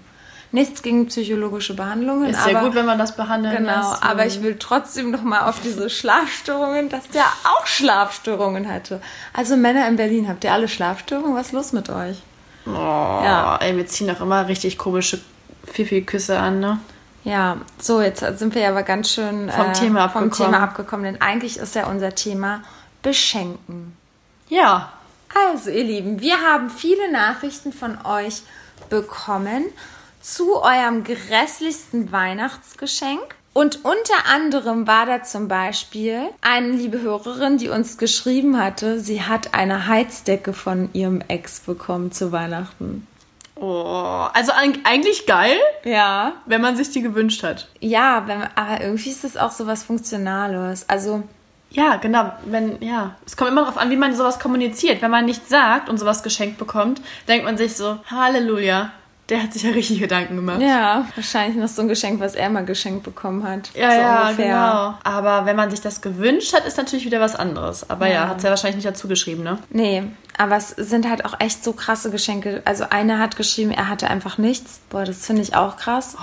Nichts 0.52 0.82
gegen 0.82 1.06
psychologische 1.06 1.74
Behandlungen. 1.74 2.28
Ist 2.28 2.44
ja 2.46 2.60
gut, 2.60 2.74
wenn 2.74 2.84
man 2.84 2.98
das 2.98 3.14
behandeln 3.16 3.56
Genau, 3.56 3.90
lässt. 3.90 4.02
aber 4.02 4.26
ich 4.26 4.42
will 4.42 4.56
trotzdem 4.58 5.12
noch 5.12 5.22
mal 5.22 5.48
auf 5.48 5.60
diese 5.62 5.88
Schlafstörungen, 5.88 6.88
dass 6.88 7.08
der 7.08 7.24
auch 7.44 7.66
Schlafstörungen 7.66 8.68
hatte. 8.70 9.00
Also 9.32 9.56
Männer 9.56 9.86
in 9.88 9.94
Berlin, 9.96 10.28
habt 10.28 10.42
ihr 10.44 10.52
alle 10.52 10.66
Schlafstörungen? 10.68 11.36
Was 11.36 11.46
ist 11.48 11.52
los 11.52 11.72
mit 11.72 11.88
euch? 11.88 12.18
Oh, 12.66 12.70
Ja. 12.72 13.56
ey, 13.62 13.76
wir 13.76 13.86
ziehen 13.86 14.10
auch 14.10 14.20
immer 14.20 14.48
richtig 14.48 14.76
komische 14.76 15.20
Fifi-Küsse 15.72 16.38
an, 16.38 16.58
ne? 16.60 16.80
Ja, 17.24 17.58
so, 17.78 18.00
jetzt 18.00 18.20
sind 18.38 18.54
wir 18.54 18.62
ja 18.62 18.70
aber 18.70 18.82
ganz 18.82 19.10
schön 19.10 19.48
äh, 19.48 19.52
Vom 19.52 19.72
Thema 19.72 20.08
vom 20.08 20.24
abgekommen. 20.24 20.52
Thema 20.52 20.62
abgekommen, 20.62 21.04
denn 21.04 21.20
eigentlich 21.20 21.58
ist 21.58 21.74
ja 21.74 21.86
unser 21.86 22.14
Thema 22.14 22.62
Beschenken. 23.02 23.96
Ja. 24.48 24.92
Also, 25.52 25.70
ihr 25.70 25.84
Lieben, 25.84 26.20
wir 26.20 26.40
haben 26.40 26.70
viele 26.70 27.12
Nachrichten 27.12 27.72
von 27.72 27.98
euch 28.04 28.42
bekommen 28.88 29.64
zu 30.20 30.62
eurem 30.62 31.04
grässlichsten 31.04 32.10
Weihnachtsgeschenk. 32.10 33.36
Und 33.52 33.84
unter 33.84 34.26
anderem 34.32 34.86
war 34.86 35.06
da 35.06 35.22
zum 35.22 35.48
Beispiel 35.48 36.22
eine 36.40 36.68
liebe 36.68 37.00
Hörerin, 37.00 37.58
die 37.58 37.68
uns 37.68 37.98
geschrieben 37.98 38.58
hatte, 38.62 39.00
sie 39.00 39.22
hat 39.22 39.54
eine 39.54 39.88
Heizdecke 39.88 40.52
von 40.52 40.88
ihrem 40.92 41.20
Ex 41.26 41.60
bekommen 41.60 42.12
zu 42.12 42.30
Weihnachten. 42.32 43.06
Oh, 43.60 44.26
also 44.32 44.52
eig- 44.52 44.80
eigentlich 44.84 45.26
geil, 45.26 45.56
Ja. 45.84 46.32
wenn 46.46 46.60
man 46.60 46.76
sich 46.76 46.90
die 46.90 47.02
gewünscht 47.02 47.42
hat. 47.42 47.68
Ja, 47.80 48.22
wenn, 48.26 48.42
aber 48.54 48.80
irgendwie 48.80 49.10
ist 49.10 49.22
das 49.24 49.36
auch 49.36 49.50
so 49.50 49.66
was 49.66 49.82
Funktionales. 49.84 50.88
Also, 50.88 51.22
Ja, 51.72 51.96
genau. 51.96 52.32
Wenn, 52.46 52.82
ja. 52.82 53.14
Es 53.26 53.36
kommt 53.36 53.50
immer 53.52 53.60
darauf 53.60 53.78
an, 53.78 53.90
wie 53.90 53.96
man 53.96 54.12
sowas 54.16 54.40
kommuniziert. 54.40 55.02
Wenn 55.02 55.10
man 55.12 55.24
nichts 55.24 55.48
sagt 55.48 55.88
und 55.88 55.98
sowas 55.98 56.24
geschenkt 56.24 56.58
bekommt, 56.58 57.00
denkt 57.28 57.44
man 57.44 57.56
sich 57.56 57.76
so, 57.76 57.98
Halleluja, 58.10 58.90
der 59.28 59.44
hat 59.44 59.52
sich 59.52 59.62
ja 59.62 59.70
richtig 59.70 60.00
Gedanken 60.00 60.34
gemacht. 60.34 60.60
ja, 60.60 61.06
wahrscheinlich 61.14 61.56
noch 61.56 61.68
so 61.68 61.82
ein 61.82 61.88
Geschenk, 61.88 62.18
was 62.18 62.34
er 62.34 62.50
mal 62.50 62.64
geschenkt 62.64 63.04
bekommen 63.04 63.44
hat. 63.48 63.70
Ja, 63.74 63.90
so 63.92 63.96
ja, 64.00 64.22
ungefähr. 64.22 64.46
genau. 64.46 64.94
Aber 65.04 65.46
wenn 65.46 65.54
man 65.54 65.70
sich 65.70 65.80
das 65.80 66.00
gewünscht 66.00 66.52
hat, 66.52 66.66
ist 66.66 66.76
natürlich 66.76 67.04
wieder 67.04 67.20
was 67.20 67.36
anderes. 67.36 67.88
Aber 67.88 68.08
ja, 68.08 68.26
hat 68.26 68.38
es 68.38 68.42
ja 68.42 68.50
wahrscheinlich 68.50 68.76
nicht 68.84 68.88
dazu 68.88 69.06
geschrieben, 69.06 69.44
ne? 69.44 69.58
Nee, 69.70 70.02
aber 70.40 70.56
es 70.56 70.70
sind 70.70 71.08
halt 71.08 71.24
auch 71.26 71.38
echt 71.38 71.62
so 71.62 71.72
krasse 71.74 72.10
Geschenke. 72.10 72.62
Also 72.64 72.84
einer 72.88 73.18
hat 73.18 73.36
geschrieben, 73.36 73.70
er 73.70 73.88
hatte 73.88 74.08
einfach 74.08 74.38
nichts. 74.38 74.80
Boah, 74.88 75.04
das 75.04 75.26
finde 75.26 75.42
ich 75.42 75.54
auch 75.54 75.76
krass. 75.76 76.16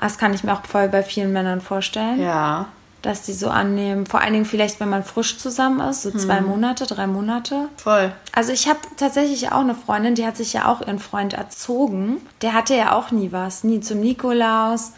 Das 0.00 0.18
kann 0.18 0.34
ich 0.34 0.42
mir 0.42 0.52
auch 0.52 0.64
voll 0.66 0.88
bei 0.88 1.02
vielen 1.04 1.32
Männern 1.32 1.60
vorstellen, 1.60 2.20
Ja. 2.20 2.66
dass 3.02 3.22
die 3.22 3.32
so 3.32 3.50
annehmen. 3.50 4.04
Vor 4.06 4.20
allen 4.20 4.32
Dingen 4.32 4.44
vielleicht, 4.44 4.80
wenn 4.80 4.88
man 4.88 5.04
frisch 5.04 5.38
zusammen 5.38 5.78
ist, 5.88 6.02
so 6.02 6.10
zwei 6.10 6.38
Hm. 6.38 6.46
Monate, 6.46 6.86
drei 6.86 7.06
Monate. 7.06 7.68
Voll. 7.76 8.12
Also 8.32 8.52
ich 8.52 8.68
habe 8.68 8.80
tatsächlich 8.96 9.52
auch 9.52 9.60
eine 9.60 9.76
Freundin, 9.76 10.16
die 10.16 10.26
hat 10.26 10.36
sich 10.36 10.52
ja 10.52 10.66
auch 10.66 10.80
ihren 10.80 10.98
Freund 10.98 11.32
erzogen. 11.34 12.16
Der 12.42 12.54
hatte 12.54 12.74
ja 12.74 12.92
auch 12.96 13.12
nie 13.12 13.30
was. 13.30 13.62
Nie 13.64 13.78
zum 13.80 14.00
Nikolaus, 14.00 14.92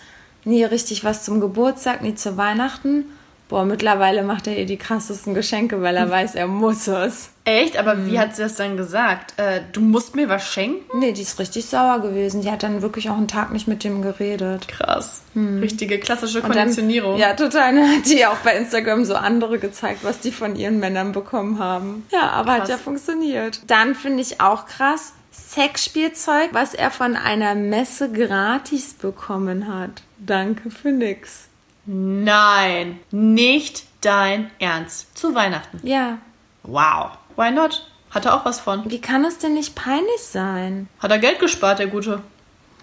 nie 0.45 0.65
richtig 0.65 1.05
was 1.05 1.23
zum 1.25 1.39
Geburtstag, 1.41 2.01
nie 2.03 2.15
zu 2.15 2.37
Weihnachten. 2.39 3.05
Boah, 3.51 3.67
mittlerweile 3.67 4.23
macht 4.23 4.47
er 4.47 4.57
ihr 4.59 4.65
die 4.67 4.79
krassesten 4.79 5.35
Geschenke, 5.35 5.83
weil 5.83 5.97
er 5.97 6.11
weiß, 6.19 6.35
er 6.35 6.47
muss 6.47 6.87
es. 6.89 7.29
Echt? 7.47 7.77
Aber 7.77 7.95
Mhm. 7.95 8.11
wie 8.11 8.19
hat 8.19 8.35
sie 8.35 8.43
das 8.43 8.55
dann 8.55 8.77
gesagt? 8.79 9.35
Äh, 9.39 9.61
du 9.73 9.81
musst 9.83 10.17
mir 10.17 10.31
was 10.31 10.47
schenken? 10.51 10.99
Nee, 10.99 11.13
die 11.13 11.21
ist 11.23 11.39
richtig 11.39 11.67
sauer 11.67 12.01
gewesen. 12.01 12.41
Die 12.41 12.51
hat 12.51 12.63
dann 12.63 12.81
wirklich 12.81 13.11
auch 13.11 13.17
einen 13.19 13.29
Tag 13.29 13.53
nicht 13.53 13.69
mit 13.69 13.85
dem 13.85 14.01
geredet. 14.01 14.67
Krass. 14.69 15.21
Richtige 15.37 15.99
klassische. 15.99 16.39
Und 16.41 16.49
dann- 16.49 16.59
Konditionierung. 16.59 17.19
Ja, 17.19 17.35
total. 17.35 17.75
Dann 17.75 17.97
hat 17.97 18.07
die 18.07 18.25
auch 18.25 18.37
bei 18.39 18.57
Instagram 18.57 19.05
so 19.05 19.15
andere 19.15 19.59
gezeigt, 19.59 20.01
was 20.05 20.21
die 20.21 20.33
von 20.33 20.57
ihren 20.57 20.79
Männern 20.79 21.13
bekommen 21.13 21.59
haben. 21.59 22.07
Ja, 22.11 22.31
aber 22.31 22.53
hat 22.53 22.59
Krass. 22.61 22.69
ja 22.71 22.77
funktioniert. 22.79 23.61
Dann 23.67 23.95
finde 23.95 24.23
ich 24.23 24.41
auch 24.41 24.65
krass, 24.67 25.13
Sexspielzeug, 25.31 26.51
was 26.53 26.73
er 26.75 26.91
von 26.91 27.17
einer 27.17 27.55
Messe 27.55 28.11
gratis 28.11 28.95
bekommen 28.95 29.67
hat. 29.67 30.03
Danke 30.19 30.71
für 30.71 30.93
nix. 30.93 31.49
Nein, 31.87 32.99
nicht 33.11 33.85
dein 34.01 34.51
Ernst. 34.59 35.17
Zu 35.17 35.35
Weihnachten. 35.35 35.81
Ja, 35.83 36.19
Wow. 36.65 37.13
Why 37.37 37.51
not? 37.51 37.87
Hat 38.11 38.27
er 38.27 38.35
auch 38.35 38.45
was 38.45 38.61
von. 38.61 38.89
wie 38.91 39.01
kann 39.01 39.25
es 39.25 39.39
denn 39.39 39.55
nicht 39.55 39.75
peinlich 39.75 40.23
sein? 40.23 40.89
Hat 41.01 41.11
er 41.11 41.19
Geld 41.19 41.41
gespart, 41.41 41.79
der 41.79 41.89
Gute. 41.89 42.23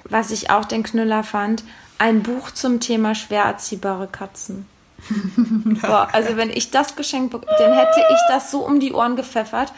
Was 0.03 0.32
ich 0.32 0.49
auch 0.49 0.65
den 0.65 0.84
Knüller 0.84 1.23
fand, 1.23 1.63
ein 1.97 2.21
Buch 2.21 2.51
zum 2.51 2.79
Thema 2.79 3.15
schwer 3.15 3.43
erziehbare 3.43 4.07
Katzen. 4.07 4.65
Boah, 5.82 6.09
also 6.11 6.36
wenn 6.36 6.49
ich 6.49 6.69
das 6.71 6.95
geschenkt 6.95 7.32
bekomme, 7.32 7.57
dann 7.57 7.73
hätte 7.73 8.03
ich 8.09 8.19
das 8.27 8.51
so 8.51 8.65
um 8.65 8.79
die 8.79 8.93
Ohren 8.93 9.15
gepfeffert. 9.15 9.71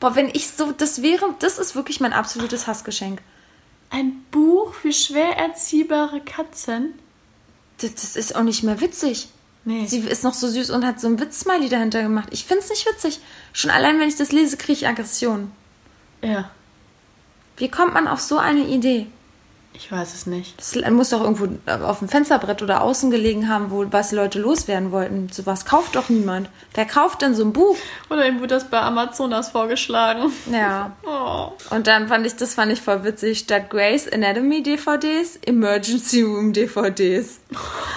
Boah, 0.00 0.16
wenn 0.16 0.28
ich 0.28 0.50
so, 0.50 0.72
das 0.72 1.02
wäre, 1.02 1.34
das 1.38 1.58
ist 1.58 1.74
wirklich 1.74 2.00
mein 2.00 2.12
absolutes 2.12 2.66
Hassgeschenk. 2.66 3.20
Ein 3.90 4.24
Buch 4.30 4.74
für 4.74 4.92
schwer 4.92 5.36
erziehbare 5.36 6.20
Katzen? 6.20 6.94
Das, 7.78 7.94
das 7.94 8.16
ist 8.16 8.34
auch 8.34 8.42
nicht 8.42 8.62
mehr 8.62 8.80
witzig. 8.80 9.28
Nee. 9.64 9.86
Sie 9.86 10.00
ist 10.00 10.24
noch 10.24 10.34
so 10.34 10.46
süß 10.48 10.70
und 10.70 10.84
hat 10.84 11.00
so 11.00 11.06
ein 11.08 11.18
Witzsmiley 11.18 11.68
dahinter 11.70 12.02
gemacht. 12.02 12.28
Ich 12.32 12.44
find's 12.44 12.68
nicht 12.68 12.86
witzig. 12.86 13.20
Schon 13.52 13.70
allein, 13.70 13.98
wenn 13.98 14.08
ich 14.08 14.16
das 14.16 14.30
lese, 14.32 14.56
kriege 14.58 14.72
ich 14.74 14.86
Aggression. 14.88 15.50
Ja, 16.22 16.50
Wie 17.56 17.70
kommt 17.70 17.94
man 17.94 18.08
auf 18.08 18.20
so 18.20 18.38
eine 18.38 18.66
Idee? 18.66 19.06
Ich 19.76 19.90
weiß 19.90 20.14
es 20.14 20.26
nicht. 20.26 20.54
Das 20.56 20.76
muss 20.90 21.10
doch 21.10 21.22
irgendwo 21.22 21.48
auf 21.68 21.98
dem 21.98 22.08
Fensterbrett 22.08 22.62
oder 22.62 22.82
außen 22.82 23.10
gelegen 23.10 23.48
haben, 23.48 23.72
wo 23.72 23.84
was 23.90 24.10
die 24.10 24.14
Leute 24.14 24.38
loswerden 24.38 24.92
wollten. 24.92 25.28
Sowas 25.30 25.64
kauft 25.64 25.96
doch 25.96 26.08
niemand. 26.08 26.48
Wer 26.74 26.86
kauft 26.86 27.22
denn 27.22 27.34
so 27.34 27.44
ein 27.44 27.52
Buch? 27.52 27.76
Oder 28.08 28.26
ihm 28.28 28.36
wurde 28.36 28.54
das 28.54 28.70
bei 28.70 28.80
Amazonas 28.80 29.50
vorgeschlagen. 29.50 30.32
Ja. 30.50 30.92
Oh. 31.06 31.52
Und 31.70 31.86
dann 31.86 32.08
fand 32.08 32.26
ich, 32.26 32.36
das 32.36 32.54
fand 32.54 32.72
ich 32.72 32.80
voll 32.80 33.04
witzig. 33.04 33.40
Statt 33.40 33.70
Grace 33.70 34.08
Anatomy 34.10 34.62
DVDs, 34.62 35.36
Emergency 35.44 36.22
Room 36.22 36.52
DVDs. 36.52 37.40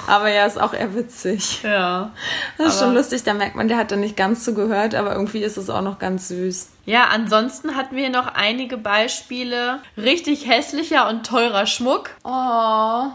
Aber 0.08 0.30
ja, 0.30 0.46
ist 0.46 0.60
auch 0.60 0.74
eher 0.74 0.94
witzig. 0.94 1.64
Ja. 1.64 2.12
Das 2.58 2.74
ist 2.74 2.80
schon 2.80 2.94
lustig, 2.94 3.24
da 3.24 3.34
merkt 3.34 3.56
man, 3.56 3.68
der 3.68 3.78
hat 3.78 3.92
da 3.92 3.96
nicht 3.96 4.18
ganz 4.18 4.44
zugehört, 4.44 4.94
aber 4.94 5.14
irgendwie 5.14 5.44
ist 5.44 5.58
es 5.58 5.70
auch 5.70 5.82
noch 5.82 6.00
ganz 6.00 6.28
süß. 6.28 6.68
Ja, 6.88 7.10
ansonsten 7.14 7.76
hatten 7.76 7.98
wir 7.98 8.10
noch 8.10 8.28
einige 8.34 8.78
Beispiele. 8.78 9.80
Richtig 9.98 10.48
hässlicher 10.48 11.10
und 11.10 11.26
teurer 11.26 11.66
Schmuck. 11.66 12.12
Oh. 12.24 12.30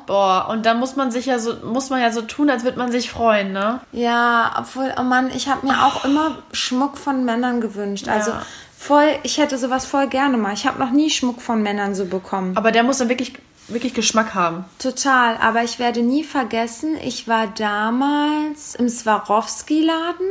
Boah, 0.07 0.49
und 0.51 0.67
da 0.67 0.75
muss 0.75 0.95
man 0.95 1.11
sich 1.11 1.25
ja 1.25 1.39
so, 1.39 1.55
muss 1.65 1.89
man 1.89 2.03
ja 2.03 2.13
so 2.13 2.21
tun, 2.21 2.51
als 2.51 2.65
würde 2.65 2.79
man 2.79 2.93
sich 2.93 3.11
freuen, 3.11 3.53
ne? 3.55 3.81
Ja, 3.93 4.57
obwohl, 4.59 4.93
oh 5.01 5.03
Mann, 5.03 5.31
ich 5.35 5.49
habe 5.49 5.67
mir 5.67 5.87
auch 5.87 6.05
immer 6.05 6.37
Schmuck 6.53 6.99
von 6.99 7.25
Männern 7.25 7.63
gewünscht. 7.63 8.09
Also 8.09 8.33
Ja. 8.33 8.43
voll, 8.79 9.09
ich 9.23 9.39
hätte 9.39 9.57
sowas 9.57 9.87
voll 9.87 10.07
gerne 10.07 10.37
mal. 10.37 10.53
Ich 10.53 10.67
habe 10.67 10.79
noch 10.79 10.91
nie 10.91 11.09
Schmuck 11.09 11.41
von 11.41 11.63
Männern 11.63 11.95
so 11.95 12.05
bekommen. 12.05 12.55
Aber 12.59 12.73
der 12.73 12.83
muss 12.83 12.99
dann 12.99 13.09
wirklich, 13.09 13.33
wirklich 13.69 13.95
Geschmack 13.95 14.35
haben. 14.35 14.67
Total, 14.79 15.39
aber 15.39 15.63
ich 15.65 15.79
werde 15.79 16.03
nie 16.03 16.25
vergessen, 16.25 16.95
ich 17.03 17.27
war 17.27 17.47
damals 17.47 18.75
im 18.75 18.91
Swarovski-Laden 18.91 20.29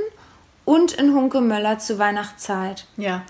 und 0.65 0.93
in 0.93 1.13
Hunkemöller 1.13 1.79
zur 1.79 1.99
Weihnachtszeit. 1.99 2.85
Ja. 2.97 3.23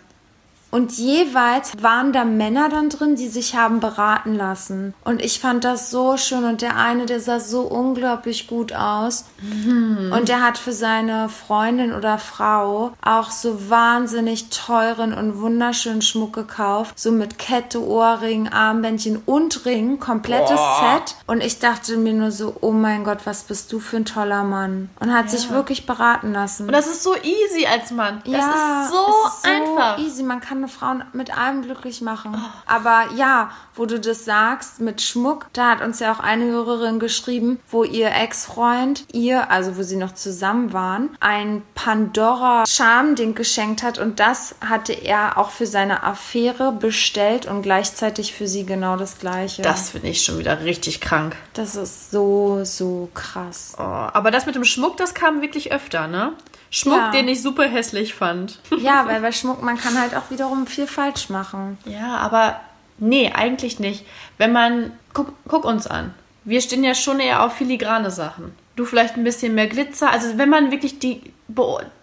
Und 0.71 0.93
jeweils 0.93 1.73
waren 1.81 2.13
da 2.13 2.23
Männer 2.23 2.69
dann 2.69 2.89
drin, 2.89 3.15
die 3.15 3.27
sich 3.27 3.55
haben 3.55 3.81
beraten 3.81 4.35
lassen. 4.35 4.93
Und 5.03 5.21
ich 5.21 5.39
fand 5.39 5.65
das 5.65 5.91
so 5.91 6.15
schön. 6.15 6.45
Und 6.45 6.61
der 6.61 6.77
eine, 6.77 7.05
der 7.05 7.19
sah 7.19 7.41
so 7.41 7.61
unglaublich 7.61 8.47
gut 8.47 8.73
aus. 8.73 9.25
Und 9.41 10.29
der 10.29 10.41
hat 10.41 10.57
für 10.57 10.71
seine 10.71 11.27
Freundin 11.27 11.93
oder 11.93 12.17
Frau 12.17 12.93
auch 13.01 13.31
so 13.31 13.69
wahnsinnig 13.69 14.49
teuren 14.49 15.13
und 15.13 15.41
wunderschönen 15.41 16.01
Schmuck 16.01 16.33
gekauft. 16.33 16.97
So 16.97 17.11
mit 17.11 17.37
Kette, 17.37 17.85
Ohrring, 17.85 18.47
Armbändchen 18.47 19.21
und 19.25 19.65
Ring. 19.65 19.99
Komplettes 19.99 20.59
Set. 20.79 21.15
Und 21.27 21.43
ich 21.43 21.59
dachte 21.59 21.97
mir 21.97 22.13
nur 22.13 22.31
so, 22.31 22.55
oh 22.61 22.71
mein 22.71 23.03
Gott, 23.03 23.19
was 23.25 23.43
bist 23.43 23.73
du 23.73 23.79
für 23.79 23.97
ein 23.97 24.05
toller 24.05 24.43
Mann. 24.43 24.89
Und 25.01 25.13
hat 25.13 25.29
sich 25.29 25.49
wirklich 25.49 25.85
beraten 25.85 26.31
lassen. 26.31 26.67
Und 26.67 26.71
das 26.71 26.87
ist 26.87 27.03
so 27.03 27.13
easy 27.15 27.65
als 27.65 27.91
Mann. 27.91 28.21
Das 28.25 28.45
ist 28.45 28.91
so 28.91 29.05
ist 29.27 29.43
so 29.43 29.49
einfach. 29.49 29.97
easy. 29.99 30.23
Man 30.23 30.39
kann 30.39 30.60
eine 30.61 30.71
Frau 30.71 30.93
mit 31.13 31.35
allem 31.37 31.61
glücklich 31.61 32.01
machen. 32.01 32.35
Aber 32.65 33.05
ja, 33.15 33.51
wo 33.75 33.85
du 33.85 33.99
das 33.99 34.25
sagst, 34.25 34.79
mit 34.79 35.01
Schmuck, 35.01 35.47
da 35.53 35.71
hat 35.71 35.81
uns 35.81 35.99
ja 35.99 36.11
auch 36.11 36.19
eine 36.19 36.45
Hörerin 36.45 36.99
geschrieben, 36.99 37.59
wo 37.69 37.83
ihr 37.83 38.11
Ex-Freund 38.11 39.05
ihr, 39.11 39.49
also 39.51 39.77
wo 39.77 39.83
sie 39.83 39.95
noch 39.95 40.13
zusammen 40.13 40.73
waren, 40.73 41.09
ein 41.19 41.63
Pandora-Charmding 41.75 43.35
geschenkt 43.35 43.83
hat 43.83 43.97
und 43.97 44.19
das 44.19 44.55
hatte 44.65 44.93
er 44.93 45.37
auch 45.37 45.49
für 45.49 45.65
seine 45.65 46.03
Affäre 46.03 46.71
bestellt 46.71 47.45
und 47.45 47.61
gleichzeitig 47.61 48.33
für 48.33 48.47
sie 48.47 48.65
genau 48.65 48.97
das 48.97 49.19
gleiche. 49.19 49.61
Das 49.61 49.91
finde 49.91 50.09
ich 50.09 50.23
schon 50.23 50.37
wieder 50.37 50.63
richtig 50.63 51.01
krank. 51.01 51.35
das 51.53 51.75
ist 51.75 52.11
so, 52.11 52.61
so 52.63 53.09
krass. 53.13 53.75
Oh, 53.77 53.81
aber 53.81 54.31
das 54.31 54.45
mit 54.45 54.55
dem 54.55 54.65
Schmuck, 54.65 54.97
das 54.97 55.13
kam 55.13 55.41
wirklich 55.41 55.71
öfter, 55.71 56.07
ne? 56.07 56.33
Schmuck, 56.73 56.97
Ja. 56.97 57.11
den 57.11 57.27
ich 57.27 57.41
super 57.43 57.65
hässlich 57.67 58.13
fand. 58.15 58.59
Ja, 58.79 59.05
weil 59.05 59.21
bei 59.21 59.31
Schmuck, 59.31 59.61
man 59.61 59.77
kann 59.77 59.99
halt 59.99 60.15
auch 60.15 60.29
wiederum 60.31 60.65
viel 60.65 60.87
falsch 60.87 61.29
machen. 61.29 61.77
Ja, 61.85 62.17
aber 62.17 62.59
nee, 62.97 63.31
eigentlich 63.33 63.79
nicht. 63.79 64.05
Wenn 64.39 64.51
man, 64.53 64.91
guck, 65.13 65.33
guck 65.47 65.65
uns 65.65 65.85
an. 65.85 66.13
Wir 66.45 66.61
stehen 66.61 66.83
ja 66.83 66.95
schon 66.95 67.19
eher 67.19 67.43
auf 67.43 67.53
filigrane 67.53 68.09
Sachen. 68.09 68.55
Du 68.75 68.85
vielleicht 68.85 69.17
ein 69.17 69.23
bisschen 69.23 69.53
mehr 69.53 69.67
Glitzer. 69.67 70.11
Also 70.11 70.37
wenn 70.37 70.49
man 70.49 70.71
wirklich 70.71 70.97
die, 70.97 71.21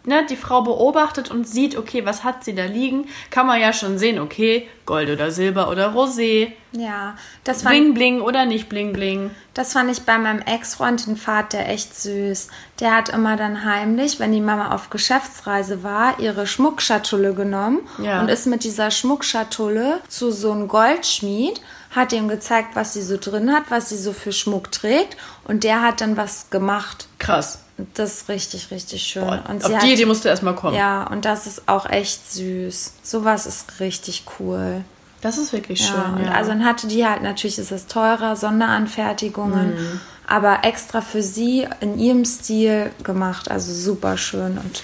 ne, 0.04 0.26
die 0.28 0.36
Frau 0.36 0.60
beobachtet 0.62 1.30
und 1.30 1.48
sieht, 1.48 1.76
okay, 1.78 2.04
was 2.04 2.24
hat 2.24 2.44
sie 2.44 2.54
da 2.54 2.64
liegen, 2.66 3.06
kann 3.30 3.46
man 3.46 3.58
ja 3.60 3.72
schon 3.72 3.96
sehen, 3.96 4.18
okay, 4.18 4.68
Gold 4.84 5.08
oder 5.08 5.30
Silber 5.30 5.70
oder 5.70 5.94
Rosé, 5.94 6.52
Ja, 6.72 7.16
das 7.44 7.62
fand, 7.62 7.72
Bling 7.74 7.94
Bling 7.94 8.20
oder 8.20 8.44
nicht 8.44 8.68
Bling 8.68 8.92
Bling. 8.92 9.30
das 9.54 9.72
fand 9.72 9.90
ich 9.90 10.02
bei 10.02 10.18
meinem 10.18 10.40
Ex-Freund, 10.40 11.06
den 11.06 11.16
Vater, 11.16 11.66
echt 11.66 11.94
süß. 11.98 12.48
Der 12.80 12.94
hat 12.94 13.08
immer 13.08 13.36
dann 13.36 13.64
heimlich, 13.64 14.20
wenn 14.20 14.32
die 14.32 14.40
Mama 14.42 14.74
auf 14.74 14.90
Geschäftsreise 14.90 15.82
war, 15.82 16.20
ihre 16.20 16.46
Schmuckschatulle 16.46 17.32
genommen 17.32 17.80
Ja. 17.96 18.20
und 18.20 18.28
ist 18.28 18.46
mit 18.46 18.62
dieser 18.64 18.90
Schmuckschatulle 18.90 20.00
zu 20.08 20.30
so 20.30 20.52
einem 20.52 20.68
Goldschmied, 20.68 21.60
hat 21.90 22.12
ihm 22.12 22.28
gezeigt, 22.28 22.70
was 22.74 22.92
sie 22.92 23.02
so 23.02 23.16
drin 23.18 23.52
hat, 23.52 23.64
was 23.70 23.88
sie 23.88 23.96
so 23.96 24.12
für 24.12 24.32
Schmuck 24.32 24.70
trägt 24.72 25.16
und 25.44 25.64
der 25.64 25.82
hat 25.82 26.00
dann 26.00 26.16
was 26.16 26.50
gemacht. 26.50 27.08
Krass. 27.18 27.60
Das 27.94 28.12
ist 28.22 28.28
richtig, 28.28 28.70
richtig 28.72 29.02
schön. 29.04 29.24
Boah, 29.24 29.44
und 29.48 29.64
auf 29.64 29.70
die 29.70 29.76
hat, 29.76 29.84
Idee 29.84 30.04
musst 30.06 30.24
du 30.24 30.28
erstmal 30.28 30.54
kommen. 30.56 30.76
Ja, 30.76 31.04
und 31.04 31.24
das 31.24 31.46
ist 31.46 31.68
auch 31.68 31.88
echt 31.88 32.30
süß. 32.32 32.92
Sowas 33.02 33.46
ist 33.46 33.78
richtig 33.80 34.24
cool. 34.40 34.84
Das 35.20 35.38
ist 35.38 35.52
wirklich 35.52 35.80
Ja, 35.80 35.86
schön. 35.86 36.14
und 36.14 36.24
ja. 36.26 36.32
also 36.32 36.50
dann 36.50 36.64
hatte 36.64 36.86
die 36.88 37.06
halt, 37.06 37.22
natürlich 37.22 37.58
ist 37.58 37.70
es 37.72 37.86
teurer, 37.86 38.36
Sonderanfertigungen, 38.36 39.74
Mhm. 39.74 40.00
aber 40.26 40.60
extra 40.64 41.00
für 41.00 41.22
sie 41.22 41.66
in 41.80 41.98
ihrem 41.98 42.24
Stil 42.24 42.90
gemacht, 43.02 43.50
also 43.50 43.72
super 43.72 44.16
schön 44.16 44.58
und 44.58 44.82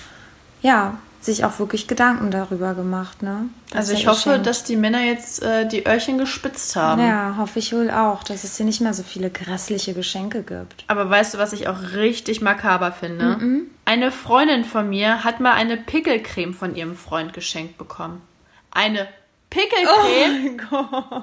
ja, 0.62 0.98
sich 1.24 1.44
auch 1.44 1.58
wirklich 1.58 1.86
Gedanken 1.86 2.30
darüber 2.30 2.74
gemacht, 2.74 3.22
ne? 3.22 3.48
also 3.72 3.92
ich 3.92 4.06
hoffe, 4.06 4.30
schenkt. 4.30 4.46
dass 4.46 4.64
die 4.64 4.76
Männer 4.76 5.02
jetzt 5.02 5.42
äh, 5.42 5.66
die 5.66 5.86
Öhrchen 5.86 6.18
gespitzt 6.18 6.76
haben. 6.76 7.02
Ja, 7.02 7.36
hoffe 7.38 7.58
ich 7.58 7.72
wohl 7.72 7.90
auch, 7.90 8.22
dass 8.22 8.44
es 8.44 8.56
hier 8.56 8.66
nicht 8.66 8.80
mehr 8.80 8.94
so 8.94 9.02
viele 9.02 9.30
grässliche 9.30 9.94
Geschenke 9.94 10.42
gibt. 10.42 10.84
Aber 10.86 11.08
weißt 11.08 11.34
du, 11.34 11.38
was 11.38 11.52
ich 11.52 11.68
auch 11.68 11.78
richtig 11.94 12.40
makaber 12.40 12.92
finde? 12.92 13.36
Mhm. 13.36 13.66
Eine 13.84 14.10
Freundin 14.12 14.64
von 14.64 14.88
mir 14.88 15.24
hat 15.24 15.40
mal 15.40 15.52
eine 15.52 15.76
Pickelcreme 15.76 16.54
von 16.54 16.76
ihrem 16.76 16.96
Freund 16.96 17.32
geschenkt 17.32 17.78
bekommen. 17.78 18.22
Eine 18.70 19.08
Pickelcreme? 19.50 20.58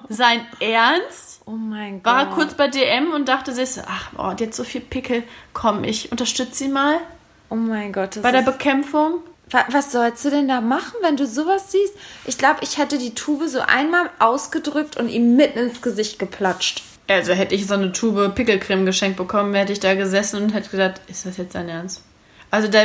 Sein 0.09 0.41
Ernst? 0.59 1.41
Oh 1.45 1.51
mein 1.51 2.01
Gott. 2.03 2.13
War 2.13 2.29
kurz 2.29 2.53
bei 2.53 2.67
DM 2.67 3.11
und 3.11 3.27
dachte 3.27 3.53
sich, 3.53 3.71
so, 3.71 3.81
ach, 3.85 4.11
oh, 4.17 4.33
die 4.33 4.45
hat 4.45 4.53
so 4.53 4.63
viel 4.63 4.81
Pickel. 4.81 5.23
Komm, 5.53 5.83
ich 5.83 6.11
unterstütze 6.11 6.55
sie 6.55 6.67
mal 6.67 6.99
oh 7.51 7.55
mein 7.55 7.93
Gott. 7.93 8.15
Das 8.15 8.23
bei 8.23 8.31
der 8.31 8.41
Bekämpfung. 8.41 9.19
Wa- 9.51 9.65
was 9.69 9.91
sollst 9.91 10.23
du 10.25 10.29
denn 10.29 10.47
da 10.47 10.61
machen, 10.61 10.93
wenn 11.01 11.17
du 11.17 11.27
sowas 11.27 11.71
siehst? 11.71 11.93
Ich 12.25 12.37
glaube, 12.37 12.59
ich 12.61 12.77
hätte 12.77 12.97
die 12.97 13.13
Tube 13.13 13.47
so 13.47 13.59
einmal 13.59 14.09
ausgedrückt 14.19 14.97
und 14.97 15.09
ihm 15.09 15.35
mitten 15.35 15.59
ins 15.59 15.81
Gesicht 15.81 16.19
geplatscht. 16.19 16.83
Also 17.09 17.33
hätte 17.33 17.55
ich 17.55 17.67
so 17.67 17.73
eine 17.73 17.91
Tube 17.91 18.33
Pickelcreme 18.35 18.85
geschenkt 18.85 19.17
bekommen, 19.17 19.53
hätte 19.53 19.73
ich 19.73 19.79
da 19.81 19.95
gesessen 19.95 20.41
und 20.43 20.53
hätte 20.53 20.69
gedacht, 20.69 21.01
ist 21.07 21.25
das 21.25 21.37
jetzt 21.37 21.55
dein 21.55 21.67
Ernst? 21.67 22.03
Also 22.51 22.67
da, 22.69 22.83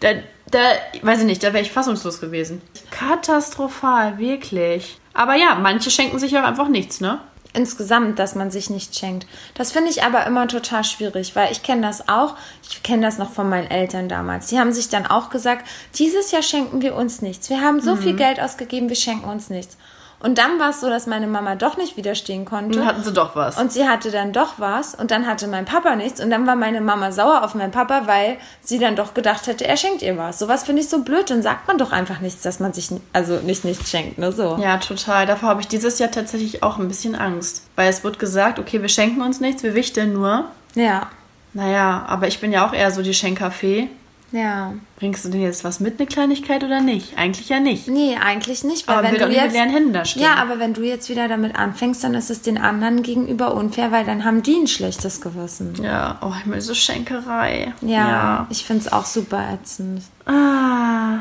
da, 0.00 0.08
da, 0.50 0.58
weiß 1.02 1.20
ich 1.20 1.24
nicht, 1.26 1.42
da 1.42 1.52
wäre 1.52 1.62
ich 1.62 1.72
fassungslos 1.72 2.20
gewesen. 2.20 2.62
Katastrophal, 2.90 4.18
wirklich. 4.18 4.98
Aber 5.14 5.34
ja, 5.34 5.54
manche 5.56 5.90
schenken 5.90 6.18
sich 6.18 6.36
auch 6.38 6.42
einfach 6.44 6.68
nichts, 6.68 7.00
ne? 7.00 7.20
Insgesamt, 7.56 8.18
dass 8.18 8.34
man 8.34 8.50
sich 8.50 8.70
nicht 8.70 8.96
schenkt. 8.96 9.26
Das 9.54 9.72
finde 9.72 9.90
ich 9.90 10.02
aber 10.02 10.26
immer 10.26 10.46
total 10.46 10.84
schwierig, 10.84 11.34
weil 11.34 11.50
ich 11.50 11.62
kenne 11.62 11.82
das 11.82 12.08
auch. 12.08 12.36
Ich 12.68 12.82
kenne 12.82 13.02
das 13.02 13.18
noch 13.18 13.32
von 13.32 13.48
meinen 13.48 13.70
Eltern 13.70 14.08
damals. 14.08 14.48
Die 14.48 14.58
haben 14.58 14.72
sich 14.72 14.88
dann 14.88 15.06
auch 15.06 15.30
gesagt, 15.30 15.66
dieses 15.94 16.30
Jahr 16.30 16.42
schenken 16.42 16.82
wir 16.82 16.94
uns 16.94 17.22
nichts. 17.22 17.50
Wir 17.50 17.60
haben 17.60 17.80
so 17.80 17.96
viel 17.96 18.14
Geld 18.14 18.40
ausgegeben, 18.40 18.88
wir 18.88 18.96
schenken 18.96 19.28
uns 19.28 19.50
nichts. 19.50 19.76
Und 20.20 20.38
dann 20.38 20.58
war 20.58 20.70
es 20.70 20.80
so, 20.80 20.88
dass 20.88 21.06
meine 21.06 21.26
Mama 21.26 21.56
doch 21.56 21.76
nicht 21.76 21.96
widerstehen 21.96 22.44
konnte. 22.44 22.78
Dann 22.78 22.86
hatten 22.88 23.04
sie 23.04 23.12
doch 23.12 23.36
was. 23.36 23.58
Und 23.58 23.70
sie 23.70 23.86
hatte 23.86 24.10
dann 24.10 24.32
doch 24.32 24.54
was 24.58 24.94
und 24.94 25.10
dann 25.10 25.26
hatte 25.26 25.46
mein 25.46 25.66
Papa 25.66 25.94
nichts 25.94 26.20
und 26.20 26.30
dann 26.30 26.46
war 26.46 26.56
meine 26.56 26.80
Mama 26.80 27.12
sauer 27.12 27.44
auf 27.44 27.54
meinen 27.54 27.70
Papa, 27.70 28.02
weil 28.06 28.38
sie 28.62 28.78
dann 28.78 28.96
doch 28.96 29.14
gedacht 29.14 29.46
hätte, 29.46 29.66
er 29.66 29.76
schenkt 29.76 30.02
ihr 30.02 30.16
was. 30.16 30.38
Sowas 30.38 30.64
finde 30.64 30.82
ich 30.82 30.88
so 30.88 31.02
blöd, 31.02 31.28
dann 31.30 31.42
sagt 31.42 31.68
man 31.68 31.78
doch 31.78 31.92
einfach 31.92 32.20
nichts, 32.20 32.42
dass 32.42 32.60
man 32.60 32.72
sich 32.72 32.88
also 33.12 33.36
nicht 33.36 33.64
nichts 33.64 33.90
schenkt, 33.90 34.18
ne 34.18 34.32
so. 34.32 34.56
ja, 34.60 34.78
total. 34.78 35.26
Davor 35.26 35.50
habe 35.50 35.60
ich 35.60 35.68
dieses 35.68 35.98
Jahr 35.98 36.10
tatsächlich 36.10 36.62
auch 36.62 36.78
ein 36.78 36.88
bisschen 36.88 37.14
Angst. 37.14 37.62
Weil 37.76 37.90
es 37.90 38.02
wird 38.02 38.18
gesagt, 38.18 38.58
okay, 38.58 38.80
wir 38.80 38.88
schenken 38.88 39.20
uns 39.20 39.40
nichts, 39.40 39.62
wir 39.62 39.74
wichteln 39.74 40.12
nur. 40.12 40.46
Ja. 40.74 41.10
Naja, 41.52 42.04
aber 42.08 42.26
ich 42.26 42.40
bin 42.40 42.52
ja 42.52 42.66
auch 42.66 42.72
eher 42.72 42.90
so 42.90 43.02
die 43.02 43.14
Schenkerfee. 43.14 43.88
Ja. 44.32 44.74
Bringst 44.96 45.24
du 45.24 45.28
denn 45.28 45.40
jetzt 45.40 45.62
was 45.62 45.78
mit, 45.78 45.98
eine 45.98 46.06
Kleinigkeit 46.06 46.64
oder 46.64 46.80
nicht? 46.80 47.16
Eigentlich 47.16 47.48
ja 47.48 47.60
nicht. 47.60 47.86
Nee, 47.86 48.16
eigentlich 48.20 48.64
nicht, 48.64 48.88
weil 48.88 48.96
Aber 48.96 49.04
wenn 49.04 49.12
will 49.12 49.20
du 49.20 49.28
nicht 49.28 49.36
mit 49.36 49.44
jetzt 49.44 49.54
leeren 49.54 49.70
Händen 49.70 49.92
da 49.92 50.04
stehen. 50.04 50.22
Ja, 50.22 50.34
aber 50.34 50.58
wenn 50.58 50.74
du 50.74 50.82
jetzt 50.82 51.08
wieder 51.08 51.28
damit 51.28 51.56
anfängst, 51.56 52.02
dann 52.02 52.14
ist 52.14 52.30
es 52.30 52.42
den 52.42 52.58
anderen 52.58 53.02
gegenüber 53.02 53.54
unfair, 53.54 53.92
weil 53.92 54.04
dann 54.04 54.24
haben 54.24 54.42
die 54.42 54.56
ein 54.56 54.66
schlechtes 54.66 55.20
Gewissen. 55.20 55.80
Ja, 55.82 56.18
oh, 56.22 56.32
ich 56.38 56.46
meine, 56.46 56.60
so 56.60 56.74
Schenkerei. 56.74 57.72
Ja, 57.82 58.48
ich 58.50 58.64
finde 58.64 58.84
es 58.84 58.92
auch 58.92 59.06
super 59.06 59.42
ätzend. 59.52 60.02
Ah, 60.26 61.18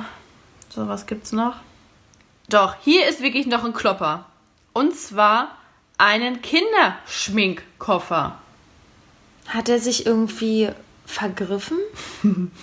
so, 0.70 0.88
was 0.88 1.06
gibt's 1.06 1.32
noch? 1.32 1.58
Doch, 2.50 2.76
hier 2.82 3.08
ist 3.08 3.22
wirklich 3.22 3.46
noch 3.46 3.64
ein 3.64 3.74
Klopper. 3.74 4.26
Und 4.74 4.96
zwar 4.96 5.52
einen 5.98 6.42
Kinderschminkkoffer. 6.42 8.38
Hat 9.48 9.70
er 9.70 9.80
sich 9.80 10.06
irgendwie 10.06 10.72
vergriffen? 11.06 11.78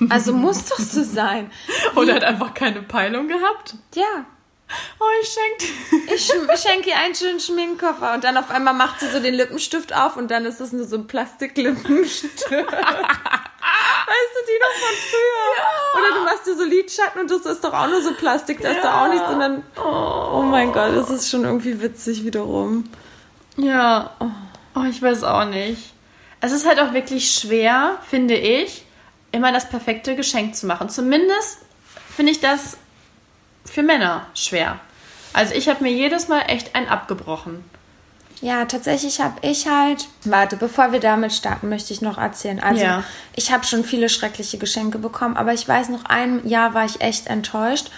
Also 0.09 0.33
muss 0.33 0.67
doch 0.67 0.79
so 0.79 1.03
sein. 1.03 1.51
Oder 1.97 2.15
hat 2.15 2.25
einfach 2.25 2.55
keine 2.55 2.83
Peilung 2.83 3.29
gehabt? 3.29 3.75
Ja. 3.95 4.27
Oh, 4.99 5.05
ich 5.21 5.29
schenke. 5.29 6.15
Ich 6.15 6.61
schenke 6.61 6.89
ihr 6.91 6.97
einen 6.97 7.15
schönen 7.15 7.41
Schminkkoffer 7.41 8.15
und 8.15 8.25
dann 8.25 8.37
auf 8.37 8.51
einmal 8.51 8.75
macht 8.75 9.01
sie 9.01 9.09
so 9.09 9.21
den 9.21 9.35
Lippenstift 9.35 9.95
auf 9.95 10.17
und 10.17 10.31
dann 10.31 10.47
ist 10.47 10.61
es 10.61 10.73
nur 10.73 10.87
so 10.87 10.97
ein 10.97 11.07
Plastiklippenstift. 11.07 12.51
weißt 14.13 14.33
du, 14.35 14.41
die 14.49 14.59
noch 14.61 14.75
von 14.81 14.97
früher? 15.11 16.01
Oder 16.01 16.19
du 16.19 16.25
machst 16.25 16.47
dir 16.47 16.57
so 16.57 16.65
Lidschatten 16.65 17.21
und 17.21 17.31
das 17.31 17.45
ist 17.47 17.63
doch 17.63 17.73
auch 17.73 17.89
nur 17.89 18.01
so 18.01 18.15
Plastik, 18.15 18.61
da 18.61 18.71
ist 18.71 18.83
doch 18.83 18.95
auch 18.95 19.09
nichts 19.09 19.29
und 19.29 19.41
dann, 19.41 19.63
oh 19.77 20.43
mein 20.43 20.73
Gott, 20.73 20.95
das 20.95 21.11
ist 21.11 21.31
schon 21.31 21.45
irgendwie 21.45 21.81
witzig 21.81 22.25
wiederum. 22.25 22.85
Ja. 23.57 24.11
Oh, 24.75 24.85
ich 24.89 25.03
weiß 25.03 25.25
auch 25.25 25.45
nicht. 25.45 25.92
Es 26.43 26.53
ist 26.53 26.67
halt 26.67 26.79
auch 26.81 26.93
wirklich 26.93 27.33
schwer, 27.33 27.99
finde 28.11 28.35
ich, 28.35 28.85
immer 29.31 29.53
das 29.53 29.69
perfekte 29.71 30.15
Geschenk 30.17 30.55
zu 30.55 30.67
machen. 30.67 30.89
Zumindest 30.91 31.59
finde 32.15 32.33
ich 32.33 32.41
das 32.41 32.77
für 33.65 33.83
Männer 33.83 34.27
schwer. 34.35 34.79
Also 35.33 35.55
ich 35.55 35.69
habe 35.69 35.83
mir 35.83 35.93
jedes 35.93 36.29
Mal 36.29 36.41
echt 36.49 36.75
einen 36.75 36.89
abgebrochen. 36.89 37.65
Ja, 38.43 38.65
tatsächlich 38.65 39.21
habe 39.21 39.37
ich 39.43 39.69
halt. 39.69 40.09
Warte, 40.25 40.57
bevor 40.57 40.91
wir 40.91 40.99
damit 40.99 41.33
starten, 41.33 41.69
möchte 41.69 41.93
ich 41.93 42.03
noch 42.03 42.19
erzählen. 42.19 42.59
Also, 42.59 42.83
Ja. 42.83 43.05
ich 43.37 43.53
habe 43.53 43.65
schon 43.65 43.85
viele 43.85 44.09
schreckliche 44.09 44.59
Geschenke 44.59 44.99
bekommen, 44.99 45.37
aber 45.37 45.55
ich 45.55 45.67
weiß 45.67 45.91
noch, 45.91 46.05
ein 46.07 46.47
Jahr 46.47 46.75
war 46.75 46.85
ich 46.85 47.01
echt 47.01 47.29
enttäuscht, 47.29 47.91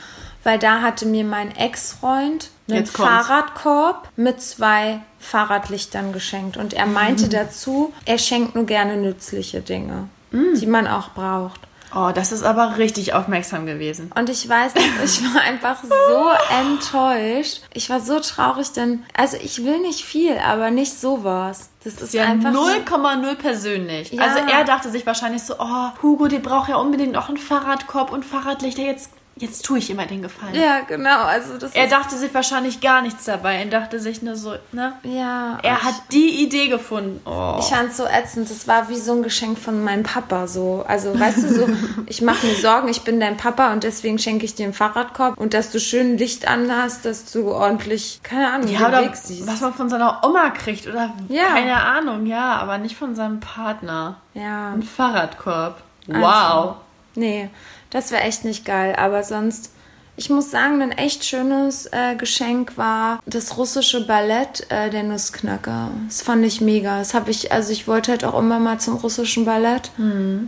weil 0.44 0.58
da 0.58 0.82
hatte 0.82 1.06
mir 1.06 1.24
mein 1.24 1.56
Ex-Freund 1.56 2.50
einen. 2.68 2.84
Fahrradkorb 2.84 4.10
mit 4.16 4.42
zwei 4.42 5.00
Fahrradlichtern 5.24 6.12
geschenkt. 6.12 6.56
Und 6.56 6.74
er 6.74 6.86
Mhm. 6.86 6.92
meinte 6.92 7.28
dazu, 7.28 7.92
er 8.04 8.18
schenkt 8.18 8.54
nur 8.54 8.64
gerne 8.66 8.96
nützliche 8.96 9.60
Dinge, 9.60 10.08
Mhm. 10.30 10.58
die 10.60 10.66
man 10.66 10.86
auch 10.86 11.10
braucht. 11.10 11.60
Oh, 11.96 12.10
das 12.12 12.32
ist 12.32 12.42
aber 12.42 12.76
richtig 12.78 13.14
aufmerksam 13.14 13.66
gewesen. 13.66 14.10
Und 14.16 14.28
ich 14.28 14.48
weiß 14.48 14.72
ich 15.04 15.22
war 15.32 15.42
einfach 15.42 15.76
so 15.84 16.56
enttäuscht. 16.60 17.60
Ich 17.72 17.88
war 17.88 18.00
so 18.00 18.18
traurig, 18.18 18.72
denn, 18.72 19.04
also 19.16 19.36
ich 19.40 19.64
will 19.64 19.78
nicht 19.80 20.04
viel, 20.04 20.36
aber 20.38 20.70
nicht 20.70 20.98
sowas. 20.98 21.68
Das 21.84 21.94
ist 21.94 22.12
Ja, 22.14 22.24
einfach. 22.24 22.50
0,0 22.52 23.36
persönlich. 23.36 24.10
Ja. 24.12 24.22
Also 24.22 24.38
er 24.38 24.64
dachte 24.64 24.90
sich 24.90 25.06
wahrscheinlich 25.06 25.42
so, 25.42 25.54
oh, 25.58 25.88
Hugo, 26.02 26.26
der 26.28 26.40
braucht 26.40 26.68
ja 26.68 26.76
unbedingt 26.76 27.12
noch 27.12 27.28
einen 27.28 27.38
Fahrradkorb 27.38 28.12
und 28.12 28.24
Fahrradlichter. 28.24 28.82
Jetzt, 28.82 29.10
jetzt 29.36 29.64
tue 29.64 29.78
ich 29.78 29.90
immer 29.90 30.06
den 30.06 30.22
Gefallen. 30.22 30.54
Ja, 30.54 30.80
genau. 30.86 31.24
Also 31.24 31.58
das 31.58 31.74
Er 31.74 31.88
dachte 31.88 32.16
sich 32.16 32.32
wahrscheinlich 32.34 32.80
gar 32.80 33.02
nichts 33.02 33.24
dabei. 33.24 33.56
Er 33.56 33.66
dachte 33.66 33.98
sich 34.00 34.22
nur 34.22 34.36
so, 34.36 34.54
ne? 34.72 34.92
ja. 35.02 35.58
Er 35.62 35.82
hat 35.82 35.94
die 36.12 36.42
Idee 36.44 36.68
gefunden. 36.68 37.20
Oh. 37.26 37.56
Ich 37.58 37.66
fand 37.66 37.90
es 37.90 37.96
so 37.96 38.04
ätzend. 38.06 38.50
Das 38.50 38.68
war 38.68 38.88
wie 38.88 38.96
so 38.98 39.12
ein 39.12 39.22
Geschenk 39.22 39.58
von 39.58 39.82
meinem 39.82 40.02
Papa. 40.04 40.46
So, 40.46 40.84
also 40.86 41.18
weißt 41.18 41.42
du 41.42 41.48
so, 41.54 41.68
ich 42.06 42.22
mache 42.22 42.46
mir 42.46 42.54
Sorgen. 42.54 42.88
Ich 42.88 43.02
bin 43.02 43.18
dein 43.20 43.36
Papa 43.36 43.72
und 43.72 43.82
deswegen 43.84 44.18
schenke 44.18 44.44
ich 44.44 44.54
dir 44.54 44.64
einen 44.64 44.74
Fahrradkorb 44.74 45.36
und 45.38 45.54
dass 45.54 45.70
du 45.70 45.80
schön 45.80 46.16
Licht 46.18 46.46
an 46.48 46.70
hast, 46.70 47.04
dass 47.04 47.32
du 47.32 47.50
ordentlich, 47.50 48.20
keine 48.22 48.50
Ahnung, 48.52 48.68
ja, 48.68 48.88
den 48.88 49.06
Weg 49.06 49.16
siehst. 49.16 49.46
was 49.46 49.60
man 49.60 49.74
von 49.74 49.88
seiner 49.88 50.20
Oma 50.24 50.50
kriegt 50.50 50.86
oder 50.86 51.12
Ja. 51.28 51.46
keine 51.48 51.82
Ahnung, 51.82 52.26
ja, 52.26 52.56
aber 52.56 52.78
nicht 52.78 52.96
von 52.96 53.14
seinem 53.14 53.40
Partner. 53.40 54.16
Ja. 54.34 54.72
Ein 54.72 54.82
Fahrradkorb. 54.82 55.80
Wow. 56.06 56.22
Also, 56.22 56.76
nee, 57.14 57.48
das 57.94 58.10
wäre 58.10 58.22
echt 58.22 58.44
nicht 58.44 58.64
geil. 58.64 58.96
Aber 58.96 59.22
sonst, 59.22 59.70
ich 60.16 60.28
muss 60.28 60.50
sagen, 60.50 60.82
ein 60.82 60.90
echt 60.90 61.24
schönes 61.24 61.86
äh, 61.86 62.16
Geschenk 62.16 62.76
war 62.76 63.20
das 63.24 63.56
russische 63.56 64.04
Ballett, 64.04 64.66
äh, 64.68 64.90
der 64.90 65.04
Nussknacker. 65.04 65.90
Das 66.08 66.20
fand 66.22 66.44
ich 66.44 66.60
mega. 66.60 66.98
Das 66.98 67.14
habe 67.14 67.30
ich, 67.30 67.52
also 67.52 67.72
ich 67.72 67.86
wollte 67.86 68.10
halt 68.10 68.24
auch 68.24 68.36
immer 68.36 68.58
mal 68.58 68.80
zum 68.80 68.96
russischen 68.96 69.44
Ballett. 69.44 69.92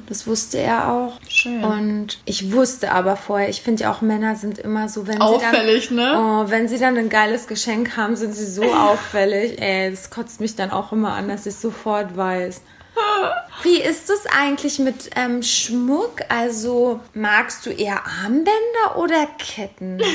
Das 0.08 0.26
wusste 0.26 0.58
er 0.58 0.92
auch. 0.92 1.20
Mhm. 1.20 1.28
Schön. 1.28 1.64
Und 1.64 2.18
ich 2.24 2.52
wusste 2.52 2.90
aber 2.90 3.16
vorher, 3.16 3.48
ich 3.48 3.62
finde 3.62 3.84
ja 3.84 3.92
auch 3.92 4.00
Männer 4.00 4.34
sind 4.34 4.58
immer 4.58 4.88
so, 4.88 5.06
wenn 5.06 5.20
Auffällig, 5.20 5.88
sie 5.88 5.94
dann, 5.96 6.12
ne? 6.12 6.44
Oh, 6.46 6.50
wenn 6.50 6.66
sie 6.66 6.78
dann 6.78 6.96
ein 6.96 7.08
geiles 7.08 7.46
Geschenk 7.46 7.96
haben, 7.96 8.16
sind 8.16 8.34
sie 8.34 8.46
so 8.46 8.64
auffällig. 8.74 9.62
Ey, 9.62 9.88
das 9.92 10.10
kotzt 10.10 10.40
mich 10.40 10.56
dann 10.56 10.72
auch 10.72 10.90
immer 10.90 11.12
an, 11.12 11.28
dass 11.28 11.46
ich 11.46 11.54
sofort 11.54 12.16
weiß. 12.16 12.60
Wie 13.62 13.80
ist 13.80 14.10
es 14.10 14.26
eigentlich 14.26 14.78
mit 14.78 15.10
ähm, 15.16 15.42
Schmuck? 15.42 16.20
Also 16.28 17.00
magst 17.14 17.66
du 17.66 17.70
eher 17.70 18.02
Armbänder 18.06 18.96
oder 18.96 19.26
Ketten? 19.38 20.00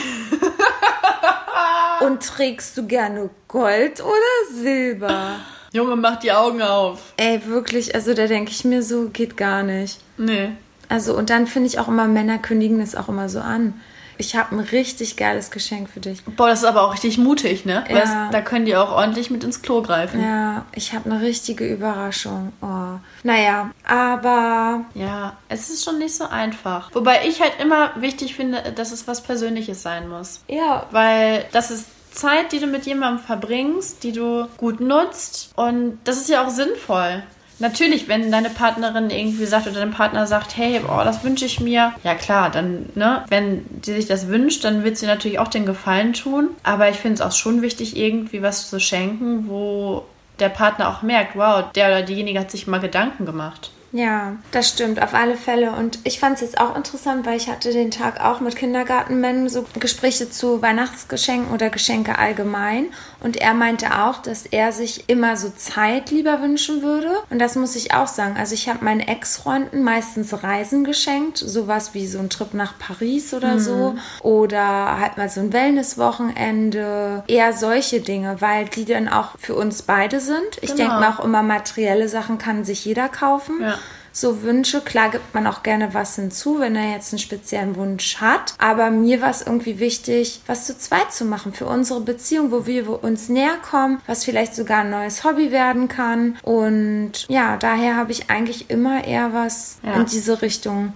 Und 2.01 2.23
trägst 2.23 2.77
du 2.77 2.87
gerne 2.87 3.29
Gold 3.47 4.01
oder 4.01 4.53
Silber? 4.53 5.39
Junge, 5.73 5.95
mach 5.95 6.19
die 6.19 6.31
Augen 6.31 6.61
auf. 6.61 7.13
Ey, 7.17 7.45
wirklich, 7.45 7.95
also 7.95 8.13
da 8.13 8.27
denke 8.27 8.51
ich 8.51 8.65
mir 8.65 8.83
so, 8.83 9.09
geht 9.09 9.37
gar 9.37 9.63
nicht. 9.63 9.99
Nee. 10.17 10.51
Also 10.89 11.17
und 11.17 11.29
dann 11.29 11.47
finde 11.47 11.67
ich 11.67 11.79
auch 11.79 11.87
immer, 11.87 12.07
Männer 12.07 12.37
kündigen 12.37 12.81
es 12.81 12.95
auch 12.95 13.07
immer 13.07 13.29
so 13.29 13.39
an. 13.39 13.79
Ich 14.21 14.35
habe 14.35 14.55
ein 14.55 14.59
richtig 14.59 15.17
geiles 15.17 15.49
Geschenk 15.49 15.89
für 15.89 15.99
dich. 15.99 16.23
Boah, 16.23 16.47
das 16.49 16.59
ist 16.59 16.65
aber 16.65 16.83
auch 16.83 16.93
richtig 16.93 17.17
mutig, 17.17 17.65
ne? 17.65 17.83
Weil 17.87 17.95
Ja. 17.97 18.01
das, 18.01 18.31
da 18.31 18.41
können 18.41 18.65
die 18.65 18.75
auch 18.75 18.91
ordentlich 18.91 19.31
mit 19.31 19.43
ins 19.43 19.63
Klo 19.63 19.81
greifen. 19.81 20.23
Ja, 20.23 20.65
ich 20.73 20.93
habe 20.93 21.09
eine 21.09 21.21
richtige 21.21 21.65
Überraschung. 21.67 22.53
Oh. 22.61 22.99
Naja, 23.23 23.71
aber 23.87 24.85
Ja, 24.93 25.37
es 25.49 25.69
ist 25.71 25.83
schon 25.83 25.97
nicht 25.97 26.13
so 26.15 26.25
einfach. 26.25 26.91
Wobei 26.93 27.25
ich 27.27 27.41
halt 27.41 27.53
immer 27.59 27.91
wichtig 27.95 28.35
finde, 28.35 28.61
dass 28.75 28.91
es 28.91 29.07
was 29.07 29.21
Persönliches 29.23 29.81
sein 29.81 30.07
muss. 30.07 30.41
ja, 30.47 30.85
Weil 30.91 31.45
das 31.51 31.71
ist 31.71 31.85
Zeit, 32.13 32.51
die 32.51 32.59
du 32.59 32.67
mit 32.67 32.85
jemandem 32.85 33.23
verbringst, 33.25 34.03
die 34.03 34.11
du 34.11 34.47
gut 34.57 34.79
nutzt. 34.81 35.51
Und 35.55 35.97
das 36.03 36.17
ist 36.17 36.29
ja 36.29 36.45
auch 36.45 36.49
sinnvoll. 36.49 37.23
Natürlich, 37.61 38.07
wenn 38.07 38.31
deine 38.31 38.49
Partnerin 38.49 39.11
irgendwie 39.11 39.45
sagt 39.45 39.67
oder 39.67 39.79
dein 39.79 39.91
Partner 39.91 40.25
sagt, 40.25 40.57
hey, 40.57 40.79
boah, 40.79 41.03
das 41.03 41.23
wünsche 41.23 41.45
ich 41.45 41.59
mir. 41.59 41.93
Ja 42.03 42.15
klar, 42.15 42.49
dann, 42.49 42.89
ne, 42.95 43.23
wenn 43.29 43.65
sie 43.83 43.93
sich 43.93 44.07
das 44.07 44.27
wünscht, 44.27 44.63
dann 44.63 44.83
wird 44.83 44.97
sie 44.97 45.05
natürlich 45.05 45.37
auch 45.37 45.47
den 45.47 45.67
Gefallen 45.67 46.13
tun. 46.13 46.49
Aber 46.63 46.89
ich 46.89 46.97
finde 46.97 47.15
es 47.15 47.21
auch 47.21 47.31
schon 47.31 47.61
wichtig, 47.61 47.95
irgendwie 47.95 48.41
was 48.41 48.67
zu 48.67 48.79
schenken, 48.79 49.47
wo 49.47 50.05
der 50.39 50.49
Partner 50.49 50.89
auch 50.89 51.03
merkt, 51.03 51.35
wow, 51.35 51.71
der 51.73 51.89
oder 51.89 52.01
diejenige 52.01 52.39
hat 52.39 52.49
sich 52.49 52.65
mal 52.65 52.79
Gedanken 52.79 53.27
gemacht. 53.27 53.69
Ja, 53.93 54.37
das 54.51 54.69
stimmt, 54.69 55.01
auf 55.01 55.13
alle 55.13 55.35
Fälle. 55.35 55.71
Und 55.73 55.99
ich 56.05 56.19
fand 56.19 56.35
es 56.35 56.41
jetzt 56.41 56.59
auch 56.61 56.75
interessant, 56.77 57.25
weil 57.25 57.35
ich 57.35 57.49
hatte 57.49 57.73
den 57.73 57.91
Tag 57.91 58.21
auch 58.23 58.39
mit 58.39 58.55
Kindergartenmännern 58.55 59.49
so 59.49 59.65
Gespräche 59.79 60.29
zu 60.29 60.61
Weihnachtsgeschenken 60.61 61.53
oder 61.53 61.69
Geschenke 61.69 62.17
allgemein. 62.17 62.85
Und 63.19 63.37
er 63.37 63.53
meinte 63.53 63.87
auch, 64.01 64.19
dass 64.21 64.45
er 64.45 64.71
sich 64.71 65.09
immer 65.09 65.35
so 65.35 65.49
Zeit 65.49 66.09
lieber 66.09 66.41
wünschen 66.41 66.81
würde. 66.83 67.11
Und 67.29 67.39
das 67.39 67.55
muss 67.55 67.75
ich 67.75 67.93
auch 67.93 68.07
sagen. 68.07 68.35
Also 68.37 68.53
ich 68.55 68.69
habe 68.69 68.83
meinen 68.85 69.01
Ex-Freunden 69.01 69.83
meistens 69.83 70.41
Reisen 70.41 70.85
geschenkt. 70.85 71.37
Sowas 71.37 71.93
wie 71.93 72.07
so 72.07 72.19
ein 72.19 72.29
Trip 72.29 72.53
nach 72.53 72.79
Paris 72.79 73.33
oder 73.33 73.59
so. 73.59 73.95
Oder 74.21 74.99
halt 74.99 75.17
mal 75.17 75.29
so 75.29 75.41
ein 75.41 75.51
Wellnesswochenende. 75.53 77.23
Eher 77.27 77.53
solche 77.53 77.99
Dinge, 78.01 78.37
weil 78.39 78.65
die 78.65 78.85
dann 78.85 79.09
auch 79.09 79.37
für 79.37 79.55
uns 79.55 79.81
beide 79.81 80.19
sind. 80.19 80.39
Ich 80.61 80.71
Genau. 80.71 80.77
denke 80.77 80.93
mal 81.01 81.09
auch 81.17 81.23
immer, 81.23 81.43
materielle 81.43 82.07
Sachen 82.07 82.37
kann 82.37 82.63
sich 82.63 82.85
jeder 82.85 83.09
kaufen. 83.09 83.59
Ja. 83.61 83.77
So 84.13 84.41
Wünsche, 84.43 84.81
klar 84.81 85.09
gibt 85.09 85.33
man 85.33 85.47
auch 85.47 85.63
gerne 85.63 85.93
was 85.93 86.15
hinzu, 86.15 86.59
wenn 86.59 86.75
er 86.75 86.91
jetzt 86.91 87.13
einen 87.13 87.19
speziellen 87.19 87.75
Wunsch 87.77 88.17
hat. 88.17 88.53
Aber 88.57 88.91
mir 88.91 89.21
war 89.21 89.29
es 89.29 89.41
irgendwie 89.41 89.79
wichtig, 89.79 90.41
was 90.47 90.65
zu 90.67 90.77
zweit 90.77 91.13
zu 91.13 91.23
machen 91.25 91.53
für 91.53 91.65
unsere 91.65 92.01
Beziehung, 92.01 92.51
wo 92.51 92.65
wir 92.65 93.03
uns 93.03 93.29
näher 93.29 93.57
kommen, 93.57 94.01
was 94.07 94.25
vielleicht 94.25 94.53
sogar 94.55 94.79
ein 94.79 94.89
neues 94.89 95.23
Hobby 95.23 95.51
werden 95.51 95.87
kann. 95.87 96.37
Und 96.43 97.25
ja, 97.29 97.55
daher 97.57 97.95
habe 97.95 98.11
ich 98.11 98.29
eigentlich 98.29 98.69
immer 98.69 99.05
eher 99.05 99.33
was 99.33 99.77
Ja. 99.83 99.93
in 99.95 100.05
diese 100.05 100.41
Richtung 100.41 100.93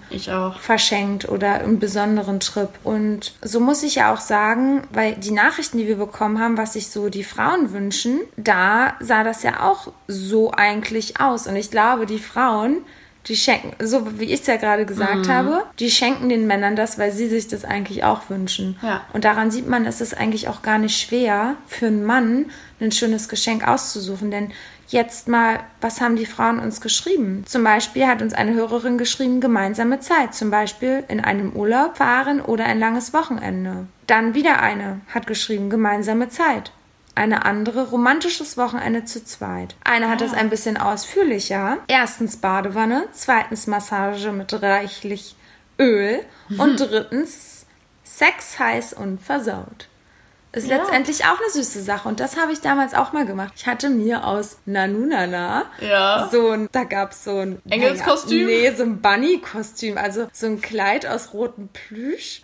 verschenkt 0.59 1.29
oder 1.29 1.55
einen 1.55 1.79
besonderen 1.79 2.39
Trip. 2.39 2.69
Und 2.83 3.33
so 3.41 3.59
muss 3.59 3.83
ich 3.83 3.95
ja 3.95 4.13
auch 4.13 4.19
sagen, 4.19 4.83
weil 4.91 5.15
die 5.15 5.31
Nachrichten, 5.31 5.77
die 5.77 5.87
wir 5.87 5.97
bekommen 5.97 6.39
haben, 6.39 6.57
was 6.57 6.73
sich 6.73 6.89
so 6.89 7.09
die 7.09 7.23
Frauen 7.23 7.71
wünschen, 7.71 8.19
da 8.35 8.95
sah 8.99 9.23
das 9.23 9.43
ja 9.43 9.61
auch 9.63 9.91
so 10.07 10.51
eigentlich 10.51 11.19
aus. 11.19 11.47
Und 11.47 11.55
ich 11.55 11.71
glaube, 11.71 12.05
die 12.05 12.19
Frauen, 12.19 12.77
die 13.27 13.35
schenken, 13.35 13.73
so 13.85 14.19
wie 14.19 14.25
ich 14.25 14.41
es 14.41 14.47
ja 14.47 14.57
gerade 14.57 14.85
gesagt 14.85 15.27
habe, 15.27 15.63
die 15.79 15.89
schenken 15.89 16.29
den 16.29 16.45
Männern 16.45 16.75
das, 16.75 16.99
weil 16.99 17.11
sie 17.11 17.27
sich 17.27 17.47
das 17.47 17.65
eigentlich 17.65 18.03
auch 18.03 18.29
wünschen. 18.29 18.77
Ja. 18.81 19.01
Und 19.13 19.25
daran 19.25 19.49
sieht 19.49 19.67
man, 19.67 19.85
es 19.85 20.01
ist 20.01 20.15
eigentlich 20.15 20.47
auch 20.47 20.61
gar 20.61 20.77
nicht 20.77 20.99
schwer 20.99 21.55
für 21.67 21.87
einen 21.87 22.05
Mann, 22.05 22.45
ein 22.79 22.91
schönes 22.91 23.27
Geschenk 23.29 23.67
auszusuchen. 23.67 24.29
Denn 24.29 24.51
jetzt 24.89 25.27
mal, 25.27 25.61
was 25.81 26.01
haben 26.01 26.15
die 26.15 26.25
Frauen 26.25 26.59
uns 26.59 26.81
geschrieben? 26.81 27.43
Zum 27.47 27.63
Beispiel 27.63 28.05
hat 28.05 28.21
uns 28.21 28.33
eine 28.33 28.53
Hörerin 28.53 28.97
geschrieben, 28.97 29.41
gemeinsame 29.41 29.99
Zeit. 29.99 30.35
Zum 30.35 30.51
Beispiel 30.51 31.03
in 31.07 31.19
einem 31.19 31.53
Urlaub 31.53 31.97
fahren 31.97 32.41
oder 32.41 32.65
ein 32.65 32.79
langes 32.79 33.13
Wochenende. 33.13 33.87
Dann 34.07 34.35
wieder 34.35 34.61
eine 34.61 35.01
hat 35.13 35.25
geschrieben, 35.25 35.69
gemeinsame 35.69 36.29
Zeit. 36.29 36.71
Eine 37.15 37.45
andere 37.45 37.87
romantisches 37.89 38.57
Wochenende 38.57 39.05
zu 39.05 39.23
zweit. 39.23 39.75
Eine 39.85 40.09
hat 40.09 40.21
es 40.21 40.33
ein 40.33 40.49
bisschen 40.49 40.75
ausführlicher. 40.77 41.77
Erstens 41.87 42.37
Badewanne, 42.37 43.07
zweitens 43.13 43.67
Massage 43.67 44.31
mit 44.33 44.61
reichlich 44.61 45.35
Öl 45.79 46.19
und 46.57 46.77
drittens 46.79 47.65
Sex 48.03 48.59
heiß 48.59 48.93
und 48.93 49.21
versaut. 49.21 49.87
Ist 50.51 50.69
Ja. 50.69 50.77
letztendlich 50.77 51.25
auch 51.25 51.37
eine 51.37 51.49
süße 51.51 51.81
Sache 51.81 52.07
und 52.07 52.21
das 52.21 52.37
habe 52.37 52.53
ich 52.53 52.61
damals 52.61 52.93
auch 52.93 53.11
mal 53.11 53.25
gemacht. 53.25 53.51
Ich 53.57 53.67
hatte 53.67 53.89
mir 53.89 54.25
aus 54.25 54.59
Nanunana 54.65 55.65
Ja. 55.81 56.29
so 56.31 56.49
ein, 56.51 56.69
da 56.71 56.85
gab 56.85 57.11
es 57.11 57.25
so 57.25 57.39
ein 57.39 57.61
Engelskostüm? 57.69 58.45
Nee, 58.45 58.71
so 58.73 58.83
ein 58.83 59.01
Bunny-Kostüm, 59.01 59.97
also 59.97 60.27
so 60.31 60.45
ein 60.47 60.61
Kleid 60.61 61.05
aus 61.05 61.33
rotem 61.33 61.67
Plüsch 61.73 62.41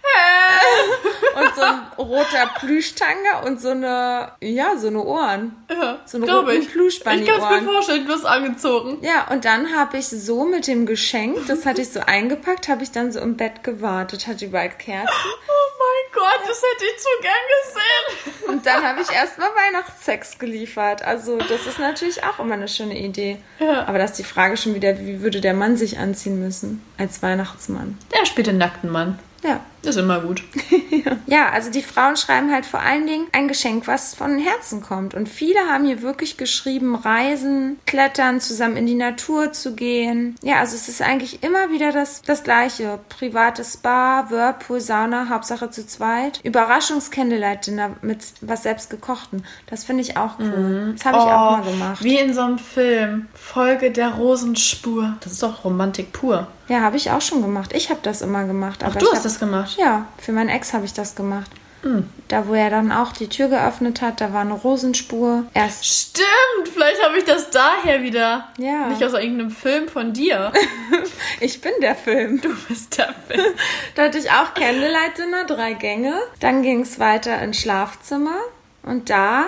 und 1.35 1.55
so 1.55 1.61
ein 1.61 1.81
roter 1.97 2.49
Plüschtanga 2.59 3.41
und 3.45 3.61
so 3.61 3.69
eine, 3.69 4.31
ja, 4.41 4.77
so 4.77 4.87
eine 4.87 5.03
Ohren. 5.03 5.55
Ja, 5.69 5.99
So 6.05 6.17
eine 6.17 6.53
ich. 6.53 6.69
Plüschbunny 6.71 7.21
Ich 7.23 7.27
kann 7.27 7.41
es 7.41 7.61
mir 7.61 7.71
vorstellen, 7.71 8.05
du 8.05 8.13
hast 8.13 8.25
angezogen. 8.25 8.97
Ja, 9.01 9.27
und 9.29 9.45
dann 9.45 9.75
habe 9.75 9.97
ich 9.97 10.07
so 10.07 10.45
mit 10.45 10.67
dem 10.67 10.85
Geschenk, 10.85 11.47
das 11.47 11.65
hatte 11.65 11.81
ich 11.81 11.89
so 11.89 12.01
eingepackt, 12.01 12.67
habe 12.67 12.83
ich 12.83 12.91
dann 12.91 13.11
so 13.11 13.19
im 13.19 13.37
Bett 13.37 13.63
gewartet, 13.63 14.27
hatte 14.27 14.45
überall 14.45 14.69
Kerzen. 14.69 15.07
Oh 15.07 16.13
mein 16.13 16.13
Gott, 16.13 16.47
das 16.47 16.61
hätte 16.61 16.85
ich 16.85 16.99
zu 16.99 17.09
gern 17.21 17.33
gesehen. 17.63 18.49
Und 18.49 18.65
dann 18.65 18.83
habe 18.83 19.01
ich 19.01 19.11
erstmal 19.11 19.49
Weihnachtssex 19.49 20.37
geliefert. 20.37 21.01
Also, 21.01 21.37
das 21.37 21.65
ist 21.65 21.79
natürlich 21.79 22.23
auch 22.23 22.39
immer 22.39 22.53
eine 22.53 22.67
schöne 22.67 22.97
Idee. 22.97 23.37
Ja. 23.59 23.85
Aber 23.87 23.97
da 23.97 24.05
ist 24.05 24.19
die 24.19 24.23
Frage 24.23 24.57
schon 24.57 24.75
wieder, 24.75 24.99
wie 24.99 25.21
würde 25.21 25.41
der 25.41 25.53
Mann 25.53 25.77
sich 25.77 25.97
anziehen 25.97 26.39
müssen 26.39 26.83
als 26.97 27.21
Weihnachtsmann? 27.21 27.97
Der 28.13 28.25
spielt 28.25 28.47
den 28.47 28.57
nackten 28.57 28.89
Mann. 28.91 29.19
Ja. 29.43 29.59
Ist 29.83 29.97
immer 29.97 30.19
gut. 30.19 30.43
Ja, 31.25 31.49
also 31.49 31.71
die 31.71 31.81
Frauen 31.81 32.17
schreiben 32.17 32.51
halt 32.51 32.65
vor 32.65 32.81
allen 32.81 33.07
Dingen 33.07 33.25
ein 33.31 33.47
Geschenk, 33.47 33.87
was 33.87 34.13
von 34.13 34.37
Herzen 34.37 34.81
kommt. 34.81 35.13
Und 35.13 35.29
viele 35.29 35.61
haben 35.61 35.85
hier 35.85 36.01
wirklich 36.01 36.35
geschrieben, 36.35 36.93
Reisen, 36.93 37.79
Klettern, 37.85 38.41
zusammen 38.41 38.75
in 38.75 38.85
die 38.85 38.95
Natur 38.95 39.53
zu 39.53 39.73
gehen. 39.73 40.35
Ja, 40.43 40.59
also 40.59 40.75
es 40.75 40.89
ist 40.89 41.01
eigentlich 41.01 41.41
immer 41.41 41.71
wieder 41.71 41.93
das, 41.93 42.21
das 42.21 42.43
Gleiche. 42.43 42.99
Privates 43.07 43.75
Spa, 43.75 44.29
Whirlpool, 44.29 44.81
Sauna, 44.81 45.29
Hauptsache 45.29 45.69
zu 45.69 45.87
zweit. 45.87 46.41
Überraschungs-Candlelight-Dinner 46.43 47.91
mit 48.01 48.19
was 48.41 48.63
selbst 48.63 48.89
gekochten. 48.89 49.45
Das 49.67 49.85
finde 49.85 50.01
ich 50.01 50.17
auch 50.17 50.37
cool. 50.39 50.93
Das 50.97 51.05
habe 51.05 51.17
ich 51.17 51.23
auch 51.23 51.57
mal 51.59 51.71
gemacht. 51.71 51.99
Oh, 52.01 52.03
Wie 52.03 52.17
in 52.17 52.33
so 52.33 52.41
einem 52.41 52.59
Film. 52.59 53.27
Folge 53.33 53.91
der 53.91 54.09
Rosenspur. 54.15 55.15
Das 55.21 55.31
ist 55.31 55.43
doch 55.43 55.63
Romantik 55.63 56.11
pur. 56.11 56.47
Ja, 56.67 56.81
habe 56.81 56.97
ich 56.97 57.11
auch 57.11 57.21
schon 57.21 57.41
gemacht. 57.41 57.71
Ich 57.73 57.89
habe 57.89 57.99
das 58.03 58.21
immer 58.21 58.45
gemacht. 58.45 58.81
Ach, 58.85 58.95
du 58.95 59.05
hast 59.07 59.17
hab- 59.17 59.23
das 59.23 59.39
gemacht. 59.39 59.77
Ja, 59.77 60.05
für 60.17 60.31
meinen 60.31 60.49
Ex 60.49 60.73
habe 60.73 60.85
ich 60.85 60.93
das 60.93 61.15
gemacht. 61.15 61.51
Hm. 61.83 62.07
Da, 62.27 62.47
wo 62.47 62.53
er 62.53 62.69
dann 62.69 62.91
auch 62.91 63.11
die 63.11 63.27
Tür 63.27 63.47
geöffnet 63.47 64.01
hat, 64.01 64.21
da 64.21 64.33
war 64.33 64.41
eine 64.41 64.53
Rosenspur. 64.53 65.45
Erst, 65.55 65.85
Stimmt, 65.85 66.69
vielleicht 66.71 67.03
habe 67.03 67.17
ich 67.17 67.23
das 67.25 67.49
daher 67.49 68.03
wieder. 68.03 68.47
Ja. 68.59 68.87
Nicht 68.87 69.03
aus 69.03 69.13
irgendeinem 69.13 69.49
Film 69.49 69.87
von 69.87 70.13
dir. 70.13 70.51
ich 71.39 71.59
bin 71.59 71.71
der 71.81 71.95
Film. 71.95 72.39
Du 72.39 72.49
bist 72.67 72.97
der 72.97 73.13
Film. 73.27 73.53
Da 73.95 74.03
hatte 74.03 74.19
ich 74.19 74.29
auch 74.29 74.53
Candlelight 74.53 75.17
Dinner, 75.17 75.43
drei 75.45 75.73
Gänge. 75.73 76.13
Dann 76.39 76.61
ging 76.61 76.81
es 76.81 76.99
weiter 76.99 77.41
ins 77.41 77.59
Schlafzimmer. 77.59 78.37
Und 78.83 79.09
da 79.09 79.45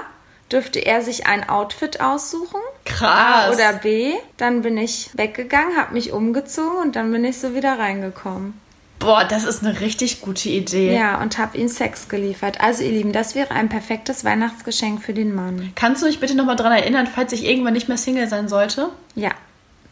dürfte 0.52 0.80
er 0.80 1.02
sich 1.02 1.26
ein 1.28 1.48
Outfit 1.50 2.00
aussuchen. 2.02 2.60
Krass. 2.86 3.50
A 3.50 3.52
oder 3.54 3.74
B. 3.74 4.14
Dann 4.38 4.62
bin 4.62 4.78
ich 4.78 5.10
weggegangen, 5.14 5.78
habe 5.78 5.94
mich 5.94 6.12
umgezogen 6.12 6.78
und 6.82 6.96
dann 6.96 7.12
bin 7.12 7.24
ich 7.26 7.40
so 7.40 7.56
wieder 7.56 7.80
reingekommen. 7.80 8.60
Boah, 9.00 9.26
das 9.26 9.44
ist 9.44 9.66
eine 9.66 9.82
richtig 9.82 10.22
gute 10.22 10.48
Idee. 10.50 10.96
Ja, 10.96 11.20
und 11.22 11.38
habe 11.38 11.58
ihm 11.58 11.68
Sex 11.68 12.08
geliefert. 12.08 12.62
Also 12.62 12.84
ihr 12.84 12.92
Lieben, 12.92 13.12
das 13.12 13.36
wäre 13.36 13.52
ein 13.52 13.68
perfektes 13.68 14.24
Weihnachtsgeschenk 14.24 15.04
für 15.04 15.14
den 15.14 15.36
Mann. 15.36 15.74
Kannst 15.76 16.02
du 16.02 16.06
mich 16.08 16.22
bitte 16.22 16.36
nochmal 16.36 16.56
dran 16.56 16.72
erinnern, 16.72 17.08
falls 17.14 17.34
ich 17.34 17.44
irgendwann 17.44 17.74
nicht 17.74 17.90
mehr 17.90 17.98
Single 17.98 18.30
sein 18.30 18.48
sollte? 18.48 18.90
Ja, 19.16 19.32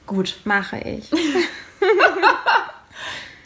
Gut. 0.07 0.37
mache 0.45 0.77
ich. 0.79 1.11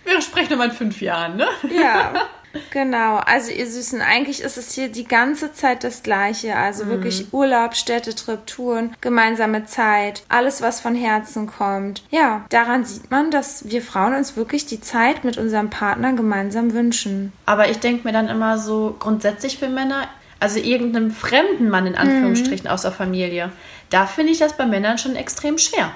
Wir 0.05 0.21
sprechen 0.21 0.51
nochmal 0.51 0.69
in 0.69 0.75
fünf 0.75 1.01
Jahren, 1.01 1.35
ne? 1.37 1.47
Ja, 1.75 2.13
genau. 2.71 3.17
Also 3.17 3.51
ihr 3.51 3.67
Süßen, 3.67 4.01
eigentlich 4.01 4.41
ist 4.41 4.57
es 4.57 4.73
hier 4.73 4.89
die 4.89 5.05
ganze 5.05 5.53
Zeit 5.53 5.83
das 5.83 6.03
Gleiche. 6.03 6.55
Also 6.55 6.87
wirklich 6.87 7.33
Urlaub, 7.33 7.75
Städtetrip, 7.75 8.45
Touren, 8.47 8.95
gemeinsame 9.01 9.65
Zeit, 9.65 10.23
alles, 10.29 10.61
was 10.61 10.79
von 10.79 10.95
Herzen 10.95 11.47
kommt. 11.47 12.03
Ja, 12.09 12.45
daran 12.49 12.85
sieht 12.85 13.11
man, 13.11 13.31
dass 13.31 13.69
wir 13.69 13.81
Frauen 13.81 14.15
uns 14.15 14.35
wirklich 14.35 14.65
die 14.65 14.81
Zeit 14.81 15.23
mit 15.23 15.37
unserem 15.37 15.69
Partner 15.69 16.13
gemeinsam 16.13 16.73
wünschen. 16.73 17.33
Aber 17.45 17.69
ich 17.69 17.79
denke 17.79 18.07
mir 18.07 18.13
dann 18.13 18.27
immer 18.27 18.57
so 18.57 18.95
grundsätzlich 18.99 19.57
für 19.57 19.69
Männer, 19.69 20.07
also 20.39 20.59
irgendeinem 20.59 21.11
fremden 21.11 21.69
Mann 21.69 21.87
in 21.87 21.95
Anführungsstrichen 21.95 22.69
aus 22.69 22.83
der 22.83 22.91
Familie, 22.91 23.51
da 23.89 24.05
finde 24.05 24.31
ich 24.31 24.39
das 24.39 24.57
bei 24.57 24.65
Männern 24.65 24.97
schon 24.97 25.15
extrem 25.15 25.57
schwer. 25.57 25.91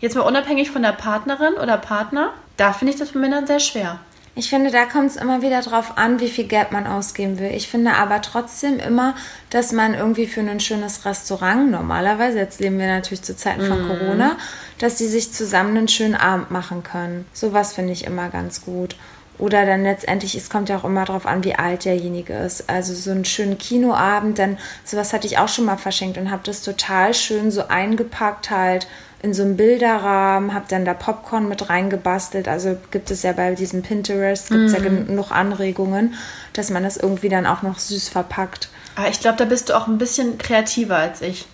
Jetzt 0.00 0.16
mal 0.16 0.22
unabhängig 0.22 0.70
von 0.70 0.82
der 0.82 0.92
Partnerin 0.92 1.54
oder 1.54 1.78
Partner, 1.78 2.32
da 2.56 2.72
finde 2.72 2.92
ich 2.92 2.98
das 2.98 3.12
bei 3.12 3.20
Männern 3.20 3.46
sehr 3.46 3.60
schwer. 3.60 4.00
Ich 4.36 4.50
finde, 4.50 4.72
da 4.72 4.84
kommt 4.84 5.10
es 5.10 5.16
immer 5.16 5.42
wieder 5.42 5.60
drauf 5.60 5.96
an, 5.96 6.18
wie 6.18 6.28
viel 6.28 6.46
Geld 6.46 6.72
man 6.72 6.88
ausgeben 6.88 7.38
will. 7.38 7.52
Ich 7.54 7.68
finde 7.68 7.94
aber 7.94 8.20
trotzdem 8.20 8.80
immer, 8.80 9.14
dass 9.50 9.70
man 9.70 9.94
irgendwie 9.94 10.26
für 10.26 10.40
ein 10.40 10.58
schönes 10.58 11.04
Restaurant, 11.04 11.70
normalerweise, 11.70 12.38
jetzt 12.38 12.60
leben 12.60 12.78
wir 12.78 12.88
natürlich 12.88 13.22
zu 13.22 13.36
Zeiten 13.36 13.64
von 13.64 13.86
Corona, 13.86 14.36
dass 14.78 14.96
die 14.96 15.06
sich 15.06 15.32
zusammen 15.32 15.76
einen 15.76 15.88
schönen 15.88 16.16
Abend 16.16 16.50
machen 16.50 16.82
können. 16.82 17.26
Sowas 17.32 17.74
finde 17.74 17.92
ich 17.92 18.04
immer 18.04 18.28
ganz 18.28 18.64
gut. 18.64 18.96
Oder 19.38 19.66
dann 19.66 19.84
letztendlich, 19.84 20.34
es 20.34 20.50
kommt 20.50 20.68
ja 20.68 20.78
auch 20.78 20.84
immer 20.84 21.04
darauf 21.04 21.26
an, 21.26 21.44
wie 21.44 21.54
alt 21.54 21.84
derjenige 21.84 22.34
ist. 22.34 22.68
Also 22.68 22.92
so 22.94 23.12
einen 23.12 23.24
schönen 23.24 23.58
Kinoabend, 23.58 24.38
dann 24.38 24.58
sowas 24.84 25.12
hatte 25.12 25.26
ich 25.28 25.38
auch 25.38 25.48
schon 25.48 25.64
mal 25.64 25.76
verschenkt 25.76 26.18
und 26.18 26.30
habe 26.30 26.42
das 26.44 26.62
total 26.62 27.14
schön 27.14 27.50
so 27.52 27.68
eingepackt 27.68 28.50
halt 28.50 28.88
in 29.24 29.32
so 29.32 29.42
einem 29.42 29.56
Bilderrahmen, 29.56 30.52
habe 30.52 30.66
dann 30.68 30.84
da 30.84 30.92
Popcorn 30.92 31.48
mit 31.48 31.70
reingebastelt. 31.70 32.46
Also 32.46 32.76
gibt 32.90 33.10
es 33.10 33.22
ja 33.22 33.32
bei 33.32 33.54
diesem 33.54 33.80
Pinterest, 33.80 34.50
gibt 34.50 34.64
es 34.64 34.74
ja 34.74 34.80
genug 34.80 35.30
Anregungen, 35.30 36.12
dass 36.52 36.68
man 36.68 36.82
das 36.82 36.98
irgendwie 36.98 37.30
dann 37.30 37.46
auch 37.46 37.62
noch 37.62 37.78
süß 37.78 38.10
verpackt. 38.10 38.68
Aber 38.96 39.08
ich 39.08 39.20
glaube, 39.20 39.38
da 39.38 39.46
bist 39.46 39.70
du 39.70 39.78
auch 39.78 39.86
ein 39.86 39.96
bisschen 39.96 40.36
kreativer 40.36 40.96
als 40.96 41.22
ich. 41.22 41.46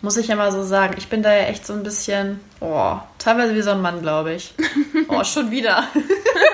Muss 0.00 0.16
ich 0.16 0.28
ja 0.28 0.36
mal 0.36 0.52
so 0.52 0.62
sagen. 0.62 0.94
Ich 0.96 1.08
bin 1.08 1.24
da 1.24 1.34
ja 1.34 1.46
echt 1.46 1.66
so 1.66 1.72
ein 1.72 1.82
bisschen, 1.82 2.38
oh, 2.60 2.98
teilweise 3.18 3.52
wie 3.56 3.62
so 3.62 3.72
ein 3.72 3.82
Mann, 3.82 4.00
glaube 4.00 4.34
ich. 4.34 4.54
Oh, 5.08 5.24
schon 5.24 5.50
wieder. 5.50 5.88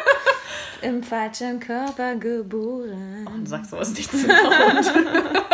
Im 0.80 1.02
falschen 1.02 1.60
Körper 1.60 2.14
geboren. 2.14 3.28
Und 3.34 3.48
sag 3.48 3.66
sowas 3.66 3.90
nicht 3.90 4.10
zu 4.10 4.28
laut. 4.28 4.92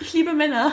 ich 0.00 0.12
liebe 0.12 0.32
Männer. 0.32 0.72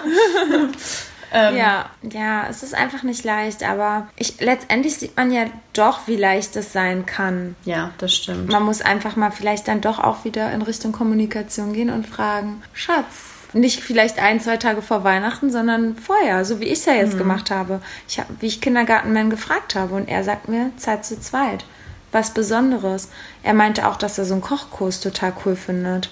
Ähm, 1.32 1.56
Ja, 1.56 1.90
ja, 2.02 2.48
es 2.50 2.64
ist 2.64 2.74
einfach 2.76 3.04
nicht 3.04 3.24
leicht, 3.24 3.64
aber 3.64 4.08
ich, 4.18 4.40
letztendlich 4.42 4.98
sieht 4.98 5.16
man 5.16 5.32
ja 5.32 5.46
doch, 5.74 6.08
wie 6.08 6.18
leicht 6.18 6.56
es 6.56 6.74
sein 6.74 7.06
kann. 7.06 7.56
Ja, 7.66 7.92
das 7.98 8.14
stimmt. 8.14 8.52
Man 8.52 8.64
muss 8.64 8.82
einfach 8.82 9.16
mal 9.16 9.32
vielleicht 9.32 9.68
dann 9.68 9.82
doch 9.82 10.00
auch 10.00 10.26
wieder 10.26 10.52
in 10.52 10.62
Richtung 10.62 10.92
Kommunikation 10.92 11.74
gehen 11.74 11.90
und 11.90 12.08
fragen, 12.08 12.62
Schatz, 12.74 13.06
nicht 13.54 13.82
vielleicht 13.82 14.20
ein, 14.20 14.40
zwei 14.40 14.58
Tage 14.58 14.82
vor 14.82 15.04
Weihnachten, 15.04 15.52
sondern 15.52 15.96
vorher, 15.96 16.46
so 16.46 16.60
wie 16.60 16.66
ich 16.66 16.80
es 16.80 16.86
ja 16.86 16.94
jetzt 16.94 17.18
gemacht 17.18 17.52
habe. 17.52 17.82
Ich 18.08 18.20
hab, 18.20 18.28
wie 18.40 18.48
ich 18.48 18.62
Kindergartenmann 18.62 19.30
gefragt 19.30 19.76
habe 19.76 19.96
und 19.96 20.08
er 20.08 20.24
sagt 20.24 20.48
mir, 20.48 20.72
Zeit 20.78 21.06
zu 21.06 21.20
zweit. 21.20 21.66
Was 22.14 22.34
Besonderes. 22.34 23.10
Er 23.42 23.54
meinte 23.54 23.88
auch, 23.88 23.96
dass 23.96 24.18
er 24.18 24.26
so 24.26 24.34
einen 24.34 24.42
Kochkurs 24.42 25.00
total 25.00 25.34
cool 25.46 25.56
findet. 25.56 26.10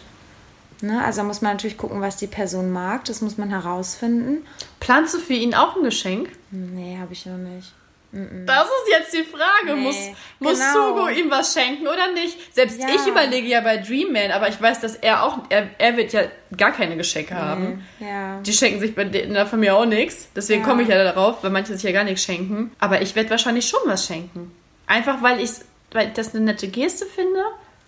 Ne? 0.82 1.04
Also 1.04 1.24
muss 1.24 1.42
man 1.42 1.54
natürlich 1.54 1.78
gucken, 1.78 2.02
was 2.02 2.18
die 2.18 2.28
Person 2.28 2.72
mag. 2.72 3.06
Das 3.06 3.22
muss 3.22 3.38
man 3.38 3.50
herausfinden. 3.50 4.46
Planst 4.80 5.14
du 5.14 5.20
für 5.20 5.34
ihn 5.34 5.54
auch 5.54 5.76
ein 5.76 5.84
Geschenk? 5.84 6.30
Nee, 6.52 6.98
habe 7.00 7.14
ich 7.14 7.26
noch 7.26 7.38
nicht. 7.38 7.74
Das 8.12 8.64
ist 8.66 8.90
jetzt 8.90 9.14
die 9.14 9.24
Frage. 9.24 9.76
Nee, 9.76 9.82
muss 9.84 9.96
muss 10.40 10.58
genau. 10.60 10.96
Sugo 10.98 11.10
ihm 11.10 11.30
was 11.30 11.54
schenken 11.54 11.86
oder 11.88 12.12
nicht? 12.14 12.56
Selbst 12.56 12.80
Ja. 12.80 12.88
ich 12.96 13.06
überlege 13.06 13.48
ja 13.48 13.62
bei 13.62 13.78
Dreamman, 13.78 14.32
aber 14.32 14.50
ich 14.50 14.60
weiß, 14.60 14.80
dass 14.80 14.96
er 14.96 15.22
auch, 15.24 15.38
er, 15.50 15.70
er 15.78 15.96
wird 15.96 16.12
ja 16.14 16.24
gar 16.58 16.72
keine 16.72 16.98
Geschenke 16.98 17.36
haben. 17.36 17.86
Ja. 18.00 18.40
Die 18.42 18.52
schenken 18.54 18.80
sich 18.80 18.96
bei 18.96 19.04
denen 19.04 19.36
der 19.36 19.46
Familie 19.46 19.76
auch 19.76 19.86
nichts. 19.86 20.28
Deswegen 20.36 20.62
Ja. 20.62 20.68
komme 20.68 20.82
ich 20.82 20.88
ja 20.90 21.04
darauf, 21.04 21.44
weil 21.44 21.52
manche 21.52 21.74
sich 21.74 21.84
ja 21.84 21.92
gar 21.92 22.04
nichts 22.04 22.24
schenken. 22.24 22.72
Aber 22.80 23.00
ich 23.04 23.16
werde 23.16 23.30
wahrscheinlich 23.30 23.68
schon 23.70 23.82
was 23.86 24.08
schenken. 24.08 24.52
Einfach 24.88 25.22
weil 25.22 25.40
ich 25.40 25.52
weil 25.92 26.08
ich 26.08 26.14
das 26.14 26.34
eine 26.34 26.46
nette 26.46 26.68
Geste 26.68 27.06
finde. 27.06 27.42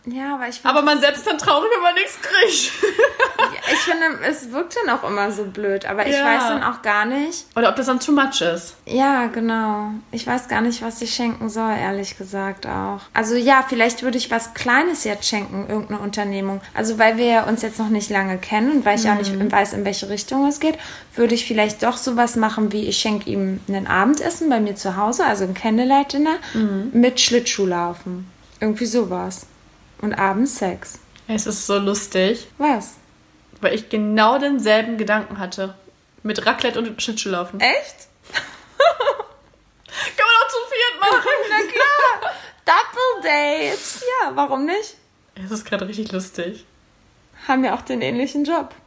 Ja, 0.05 0.33
aber 0.33 0.47
ich 0.47 0.55
finde, 0.55 0.69
Aber 0.69 0.81
man 0.81 0.99
selbst 0.99 1.27
dann 1.27 1.37
traurig, 1.37 1.69
wenn 1.75 1.83
man 1.83 1.93
nichts 1.93 2.17
kriegt. 2.21 2.71
ich 3.71 3.77
finde, 3.79 4.05
es 4.27 4.51
wirkt 4.51 4.75
dann 4.75 4.95
auch 4.97 5.07
immer 5.07 5.31
so 5.31 5.43
blöd. 5.43 5.85
Aber 5.85 6.07
ich 6.07 6.15
Ja. 6.15 6.25
weiß 6.25 6.47
dann 6.47 6.63
auch 6.63 6.81
gar 6.81 7.05
nicht. 7.05 7.45
Oder 7.55 7.69
ob 7.69 7.75
das 7.75 7.85
dann 7.85 7.99
too 7.99 8.11
much 8.11 8.41
ist. 8.41 8.75
Ja, 8.87 9.27
genau. 9.27 9.91
Ich 10.11 10.25
weiß 10.25 10.47
gar 10.47 10.61
nicht, 10.61 10.81
was 10.81 11.01
ich 11.03 11.13
schenken 11.13 11.49
soll, 11.49 11.71
ehrlich 11.77 12.17
gesagt 12.17 12.65
auch. 12.65 13.01
Also 13.13 13.35
ja, 13.35 13.63
vielleicht 13.69 14.01
würde 14.01 14.17
ich 14.17 14.31
was 14.31 14.55
Kleines 14.55 15.03
jetzt 15.03 15.27
schenken, 15.27 15.67
irgendeine 15.69 15.99
Unternehmung. 15.99 16.61
Also 16.73 16.97
weil 16.97 17.17
wir 17.17 17.45
uns 17.47 17.61
jetzt 17.61 17.77
noch 17.77 17.89
nicht 17.89 18.09
lange 18.09 18.39
kennen 18.39 18.71
und 18.71 18.85
weil 18.85 18.97
ich 18.99 19.07
auch 19.07 19.15
nicht 19.15 19.51
weiß, 19.51 19.73
in 19.73 19.85
welche 19.85 20.09
Richtung 20.09 20.47
es 20.47 20.59
geht, 20.59 20.79
würde 21.15 21.35
ich 21.35 21.45
vielleicht 21.45 21.83
doch 21.83 21.97
sowas 21.97 22.35
machen, 22.35 22.71
wie 22.71 22.87
ich 22.87 22.97
schenke 22.97 23.29
ihm 23.29 23.59
ein 23.69 23.85
Abendessen 23.85 24.49
bei 24.49 24.59
mir 24.59 24.75
zu 24.75 24.97
Hause, 24.97 25.25
also 25.25 25.43
ein 25.43 25.53
Candlelight-Dinner, 25.53 26.37
mit 26.91 27.19
Schlittschuhlaufen. 27.19 28.27
Irgendwie 28.59 28.85
sowas. 28.87 29.45
Und 30.01 30.13
abends 30.15 30.57
Sex. 30.57 30.99
Es 31.27 31.45
ist 31.45 31.65
so 31.67 31.77
lustig, 31.77 32.47
Was? 32.57 32.95
weil 33.61 33.75
ich 33.75 33.89
genau 33.89 34.39
denselben 34.39 34.97
Gedanken 34.97 35.37
hatte. 35.39 35.75
Mit 36.23 36.45
Raclette 36.45 36.79
und 36.79 37.01
Schlittschuhlaufen. 37.01 37.59
Echt? 37.59 38.07
Kann 38.33 40.25
man 40.27 40.35
auch 40.41 40.47
zu 40.49 40.57
viert 40.69 40.99
machen. 40.99 41.29
Na 41.49 41.59
klar. 41.71 42.33
Double 42.65 43.23
Date. 43.23 44.01
Ja, 44.01 44.31
warum 44.35 44.65
nicht? 44.65 44.95
Es 45.43 45.51
ist 45.51 45.65
gerade 45.65 45.87
richtig 45.87 46.11
lustig. 46.11 46.65
Haben 47.47 47.63
ja 47.63 47.75
auch 47.75 47.81
den 47.81 48.01
ähnlichen 48.01 48.43
Job. 48.43 48.73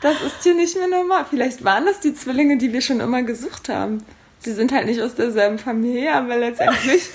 Das 0.00 0.20
ist 0.22 0.42
hier 0.42 0.54
nicht 0.54 0.76
mehr 0.76 0.86
normal. 0.86 1.26
Vielleicht 1.28 1.64
waren 1.64 1.84
das 1.84 2.00
die 2.00 2.14
Zwillinge, 2.14 2.56
die 2.56 2.72
wir 2.72 2.80
schon 2.80 3.00
immer 3.00 3.22
gesucht 3.22 3.68
haben. 3.68 4.04
Sie 4.40 4.52
sind 4.52 4.72
halt 4.72 4.86
nicht 4.86 5.00
aus 5.00 5.14
derselben 5.14 5.58
Familie, 5.58 6.14
aber 6.14 6.36
letztendlich 6.36 7.02
sind 7.04 7.12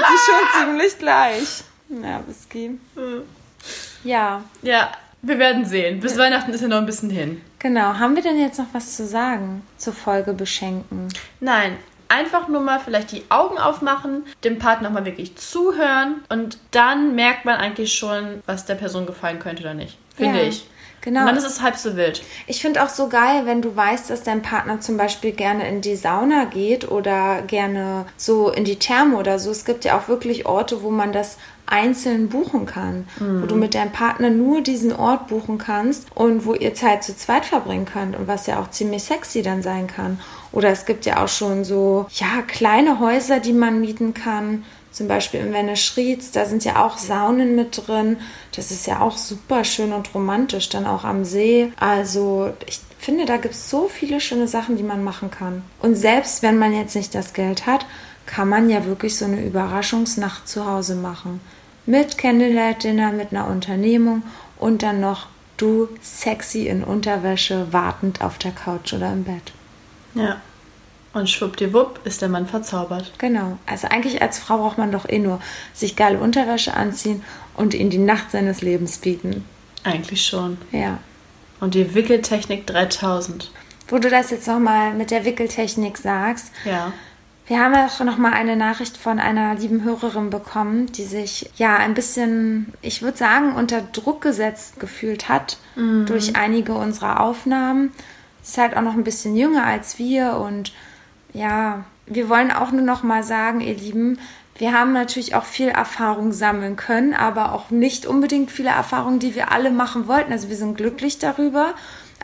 sie 0.00 0.18
schon 0.26 0.66
ziemlich 0.66 0.98
gleich. 0.98 1.62
Ja, 1.88 2.20
Whisky. 2.26 2.78
Ja, 4.04 4.42
Ja, 4.62 4.92
wir 5.22 5.38
werden 5.38 5.64
sehen. 5.64 6.00
Bis 6.00 6.16
Weihnachten 6.16 6.52
ist 6.52 6.60
ja 6.60 6.68
noch 6.68 6.76
ein 6.78 6.86
bisschen 6.86 7.10
hin. 7.10 7.40
genau. 7.58 7.94
Haben 7.98 8.14
wir 8.14 8.22
denn 8.22 8.38
jetzt 8.38 8.58
noch 8.58 8.66
was 8.72 8.96
zu 8.96 9.06
sagen 9.06 9.62
zur 9.76 9.92
Folge 9.92 10.32
beschenken? 10.32 11.08
Nein, 11.40 11.76
einfach 12.08 12.48
nur 12.48 12.60
mal 12.60 12.78
vielleicht 12.80 13.12
die 13.12 13.24
Augen 13.28 13.58
aufmachen, 13.58 14.24
dem 14.44 14.58
Partner 14.58 14.90
mal 14.90 15.04
wirklich 15.04 15.36
zuhören 15.36 16.22
und 16.28 16.58
dann 16.70 17.14
merkt 17.14 17.44
man 17.44 17.56
eigentlich 17.56 17.92
schon, 17.94 18.42
was 18.46 18.64
der 18.64 18.76
Person 18.76 19.06
gefallen 19.06 19.38
könnte 19.40 19.62
oder 19.62 19.74
nicht. 19.74 19.98
Finde 20.16 20.38
Ja, 20.40 20.44
ich. 20.48 20.66
Genau. 21.00 21.20
Und 21.20 21.26
dann 21.26 21.36
ist 21.36 21.46
es 21.46 21.62
halb 21.62 21.76
so 21.76 21.96
wild. 21.96 22.22
Ich 22.46 22.60
finde 22.60 22.82
auch 22.82 22.88
so 22.88 23.08
geil, 23.08 23.42
wenn 23.44 23.62
du 23.62 23.74
weißt, 23.74 24.10
dass 24.10 24.22
dein 24.22 24.42
Partner 24.42 24.80
zum 24.80 24.96
Beispiel 24.96 25.32
gerne 25.32 25.68
in 25.68 25.80
die 25.80 25.96
Sauna 25.96 26.44
geht 26.44 26.90
oder 26.90 27.42
gerne 27.42 28.06
so 28.16 28.50
in 28.50 28.64
die 28.64 28.78
Therme 28.78 29.16
oder 29.16 29.38
so. 29.38 29.50
Es 29.50 29.64
gibt 29.64 29.84
ja 29.84 29.96
auch 29.98 30.08
wirklich 30.08 30.46
Orte, 30.46 30.82
wo 30.82 30.90
man 30.90 31.12
das 31.12 31.38
einzeln 31.70 32.30
buchen 32.30 32.64
kann, 32.64 33.06
wo 33.18 33.46
du 33.46 33.54
mit 33.54 33.74
deinem 33.74 33.92
Partner 33.92 34.30
nur 34.30 34.62
diesen 34.62 34.94
Ort 34.94 35.28
buchen 35.28 35.58
kannst 35.58 36.06
und 36.14 36.46
wo 36.46 36.54
ihr 36.54 36.74
Zeit 36.74 37.04
zu 37.04 37.14
zweit 37.14 37.44
verbringen 37.44 37.84
könnt 37.84 38.16
und 38.16 38.26
was 38.26 38.46
ja 38.46 38.58
auch 38.58 38.70
ziemlich 38.70 39.04
sexy 39.04 39.42
dann 39.42 39.62
sein 39.62 39.86
kann. 39.86 40.18
Oder 40.50 40.70
es 40.70 40.86
gibt 40.86 41.04
ja 41.04 41.22
auch 41.22 41.28
schon 41.28 41.64
so, 41.64 42.06
ja, 42.14 42.42
kleine 42.46 43.00
Häuser, 43.00 43.38
die 43.38 43.52
man 43.52 43.80
mieten 43.80 44.14
kann. 44.14 44.64
Zum 44.98 45.06
Beispiel 45.06 45.38
in 45.38 45.52
Wenneschrieds, 45.52 46.32
da 46.32 46.44
sind 46.44 46.64
ja 46.64 46.84
auch 46.84 46.98
Saunen 46.98 47.54
mit 47.54 47.86
drin. 47.86 48.16
Das 48.56 48.72
ist 48.72 48.88
ja 48.88 48.98
auch 48.98 49.16
super 49.16 49.62
schön 49.62 49.92
und 49.92 50.12
romantisch, 50.12 50.70
dann 50.70 50.88
auch 50.88 51.04
am 51.04 51.24
See. 51.24 51.72
Also 51.78 52.52
ich 52.66 52.80
finde, 52.98 53.24
da 53.24 53.36
gibt 53.36 53.54
es 53.54 53.70
so 53.70 53.86
viele 53.86 54.18
schöne 54.20 54.48
Sachen, 54.48 54.76
die 54.76 54.82
man 54.82 55.04
machen 55.04 55.30
kann. 55.30 55.62
Und 55.80 55.94
selbst 55.94 56.42
wenn 56.42 56.58
man 56.58 56.74
jetzt 56.74 56.96
nicht 56.96 57.14
das 57.14 57.32
Geld 57.32 57.64
hat, 57.64 57.86
kann 58.26 58.48
man 58.48 58.68
ja 58.68 58.86
wirklich 58.86 59.16
so 59.16 59.24
eine 59.24 59.40
Überraschungsnacht 59.40 60.48
zu 60.48 60.66
Hause 60.66 60.96
machen. 60.96 61.40
Mit 61.86 62.18
Candlelight 62.18 62.82
Dinner, 62.82 63.12
mit 63.12 63.30
einer 63.30 63.46
Unternehmung 63.46 64.24
und 64.58 64.82
dann 64.82 64.98
noch 64.98 65.28
du 65.58 65.88
sexy 66.02 66.66
in 66.66 66.82
Unterwäsche 66.82 67.72
wartend 67.72 68.20
auf 68.20 68.38
der 68.38 68.50
Couch 68.50 68.92
oder 68.94 69.12
im 69.12 69.22
Bett. 69.22 69.52
Ja. 70.14 70.38
Und 71.14 71.28
schwuppdiwupp 71.30 72.00
ist 72.04 72.20
der 72.22 72.28
Mann 72.28 72.46
verzaubert. 72.46 73.12
Genau. 73.18 73.58
Also 73.66 73.88
eigentlich 73.88 74.20
als 74.20 74.38
Frau 74.38 74.58
braucht 74.58 74.78
man 74.78 74.92
doch 74.92 75.08
eh 75.08 75.18
nur 75.18 75.40
sich 75.72 75.96
geile 75.96 76.18
Unterwäsche 76.18 76.74
anziehen 76.74 77.22
und 77.54 77.74
ihm 77.74 77.90
die 77.90 77.98
Nacht 77.98 78.30
seines 78.30 78.60
Lebens 78.60 78.98
bieten. 78.98 79.44
Eigentlich 79.84 80.24
schon. 80.24 80.58
Ja. 80.70 80.98
Und 81.60 81.74
die 81.74 81.94
Wickeltechnik 81.94 82.66
3000. 82.66 83.50
Wo 83.88 83.98
du 83.98 84.10
das 84.10 84.30
jetzt 84.30 84.46
nochmal 84.46 84.92
mit 84.92 85.10
der 85.10 85.24
Wickeltechnik 85.24 85.96
sagst, 85.96 86.52
Ja. 86.66 86.92
wir 87.46 87.58
haben 87.58 87.74
auch 87.74 87.98
nochmal 88.04 88.34
eine 88.34 88.54
Nachricht 88.54 88.98
von 88.98 89.18
einer 89.18 89.54
lieben 89.54 89.82
Hörerin 89.82 90.28
bekommen, 90.28 90.92
die 90.92 91.04
sich 91.04 91.50
ja 91.56 91.76
ein 91.76 91.94
bisschen, 91.94 92.74
ich 92.82 93.00
würde 93.00 93.16
sagen, 93.16 93.54
unter 93.54 93.80
Druck 93.80 94.20
gesetzt 94.20 94.78
gefühlt 94.78 95.28
hat 95.30 95.56
durch 96.06 96.36
einige 96.36 96.74
unserer 96.74 97.20
Aufnahmen. 97.20 97.92
Sie 98.42 98.52
ist 98.52 98.58
halt 98.58 98.76
auch 98.76 98.82
noch 98.82 98.92
ein 98.94 99.04
bisschen 99.04 99.36
jünger 99.36 99.64
als 99.64 99.98
wir 99.98 100.34
und 100.34 100.72
ja, 101.32 101.84
wir 102.06 102.28
wollen 102.28 102.50
auch 102.50 102.72
nur 102.72 102.82
noch 102.82 103.02
mal 103.02 103.22
sagen, 103.22 103.60
ihr 103.60 103.74
Lieben, 103.74 104.18
wir 104.58 104.72
haben 104.72 104.92
natürlich 104.92 105.34
auch 105.34 105.44
viel 105.44 105.68
Erfahrung 105.68 106.32
sammeln 106.32 106.76
können, 106.76 107.14
aber 107.14 107.52
auch 107.52 107.70
nicht 107.70 108.06
unbedingt 108.06 108.50
viele 108.50 108.70
Erfahrungen, 108.70 109.20
die 109.20 109.36
wir 109.36 109.52
alle 109.52 109.70
machen 109.70 110.08
wollten. 110.08 110.32
Also 110.32 110.48
wir 110.48 110.56
sind 110.56 110.76
glücklich 110.76 111.18
darüber, 111.18 111.74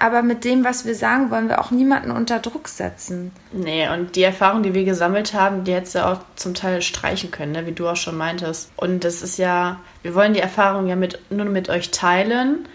aber 0.01 0.23
mit 0.23 0.45
dem, 0.45 0.65
was 0.65 0.85
wir 0.85 0.97
sagen, 0.97 1.31
wollen 1.31 1.49
wir 1.49 1.61
auch 1.61 1.71
niemanden 1.71 2.11
unter 2.11 2.41
Druck 2.41 2.67
setzen. 2.67 3.31
Nee, 3.53 3.89
und 3.89 4.17
die 4.17 4.25
Erfahrung, 4.25 4.65
die 4.65 4.75
wir 4.75 4.85
gesammelt 4.85 5.33
haben, 5.33 5.63
die 5.63 5.75
hättest 5.75 5.95
du 5.95 6.05
auch 6.05 6.19
zum 6.35 6.55
Teil 6.55 6.83
streichen 6.83 7.31
können, 7.31 7.53
ne? 7.53 7.67
wie 7.67 7.73
du 7.73 7.87
auch 7.87 7.97
schon 7.97 8.17
meintest. 8.17 8.73
Und 8.77 9.05
das 9.05 9.23
ist 9.23 9.39
ja, 9.39 9.79
wir 10.03 10.17
wollen 10.17 10.35
die 10.35 10.41
Erfahrung 10.41 10.89
ja 10.89 10.97
mit, 10.97 11.21
nur 11.31 11.47
mit 11.47 11.69
euch 11.69 11.93
teilen, 11.93 12.67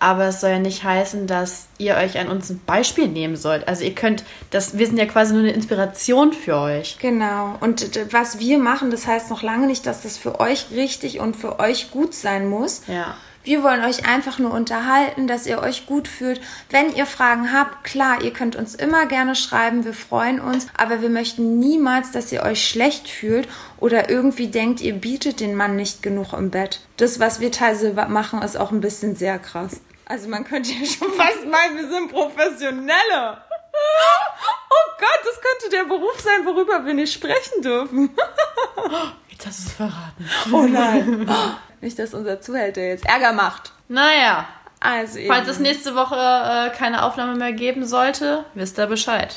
Aber 0.00 0.26
es 0.28 0.40
soll 0.40 0.50
ja 0.50 0.58
nicht 0.60 0.84
heißen, 0.84 1.26
dass 1.26 1.66
ihr 1.78 1.96
euch 1.96 2.18
an 2.18 2.28
uns 2.28 2.50
ein 2.50 2.60
Beispiel 2.64 3.08
nehmen 3.08 3.36
sollt. 3.36 3.66
Also 3.66 3.82
ihr 3.84 3.94
könnt, 3.94 4.22
das, 4.50 4.78
wir 4.78 4.86
sind 4.86 4.96
ja 4.96 5.06
quasi 5.06 5.32
nur 5.32 5.42
eine 5.42 5.52
Inspiration 5.52 6.32
für 6.32 6.56
euch. 6.56 6.98
Genau. 7.00 7.56
Und 7.60 7.96
d- 7.96 8.06
was 8.12 8.38
wir 8.38 8.58
machen, 8.58 8.90
das 8.92 9.06
heißt 9.08 9.28
noch 9.30 9.42
lange 9.42 9.66
nicht, 9.66 9.86
dass 9.86 10.02
das 10.02 10.16
für 10.16 10.38
euch 10.38 10.66
richtig 10.72 11.18
und 11.18 11.34
für 11.34 11.58
euch 11.58 11.90
gut 11.90 12.14
sein 12.14 12.48
muss. 12.48 12.82
Ja. 12.86 13.16
Wir 13.44 13.62
wollen 13.62 13.82
euch 13.82 14.06
einfach 14.06 14.38
nur 14.38 14.52
unterhalten, 14.52 15.26
dass 15.26 15.46
ihr 15.46 15.60
euch 15.62 15.86
gut 15.86 16.06
fühlt. 16.06 16.40
Wenn 16.70 16.94
ihr 16.94 17.06
Fragen 17.06 17.52
habt, 17.52 17.82
klar, 17.82 18.22
ihr 18.22 18.32
könnt 18.32 18.56
uns 18.56 18.74
immer 18.74 19.06
gerne 19.06 19.34
schreiben, 19.34 19.84
wir 19.86 19.94
freuen 19.94 20.38
uns, 20.38 20.66
aber 20.76 21.00
wir 21.00 21.08
möchten 21.08 21.58
niemals, 21.58 22.10
dass 22.10 22.30
ihr 22.30 22.42
euch 22.42 22.68
schlecht 22.68 23.08
fühlt 23.08 23.48
oder 23.78 24.10
irgendwie 24.10 24.48
denkt, 24.48 24.80
ihr 24.82 24.92
bietet 24.92 25.40
den 25.40 25.54
Mann 25.54 25.76
nicht 25.76 26.02
genug 26.02 26.34
im 26.34 26.50
Bett. 26.50 26.80
Das, 26.98 27.20
was 27.20 27.40
wir 27.40 27.50
teilweise 27.50 27.94
machen, 28.08 28.42
ist 28.42 28.56
auch 28.58 28.70
ein 28.70 28.80
bisschen 28.82 29.16
sehr 29.16 29.38
krass. 29.38 29.80
Also 30.08 30.28
man 30.28 30.44
könnte 30.44 30.70
ja 30.72 30.86
schon 30.86 31.12
fast 31.16 31.44
meinen, 31.46 31.76
wir 31.76 31.88
sind 31.88 32.10
Professionelle. 32.10 33.38
Oh 34.70 34.90
Gott, 34.98 35.20
das 35.24 35.40
könnte 35.40 35.76
der 35.76 35.84
Beruf 35.84 36.18
sein, 36.20 36.44
worüber 36.44 36.84
wir 36.84 36.94
nicht 36.94 37.12
sprechen 37.12 37.62
dürfen. 37.62 38.10
Jetzt 39.28 39.46
hast 39.46 39.64
du 39.64 39.68
es 39.68 39.72
verraten. 39.72 40.30
Oh 40.52 40.62
nein. 40.62 41.30
Nicht, 41.80 41.98
dass 41.98 42.12
unser 42.14 42.40
Zuhälter 42.40 42.80
jetzt 42.80 43.06
Ärger 43.06 43.32
macht. 43.32 43.70
Naja, 43.86 44.48
Also 44.80 45.18
eben. 45.20 45.28
falls 45.32 45.46
es 45.46 45.60
nächste 45.60 45.94
Woche 45.94 46.16
äh, 46.16 46.76
keine 46.76 47.04
Aufnahme 47.04 47.36
mehr 47.36 47.52
geben 47.52 47.86
sollte, 47.86 48.44
wisst 48.54 48.78
ihr 48.80 48.86
Bescheid. 48.88 49.36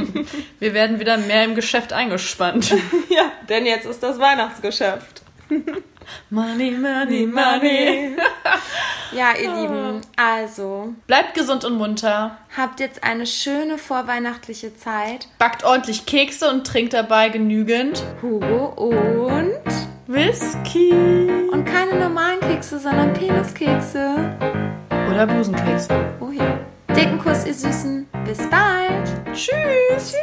wir 0.60 0.74
werden 0.74 1.00
wieder 1.00 1.16
mehr 1.16 1.42
im 1.42 1.56
Geschäft 1.56 1.92
eingespannt. 1.92 2.72
Ja, 3.08 3.32
denn 3.48 3.66
jetzt 3.66 3.84
ist 3.86 4.00
das 4.04 4.20
Weihnachtsgeschäft. 4.20 5.21
Money, 6.30 6.72
money, 6.72 7.26
money. 7.26 8.16
Ja, 9.14 9.32
ihr 9.38 9.54
Lieben, 9.54 10.00
also 10.16 10.94
Bleibt 11.06 11.34
gesund 11.34 11.66
und 11.66 11.76
munter. 11.76 12.38
habt 12.56 12.80
jetzt 12.80 13.04
eine 13.04 13.26
schöne 13.26 13.76
vorweihnachtliche 13.76 14.74
Zeit. 14.74 15.28
Backt 15.38 15.64
ordentlich 15.64 16.06
Kekse 16.06 16.48
und 16.48 16.66
trinkt 16.66 16.94
dabei 16.94 17.28
genügend 17.28 18.02
Hugo 18.22 18.68
und 19.28 19.52
Whisky. 20.06 20.94
und 21.52 21.64
keine 21.66 21.96
normalen 22.00 22.40
Kekse, 22.40 22.78
sondern 22.78 23.12
Peniskekse. 23.12 24.34
Oder 25.10 25.26
Busenkekse. 25.26 25.88
Oh 26.20 26.30
ja. 26.30 26.58
Dicken 26.96 27.18
Kuss, 27.18 27.44
ihr 27.46 27.54
Süßen. 27.54 28.08
Bis 28.24 28.38
bald. 28.48 29.34
Tschüss. 29.34 30.14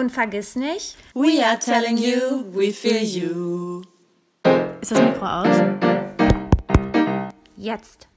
Und 0.00 0.08
vergiss 0.10 0.56
nicht, 0.56 0.96
We 1.12 1.44
are 1.44 1.58
telling 1.58 1.98
you, 1.98 2.42
we 2.54 2.72
feel 2.72 3.02
you. 3.04 3.82
Ist 4.80 4.92
das 4.92 4.98
Mikro 4.98 5.26
aus? 5.26 5.56
jetzt. 7.58 8.09